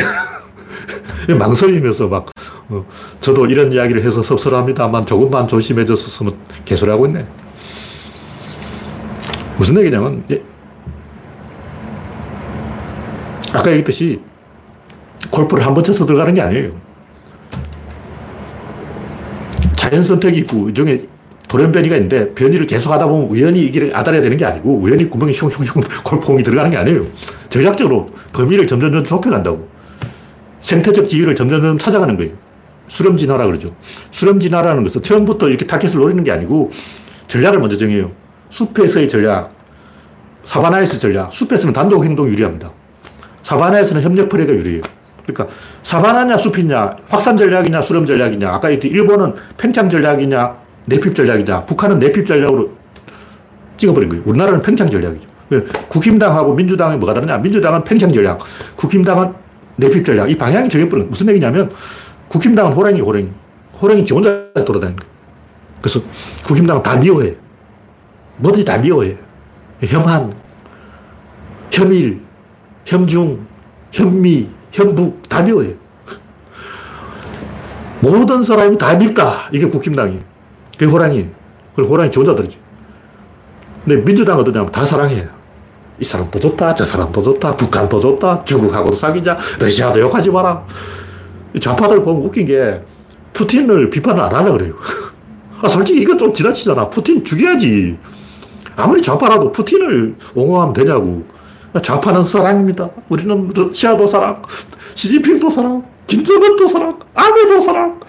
망설이면서 1.39 2.09
막 2.09 2.27
어, 2.69 2.85
저도 3.21 3.47
이런 3.47 3.73
이야기를 3.73 4.03
해서 4.05 4.23
섭섭합니다만 4.23 5.07
조금만 5.07 5.49
조심해줬으면 5.49 6.35
개소리 6.65 6.91
하고 6.91 7.07
있네. 7.07 7.27
무슨 9.57 9.77
얘기냐면 9.79 10.25
예. 10.31 10.43
아까 13.53 13.71
얘기했듯이 13.71 14.21
골프를 15.31 15.65
한 15.65 15.75
번 15.75 15.83
쳐서 15.85 16.05
들어가는 16.05 16.35
게 16.35 16.43
아니에요. 16.43 16.71
자연 19.85 20.03
선택이 20.03 20.39
있고 20.41 20.71
이 20.71 20.75
중에 20.75 21.07
돌연변이가 21.47 21.97
있는데 21.97 22.33
변이를 22.33 22.65
계속 22.67 22.91
하다 22.93 23.07
보면 23.07 23.29
우연히 23.29 23.61
이게 23.61 23.91
아달해야 23.93 24.23
되는 24.23 24.35
게 24.35 24.45
아니고 24.47 24.79
우연히 24.79 25.11
구멍이 25.11 25.35
슝슝슝 25.35 25.83
골프공이 26.03 26.43
들어가는 26.43 26.71
게 26.71 26.77
아니에요. 26.79 27.05
전략적으로 27.51 28.09
범위를 28.33 28.67
점점 28.67 29.05
좁혀간다고. 29.05 29.69
생태적 30.63 31.07
지위를 31.07 31.35
점점 31.35 31.77
찾아가는 31.77 32.17
거예요. 32.17 32.33
수렴 32.89 33.19
진화라 33.19 33.45
그러죠. 33.45 33.75
수렴 34.11 34.41
진화라는 34.41 34.83
것은 34.85 35.03
처음부터 35.03 35.51
이렇게 35.51 35.67
타켓을 35.67 36.01
노리는 36.01 36.25
게 36.25 36.33
아니고 36.33 36.71
전략을 37.27 37.59
먼저 37.59 37.77
정해요. 37.77 38.11
숲에서의 38.49 39.09
전략, 39.11 39.55
사바나에서의 40.45 40.99
전략. 40.99 41.33
숲에서는 41.33 41.75
단독 41.75 42.05
행동 42.05 42.27
유리합니다. 42.29 42.73
사바나에서는 43.43 44.03
협력 44.03 44.31
플레이가 44.31 44.55
유리해요. 44.55 44.83
그러니까 45.27 45.55
사바나냐 45.83 46.37
숲이냐, 46.37 46.97
확산 47.09 47.37
전략이냐, 47.37 47.81
수렴 47.81 48.07
전략이냐. 48.07 48.51
아까 48.53 48.71
얘기 48.71 48.89
일본은 48.89 49.35
팽창 49.57 49.89
전략이냐, 49.89 50.57
내핍 50.87 51.15
전략이냐. 51.15 51.65
북한은 51.65 51.99
내핍 51.99 52.27
전략으로 52.27 52.71
찍어버린 53.77 54.09
거예요. 54.09 54.23
우리나라는 54.27 54.61
팽창 54.61 54.89
전략이죠. 54.89 55.27
국힘당하고 55.89 56.55
민주당이 56.55 56.97
뭐가 56.99 57.15
다르냐? 57.15 57.39
민주당은 57.39 57.85
팽창 57.85 58.13
전략, 58.13 58.39
국힘당은 58.77 59.33
내핍 59.77 60.05
전략. 60.05 60.31
이 60.31 60.37
방향이 60.37 60.69
정해버린 60.69 61.09
무슨 61.09 61.29
얘기냐면 61.29 61.71
국힘당은 62.29 62.73
호랑이, 62.73 63.01
호랑이. 63.01 63.31
호랑이 63.81 64.05
지 64.05 64.15
혼자 64.15 64.31
돌아다니는 64.55 64.97
거예요. 64.97 65.15
그래서 65.81 66.01
국힘당은 66.47 66.83
다 66.83 66.97
미워해. 66.97 67.37
뭐든지 68.37 68.65
다 68.65 68.77
미워해. 68.79 69.17
혐한, 69.83 70.33
혐일, 71.71 72.21
혐중, 72.87 73.47
현미, 73.93 74.49
현북 74.75 75.29
다 75.29 75.41
미워해. 75.41 75.77
모든 78.01 78.43
사람이 78.43 78.77
다 78.77 78.95
밉다. 78.97 79.49
이게 79.53 79.69
국힘당이. 79.69 80.19
그게 80.73 80.87
호랑이. 80.87 81.31
그리고 81.75 81.93
호랑이 81.93 82.11
조자들이지. 82.11 82.59
근데 83.85 84.05
민주당 84.05 84.39
어떠냐면 84.39 84.71
다 84.73 84.85
사랑해. 84.85 85.29
이 86.01 86.05
사람도 86.05 86.41
좋다, 86.41 86.75
저 86.75 86.85
사람도 86.85 87.23
좋다, 87.23 87.57
북한도 87.57 88.01
좋다, 88.01 88.43
중국하고도 88.45 88.97
사귀자, 88.97 89.39
러시아도 89.61 90.01
욕하지 90.01 90.29
마라. 90.29 90.67
좌파들 91.61 92.03
보면 92.03 92.25
웃긴 92.25 92.45
게 92.45 92.83
푸틴을 93.33 93.91
비판을 93.91 94.21
안 94.21 94.35
하려 94.35 94.53
그래요. 94.53 94.75
아, 95.63 95.69
솔직히 95.69 96.01
이거 96.01 96.17
좀 96.17 96.33
지나치잖아. 96.33 96.91
푸틴 96.91 97.25
죽여야지. 97.25 97.97
아무리 98.75 99.01
좌파라도 99.01 99.53
푸틴을 99.53 100.17
옹호하면 100.35 100.75
되냐고. 100.75 101.25
좌파는 101.83 102.25
사랑입니다. 102.25 102.89
우리는 103.09 103.51
러시아도 103.55 104.07
사랑, 104.07 104.43
시진핑도 104.95 105.51
사랑, 105.51 105.85
김정은도 106.07 106.69
사랑, 106.69 106.99
아베도 107.15 107.61
사랑. 107.61 108.01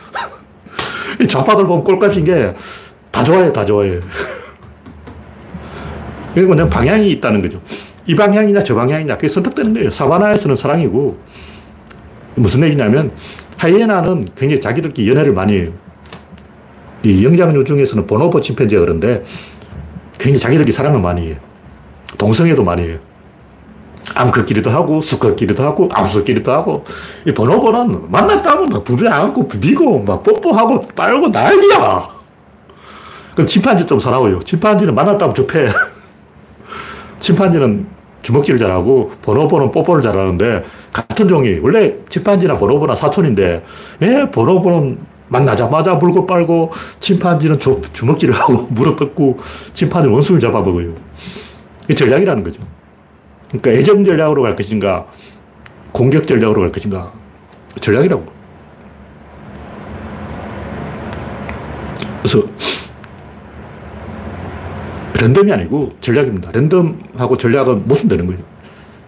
좌파들 1.28 1.66
보면 1.66 1.84
꼴값인 1.84 2.24
게 2.24 2.54
다 3.16 3.24
좋아해, 3.24 3.54
다 3.54 3.64
좋아해. 3.64 4.02
그리고 6.36 6.50
그냥 6.50 6.70
방향이 6.70 7.10
있다는 7.12 7.42
거죠. 7.42 7.62
이 8.06 8.14
방향이냐 8.14 8.62
저 8.62 8.76
방향이냐 8.76 9.16
그게 9.16 9.30
선택되는 9.30 9.74
거예요. 9.74 9.90
사바나에서는 9.90 10.54
사랑이고 10.58 11.18
무슨 12.36 12.64
얘기냐면 12.64 13.14
하이에나는 13.56 14.26
굉장히 14.36 14.60
자기들끼리 14.60 15.10
연애를 15.10 15.32
많이 15.32 15.54
해요. 15.54 15.72
이 17.04 17.24
영장류 17.24 17.64
중에서는 17.64 18.06
보노보 18.06 18.42
침팬지가 18.42 18.82
그런데 18.82 19.24
굉장히 20.20 20.40
자기들끼리 20.40 20.74
사랑을 20.74 21.00
많이 21.00 21.28
해요. 21.28 21.38
동성애도 22.18 22.66
많이 22.66 22.82
해요. 22.82 23.00
암컷끼리도 24.16 24.70
하고 24.70 25.02
수컷끼리도 25.02 25.64
하고 25.64 25.90
암수끼리도 25.92 26.52
하고 26.52 26.86
이 27.26 27.34
보노보는 27.34 28.12
만났다면 28.12 28.70
막 28.70 28.84
부비 28.84 29.08
안고 29.08 29.48
비비고 29.48 30.04
막 30.04 30.24
뽀뽀하고 30.24 30.82
빨고 30.96 31.30
난리야. 31.30 32.10
그럼 33.34 33.48
침판지 33.48 33.86
좀 33.86 34.00
사나워요. 34.00 34.40
침판지는 34.40 34.94
만났다면 34.94 35.34
좁해. 35.34 35.70
침판지는 37.20 37.88
주먹질을 38.22 38.58
잘하고 38.58 39.12
보노보는 39.22 39.72
뽀뽀를 39.72 40.02
잘하는데 40.02 40.64
같은 40.92 41.28
종이 41.28 41.60
원래 41.62 41.96
침판지나 42.10 42.58
보노보나 42.58 42.96
사촌인데 42.96 43.64
왜 44.00 44.32
보노보는 44.32 44.98
만나자마자 45.28 45.96
물고 45.96 46.26
빨고 46.26 46.72
침판지는 47.00 47.60
주, 47.60 47.82
주먹질을 47.94 48.34
하고 48.34 48.68
물어 48.72 48.96
뜯고 48.96 49.38
침판지는 49.74 50.14
원수를 50.14 50.40
잡아먹어요. 50.40 50.94
이 51.90 51.96
전략이라는 51.96 52.44
거죠. 52.44 52.62
그러니까 53.50 53.72
애정 53.72 54.04
전략으로 54.04 54.42
갈 54.44 54.56
것인가 54.56 55.06
공격 55.92 56.28
전략으로 56.28 56.62
갈 56.62 56.72
것인가 56.72 57.12
전략이라고. 57.80 58.24
그래서 62.22 62.44
랜덤이 65.22 65.52
아니고 65.52 65.94
전략입니다. 66.02 66.52
랜덤하고 66.52 67.38
전략은 67.38 67.88
모순되는 67.88 68.28
거예요. 68.28 68.42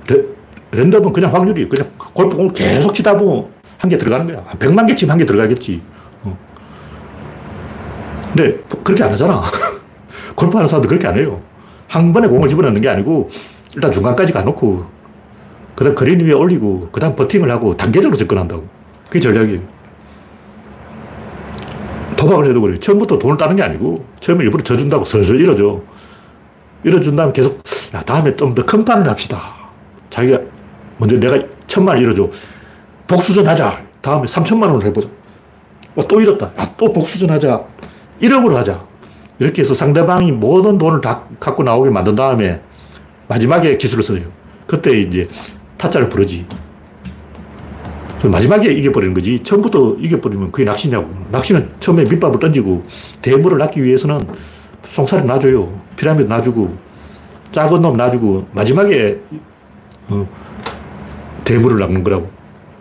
레, 0.10 0.24
랜덤은 0.72 1.12
그냥 1.14 1.34
확률이 1.34 1.68
그냥 1.68 1.90
골프공을 2.14 2.52
계속 2.54 2.94
치다 2.94 3.18
보면 3.18 3.48
한 3.80 3.90
개 3.90 3.98
들어가는 3.98 4.26
거야. 4.26 4.44
100만 4.58 4.88
개 4.88 4.96
치면 4.96 5.12
한 5.12 5.18
개 5.20 5.26
들어가겠지. 5.26 5.82
어. 6.24 6.38
근데 8.34 8.60
그렇게 8.84 9.04
안 9.04 9.12
하잖아. 9.12 9.44
골프 10.36 10.56
하는 10.56 10.68
사람들 10.68 10.88
그렇게 10.90 11.08
안 11.08 11.18
해요. 11.18 11.42
한 11.88 12.12
번에 12.14 12.28
공을 12.28 12.48
집어넣는 12.50 12.82
게 12.82 12.90
아니고 12.90 13.30
일단 13.78 13.92
중간까지 13.92 14.34
가놓고 14.34 14.86
그 15.76 15.84
다음 15.84 15.94
그린 15.94 16.20
위에 16.20 16.34
올리고 16.34 16.90
그 16.92 17.00
다음 17.00 17.16
버팅을 17.16 17.50
하고 17.52 17.78
단계적으로 17.78 18.18
접근한다고. 18.18 18.66
그게 19.06 19.20
전략이에요. 19.20 19.62
도박을 22.16 22.48
해도 22.48 22.60
그래요. 22.62 22.80
처음부터 22.80 23.20
돈을 23.20 23.38
따는 23.38 23.56
게 23.56 23.62
아니고 23.62 24.04
처음에 24.20 24.44
일부러 24.44 24.64
져준다고 24.64 25.06
슬슬 25.06 25.40
잃어줘. 25.40 25.80
잃어준 26.84 27.16
다음에 27.16 27.32
계속 27.32 27.60
야 27.94 28.02
다음에 28.02 28.36
좀 28.36 28.56
더 28.56 28.66
큰 28.66 28.84
판을 28.84 29.08
합시다. 29.08 29.38
자기가 30.10 30.40
먼저 30.98 31.16
내가 31.20 31.38
천만 31.68 31.96
원 31.96 32.04
잃어줘. 32.04 32.28
복수전 33.08 33.48
하자. 33.48 33.86
다음에 34.02 34.26
3천만 34.26 34.64
원을 34.72 34.84
해보자. 34.88 35.08
또 36.08 36.20
잃었다. 36.20 36.48
야, 36.60 36.74
또 36.78 36.92
복수전 36.92 37.30
하자. 37.30 37.64
1억으로 38.24 38.54
하자. 38.54 38.84
이렇게 39.38 39.62
해서 39.62 39.76
상대방이 39.76 40.32
모든 40.32 40.80
돈을 40.80 41.02
다 41.02 41.22
갖고 41.40 41.62
나오게 41.62 41.92
만든 41.92 42.16
다음에 42.16 42.62
마지막에 43.28 43.78
기술을 43.78 44.04
써요. 44.04 44.22
그때 44.66 45.00
이제 45.00 45.28
타짜를 45.78 46.10
부르지. 46.10 46.46
마지막에 48.24 48.72
이겨버리는 48.72 49.14
거지. 49.14 49.40
처음부터 49.44 49.98
이겨버리면 50.00 50.52
그게 50.52 50.66
낚시냐고. 50.66 51.10
낚시는 51.32 51.70
처음에 51.80 52.04
밑밥을 52.04 52.40
던지고 52.40 52.86
대물을 53.22 53.58
낚기 53.58 53.84
위해서는 53.84 54.20
송사를 54.84 55.26
놔줘요. 55.26 55.82
피라미드 55.96 56.28
놔주고 56.28 56.78
작은 57.52 57.82
놈 57.82 57.96
놔주고 57.96 58.48
마지막에 58.52 59.20
어, 60.08 60.28
대물을 61.44 61.80
낚는 61.80 62.04
거라고. 62.04 62.30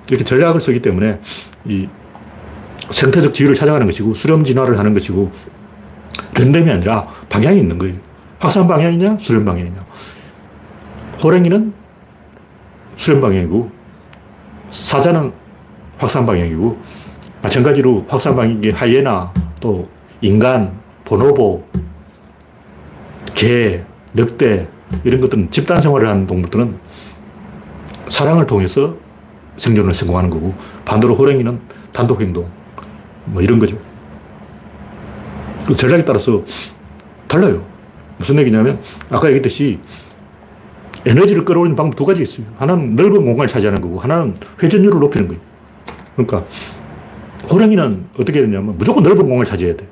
이렇게 0.08 0.24
전략을 0.24 0.60
쓰기 0.60 0.80
때문에 0.80 1.20
이 1.64 1.88
생태적 2.90 3.34
지위를 3.34 3.54
찾아가는 3.54 3.84
것이고 3.86 4.14
수렴 4.14 4.44
진화를 4.44 4.78
하는 4.78 4.94
것이고 4.94 5.30
랜덤이 6.38 6.70
아니라 6.70 7.08
방향이 7.28 7.58
있는 7.58 7.76
거예요. 7.78 7.96
확산 8.38 8.66
방향이냐 8.68 9.18
수렴 9.18 9.44
방향이냐. 9.44 9.84
호랭이는 11.26 11.72
수렴 12.94 13.20
방향이고 13.20 13.68
사자는 14.70 15.32
확산 15.98 16.24
방향이고 16.24 16.78
마찬가지로 17.42 18.06
확산 18.08 18.36
방향이 18.36 18.70
하이에나 18.70 19.32
또 19.58 19.88
인간, 20.20 20.78
보노보, 21.04 21.64
개, 23.34 23.82
늑대 24.14 24.68
이런 25.02 25.20
것들은 25.20 25.50
집단 25.50 25.80
생활을 25.80 26.06
하는 26.06 26.28
동물들은 26.28 26.78
사랑을 28.08 28.46
통해서 28.46 28.94
생존을 29.56 29.92
성공하는 29.94 30.30
거고 30.30 30.54
반대로 30.84 31.16
호랭이는 31.16 31.60
단독 31.92 32.20
행동 32.20 32.48
뭐 33.24 33.42
이런 33.42 33.58
거죠. 33.58 33.76
그 35.66 35.74
전략에 35.74 36.04
따라서 36.04 36.44
달라요. 37.26 37.64
무슨 38.18 38.38
얘기냐면 38.38 38.80
아까 39.10 39.26
얘기했듯이 39.26 39.80
에너지를 41.06 41.44
끌어올리는 41.44 41.76
방법 41.76 41.96
두 41.96 42.04
가지 42.04 42.22
있어요. 42.22 42.46
하나는 42.56 42.96
넓은 42.96 43.24
공간을 43.24 43.46
차지하는 43.46 43.80
거고, 43.80 43.98
하나는 43.98 44.34
회전율을 44.62 44.98
높이는 44.98 45.28
거예요. 45.28 45.40
그러니까, 46.16 46.44
호랑이는 47.48 48.06
어떻게 48.18 48.40
되냐면 48.40 48.76
무조건 48.76 49.04
넓은 49.04 49.18
공간을 49.18 49.44
차지해야 49.44 49.76
돼. 49.76 49.86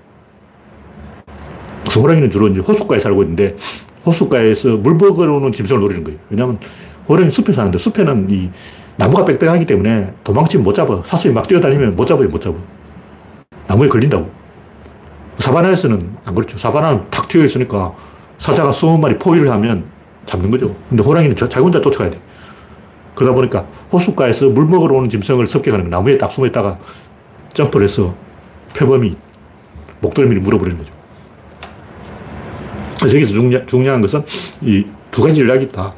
그래서 1.83 2.01
호랑이는 2.01 2.31
주로 2.31 2.49
이제 2.49 2.61
호숫가에 2.61 2.99
살고 2.99 3.23
있는데, 3.23 3.57
호숫가에서 4.05 4.77
물 4.77 4.97
먹으러 4.97 5.35
오는 5.37 5.53
짐승을 5.53 5.81
노리는 5.81 6.03
거예요. 6.05 6.19
왜냐하면 6.31 6.59
호랑이 7.09 7.31
숲에 7.31 7.53
사는데 7.53 7.79
숲에는 7.79 8.29
이 8.31 8.51
나무가 8.97 9.25
빽빽하기 9.25 9.67
때문에 9.67 10.13
도망치면 10.25 10.63
못 10.63 10.73
잡아. 10.75 11.01
사슴이 11.05 11.33
막 11.35 11.47
뛰어다니면 11.47 11.97
못 11.97 12.07
잡아요, 12.07 12.29
못 12.29 12.41
잡아. 12.41 12.57
나무에 13.67 13.89
걸린다고. 13.89 14.31
사바나에서는 15.39 16.17
안 16.25 16.35
그렇죠. 16.35 16.57
사바나는 16.57 17.11
탁 17.11 17.29
튀어 17.29 17.45
있으니까 17.45 17.93
사자가 18.39 18.73
스무 18.73 18.99
마리 18.99 19.19
포위를 19.19 19.51
하면 19.51 19.85
잡는 20.27 20.51
거죠. 20.51 20.75
근데 20.89 21.03
호랑이는 21.03 21.37
자기 21.37 21.59
혼자 21.61 21.81
쫓아가야 21.81 22.11
돼. 22.11 22.19
그러다 23.15 23.35
보니까 23.35 23.67
호숫가에서 23.93 24.49
물 24.49 24.67
먹으러 24.67 24.97
오는 24.97 25.09
짐승을 25.09 25.47
섭격하는 25.47 25.85
거예요. 25.85 25.97
나무에 25.97 26.19
딱 26.19 26.31
숨어 26.31 26.47
있다가 26.47 26.79
점프를 27.53 27.85
해서 27.85 28.15
표범이 28.77 29.17
목덜미를 30.01 30.43
물어버리는 30.43 30.79
거죠. 30.79 30.93
그래서 32.99 33.17
여기서 33.17 33.33
중요, 33.33 33.67
중요한 33.67 34.01
것은 34.01 34.25
이 34.63 34.85
두 35.15 35.23
가지 35.23 35.39
전략이 35.39 35.67
있다. 35.67 35.93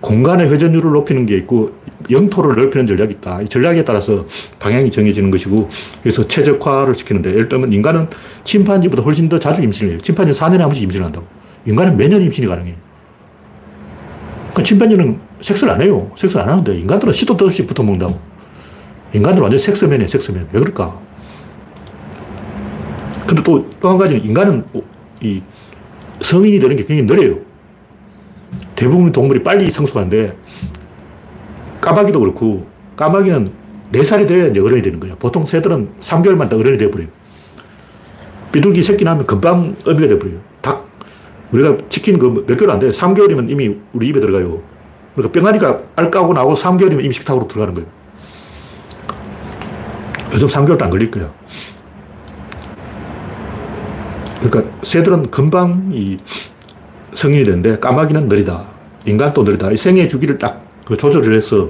공간의 0.00 0.50
회전율을 0.50 0.92
높이는 0.92 1.26
게 1.26 1.36
있고 1.36 1.72
영토를 2.10 2.56
넓히는 2.56 2.86
전략이 2.86 3.16
있다. 3.18 3.42
이 3.42 3.48
전략에 3.48 3.84
따라서 3.84 4.24
방향이 4.58 4.90
정해지는 4.90 5.30
것이고 5.30 5.68
그래서 6.02 6.26
최적화를 6.26 6.94
시키는데 6.94 7.32
예를 7.32 7.50
들면 7.50 7.70
인간은 7.70 8.08
침판지보다 8.44 9.02
훨씬 9.02 9.28
더 9.28 9.38
자주 9.38 9.62
임신을 9.62 9.92
해요. 9.92 10.00
침판지 10.00 10.32
4년에 10.32 10.52
한 10.60 10.68
번씩 10.70 10.84
임신을 10.84 11.04
한다고. 11.04 11.26
인간은 11.66 11.98
매년 11.98 12.22
임신이 12.22 12.46
가능해요. 12.46 12.76
그러니까 14.60 14.62
침판지는 14.62 15.18
섹스를 15.40 15.72
안 15.72 15.80
해요. 15.80 16.10
섹스를 16.16 16.42
안 16.42 16.50
하는데 16.50 16.74
인간들은 16.76 17.12
시도 17.12 17.36
없이 17.40 17.66
붙어 17.66 17.82
먹는다고. 17.82 18.18
인간들은 19.12 19.42
완전 19.42 19.58
섹스맨이에요, 19.58 20.06
섹스맨. 20.08 20.48
왜 20.52 20.60
그럴까? 20.60 21.00
근데 23.26 23.42
또, 23.42 23.68
또 23.80 23.88
한 23.90 23.98
가지는 23.98 24.24
인간은 24.24 24.64
이 25.20 25.42
성인이 26.20 26.58
되는 26.60 26.76
게 26.76 26.84
굉장히 26.84 27.02
느려요. 27.02 27.38
대부분 28.74 29.12
동물이 29.12 29.42
빨리 29.42 29.70
성숙하는데 29.70 30.36
까마귀도 31.80 32.20
그렇고 32.20 32.66
까마귀는 32.96 33.52
4살이 33.92 34.28
돼야 34.28 34.46
이제 34.46 34.60
어른이 34.60 34.82
되는 34.82 35.00
거예요. 35.00 35.16
보통 35.16 35.44
새들은 35.46 35.90
3개월만 36.00 36.48
다 36.48 36.56
어른이 36.56 36.78
되어버려요. 36.78 37.08
비둘기 38.52 38.82
새끼 38.82 39.04
나면 39.04 39.26
금방 39.26 39.74
어미가 39.86 40.08
되어버려요. 40.08 40.49
닭, 41.50 41.54
우리가 41.54 41.76
치킨 41.88 42.18
그 42.18 42.44
몇 42.46 42.56
개월 42.56 42.70
안 42.72 42.78
돼요. 42.78 42.90
3개월이면 42.90 43.50
이미 43.50 43.76
우리 43.92 44.08
입에 44.08 44.20
들어가요. 44.20 44.62
그러니까 45.14 45.40
병아리가 45.40 45.80
알 45.96 46.10
까고 46.10 46.32
나고 46.32 46.54
3개월이면 46.54 47.04
이미 47.04 47.12
식탁으로 47.12 47.48
들어가는 47.48 47.74
거예요. 47.74 47.88
요즘 50.32 50.48
3개월도 50.48 50.82
안 50.82 50.90
걸릴 50.90 51.10
거야. 51.10 51.32
그러니까 54.40 54.72
새들은 54.82 55.30
금방 55.30 55.90
이 55.92 56.16
성인이 57.14 57.44
되는데 57.44 57.78
까마귀는 57.78 58.28
느리다. 58.28 58.64
인간도 59.04 59.42
느리다. 59.42 59.74
생애 59.76 60.06
주기를 60.06 60.38
딱 60.38 60.70
그 60.90 60.96
조절을 60.96 61.36
해서 61.36 61.68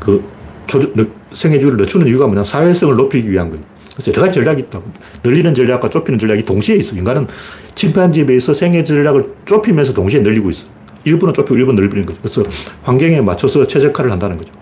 그 0.00 0.24
조절, 0.66 0.92
생애 1.32 1.60
주기를 1.60 1.78
늦추는 1.78 2.08
이유가 2.08 2.26
뭐냐. 2.26 2.42
사회성을 2.42 2.96
높이기 2.96 3.30
위한 3.30 3.48
거예요. 3.48 3.62
그래서 3.94 4.10
여러 4.12 4.22
가지 4.22 4.34
전략이 4.36 4.62
있다. 4.62 4.80
늘리는 5.22 5.54
전략과 5.54 5.90
좁히는 5.90 6.18
전략이 6.18 6.44
동시에 6.44 6.76
있어. 6.76 6.96
인간은 6.96 7.26
침판지에 7.74 8.26
비해서 8.26 8.54
생애 8.54 8.82
전략을 8.82 9.34
좁히면서 9.44 9.92
동시에 9.92 10.20
늘리고 10.20 10.50
있어. 10.50 10.66
일부는 11.04 11.34
좁히고 11.34 11.56
일부는 11.56 11.82
늘리는 11.82 12.06
거죠. 12.06 12.18
그래서 12.22 12.42
환경에 12.82 13.20
맞춰서 13.20 13.66
최적화를 13.66 14.10
한다는 14.10 14.38
거죠. 14.38 14.52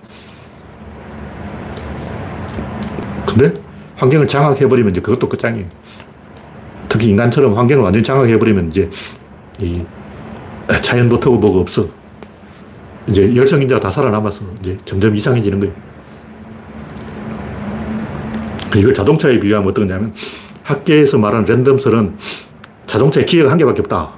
근데 3.27 3.55
환경을 3.97 4.27
장악해버리면 4.27 4.91
이제 4.91 5.01
그것도 5.01 5.29
끝장이에요. 5.29 5.67
특히 6.89 7.09
인간처럼 7.09 7.57
환경을 7.57 7.85
완전히 7.85 8.03
장악해버리면 8.03 8.69
이제 8.69 8.91
이 9.61 9.83
자연도 10.83 11.21
터고 11.21 11.37
뭐가 11.37 11.61
없어. 11.61 11.87
이제 13.07 13.35
열성인자가 13.35 13.81
다 13.81 13.91
살아남아서 13.91 14.45
이제 14.61 14.77
점점 14.85 15.15
이상해지는 15.15 15.61
거예요. 15.61 15.90
이걸 18.77 18.95
자동차에 18.95 19.39
비교하면 19.39 19.71
어떤 19.71 19.87
거냐면 19.87 20.15
학계에서 20.63 21.19
말하는 21.19 21.45
랜덤설은 21.45 22.17
자동차에 22.87 23.25
기어가 23.25 23.51
한 23.51 23.59
개밖에 23.59 23.81
없다. 23.81 24.13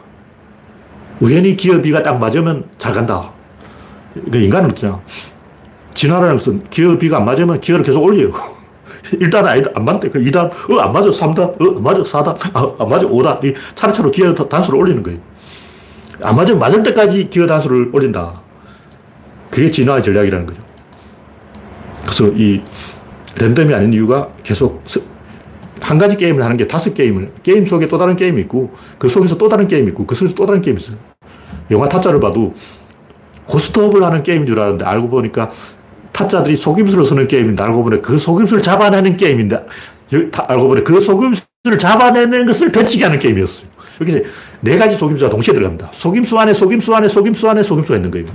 우연히 1.21 1.57
기어 1.57 1.81
비가 1.81 2.03
딱 2.03 2.19
맞으면 2.19 2.65
잘 2.79 2.93
간다. 2.93 3.31
인간은 4.33 4.69
그렇잖아. 4.69 5.01
진화라는 5.95 6.37
것은 6.37 6.69
기어 6.69 6.99
비가 6.99 7.19
안 7.19 7.25
맞으면 7.25 7.61
기어를 7.61 7.85
계속 7.85 8.03
올려요. 8.03 8.33
1단 9.13 9.45
아니다. 9.45 9.71
안 9.75 9.85
맞대. 9.85 10.11
2단, 10.11 10.51
그 10.51 10.77
어, 10.77 10.81
안 10.81 10.93
맞아. 10.93 11.09
3단, 11.11 11.39
어, 11.41 11.77
안 11.77 11.83
맞아. 11.83 12.03
4단, 12.03 12.37
아, 12.55 12.75
안 12.79 12.89
맞아. 12.89 13.07
5단. 13.07 13.55
차례차례 13.75 14.11
기어 14.11 14.35
단수를 14.35 14.79
올리는 14.79 15.03
거예요. 15.03 15.19
안 16.23 16.37
맞으면 16.37 16.59
맞을 16.59 16.83
때까지 16.83 17.29
기어 17.29 17.47
단수를 17.47 17.91
올린다. 17.93 18.35
그게 19.51 19.71
진화의 19.71 20.03
전략이라는 20.03 20.47
거죠. 20.47 20.61
그래서 22.05 22.27
이 22.29 22.61
랜덤이 23.39 23.73
아닌 23.75 23.93
이유가 23.93 24.31
계속 24.43 24.83
한 25.81 25.99
가지 25.99 26.17
게임을 26.17 26.43
하는 26.43 26.57
게 26.57 26.67
다섯 26.69 26.95
게임을, 26.95 27.33
게임 27.43 27.67
속에 27.67 27.89
또 27.89 27.99
다른 27.99 28.15
게임이 28.15 28.41
있고, 28.43 28.73
그 28.99 29.09
속에서 29.09 29.37
또 29.37 29.49
다른 29.49 29.67
게임이 29.67 29.89
있고, 29.89 30.07
그 30.07 30.15
속에서 30.15 30.35
또 30.35 30.47
다른 30.47 30.61
게임이 30.61 30.81
있어요. 30.81 30.97
영화 31.71 31.89
타짜를 31.89 32.21
봐도 32.21 32.55
고스톱을 33.47 34.03
하는 34.03 34.23
게임인 34.23 34.47
줄 34.47 34.59
알았는데 34.59 34.85
알고 34.85 35.09
보니까 35.09 35.51
타짜들이 36.13 36.57
속임수를 36.57 37.05
쓰는 37.05 37.27
게임인데 37.27 37.63
알고 37.63 37.83
보니 37.83 38.03
그 38.03 38.19
속임수를 38.19 38.63
잡아내는 38.63 39.17
게임인데 39.17 39.67
알고 40.49 40.69
보니 40.69 40.85
그 40.85 41.01
속임수를 41.01 41.79
잡아내는 41.79 42.47
것을 42.47 42.71
덧치게 42.71 43.05
하는 43.05 43.19
게임이었어요. 43.19 43.69
여기 44.01 44.23
네 44.61 44.77
가지 44.77 44.97
속임수가 44.97 45.31
동시에 45.31 45.55
들어갑니다. 45.55 45.91
속임수 45.93 46.39
안에 46.39 46.55
속임수 46.55 46.95
안에 46.95 47.09
속임수 47.09 47.49
안에 47.49 47.63
속임수가 47.63 47.97
있는 47.97 48.11
거예요. 48.11 48.27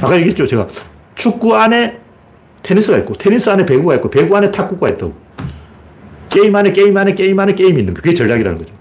아까 0.00 0.16
얘기했죠. 0.16 0.46
제가 0.46 0.66
축구 1.14 1.54
안에 1.54 1.98
테니스가 2.62 2.98
있고 2.98 3.14
테니스 3.14 3.50
안에 3.50 3.66
배구가 3.66 3.94
있고 3.96 4.10
배구 4.10 4.36
안에 4.36 4.50
탁구가 4.52 4.88
있다고. 4.90 5.14
게임 6.28 6.54
안에 6.54 6.72
게임 6.72 6.96
안에 6.96 7.14
게임 7.14 7.38
안에 7.38 7.54
게임이 7.54 7.80
있는 7.80 7.94
거. 7.94 8.00
그게 8.00 8.14
전략이라는 8.14 8.58
거죠. 8.58 8.72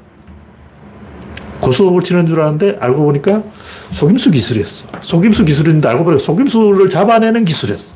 고속을 1.62 2.02
치는 2.02 2.26
줄 2.26 2.40
알았는데 2.40 2.78
알고 2.80 3.04
보니까 3.04 3.44
속임수 3.92 4.32
기술이었어. 4.32 4.88
속임수 5.02 5.46
기술인데 5.46 5.88
알고 5.90 6.04
보니까 6.06 6.24
속임수를 6.24 6.90
잡아내는 6.90 7.44
기술이었어. 7.46 7.96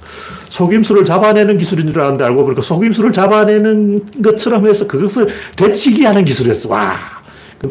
속임수를 0.50 1.06
잡아내는 1.06 1.58
기술인 1.58 1.88
줄 1.88 2.00
알았는데 2.02 2.24
알고 2.26 2.44
보니까 2.44 2.62
속임수를 2.62 3.12
잡아내는 3.14 4.22
것처럼 4.22 4.68
해서 4.68 4.86
그것을 4.88 5.28
되치기 5.56 6.04
하는 6.04 6.26
기술이었어. 6.26 6.70
와. 6.70 6.96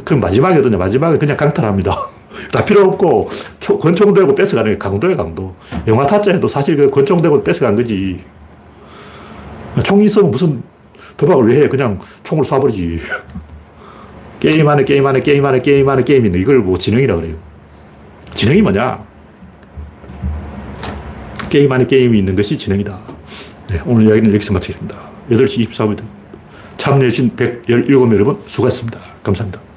그 0.04 0.14
마지막에 0.14 0.58
어떠냐. 0.58 0.78
마지막에 0.78 1.18
그냥 1.18 1.36
강탈합니다. 1.36 1.94
다 2.50 2.64
필요 2.64 2.84
없고 2.84 3.30
권총 3.80 4.12
들고 4.14 4.34
뺏어가는 4.34 4.72
게 4.72 4.78
강도야 4.78 5.16
강도. 5.16 5.54
영화 5.86 6.06
타짜에도 6.06 6.48
사실 6.48 6.76
그 6.76 6.90
권총 6.90 7.18
들고 7.20 7.42
뺏어간 7.42 7.76
거지. 7.76 8.20
총이 9.82 10.06
있으면 10.06 10.30
무슨 10.30 10.62
도박을 11.16 11.44
왜 11.44 11.62
해? 11.62 11.68
그냥 11.68 11.98
총을 12.22 12.44
쏴버리지. 12.44 13.00
게임 14.40 14.68
안에 14.68 14.84
게임 14.84 15.06
안에 15.06 15.20
게임 15.20 15.44
안에 15.44 15.62
게임 15.62 15.88
안에 15.88 16.02
게임이 16.02 16.26
있는 16.26 16.40
이걸 16.40 16.58
뭐 16.58 16.76
지능이라 16.76 17.16
그래요. 17.16 17.36
지능이 18.34 18.62
뭐냐? 18.62 19.04
게임 21.48 21.70
안에 21.70 21.86
게임이 21.86 22.18
있는 22.18 22.34
것이 22.34 22.56
지능이다. 22.56 22.98
네, 23.68 23.80
오늘 23.86 24.06
이야기는 24.06 24.34
여기서 24.34 24.52
마치겠습니다. 24.52 24.96
8시 25.30 25.68
24분. 25.68 25.98
참여해주신 26.76 27.36
117명 27.36 28.12
여러분 28.14 28.38
수고하셨습니다. 28.46 28.98
감사합니다. 29.22 29.71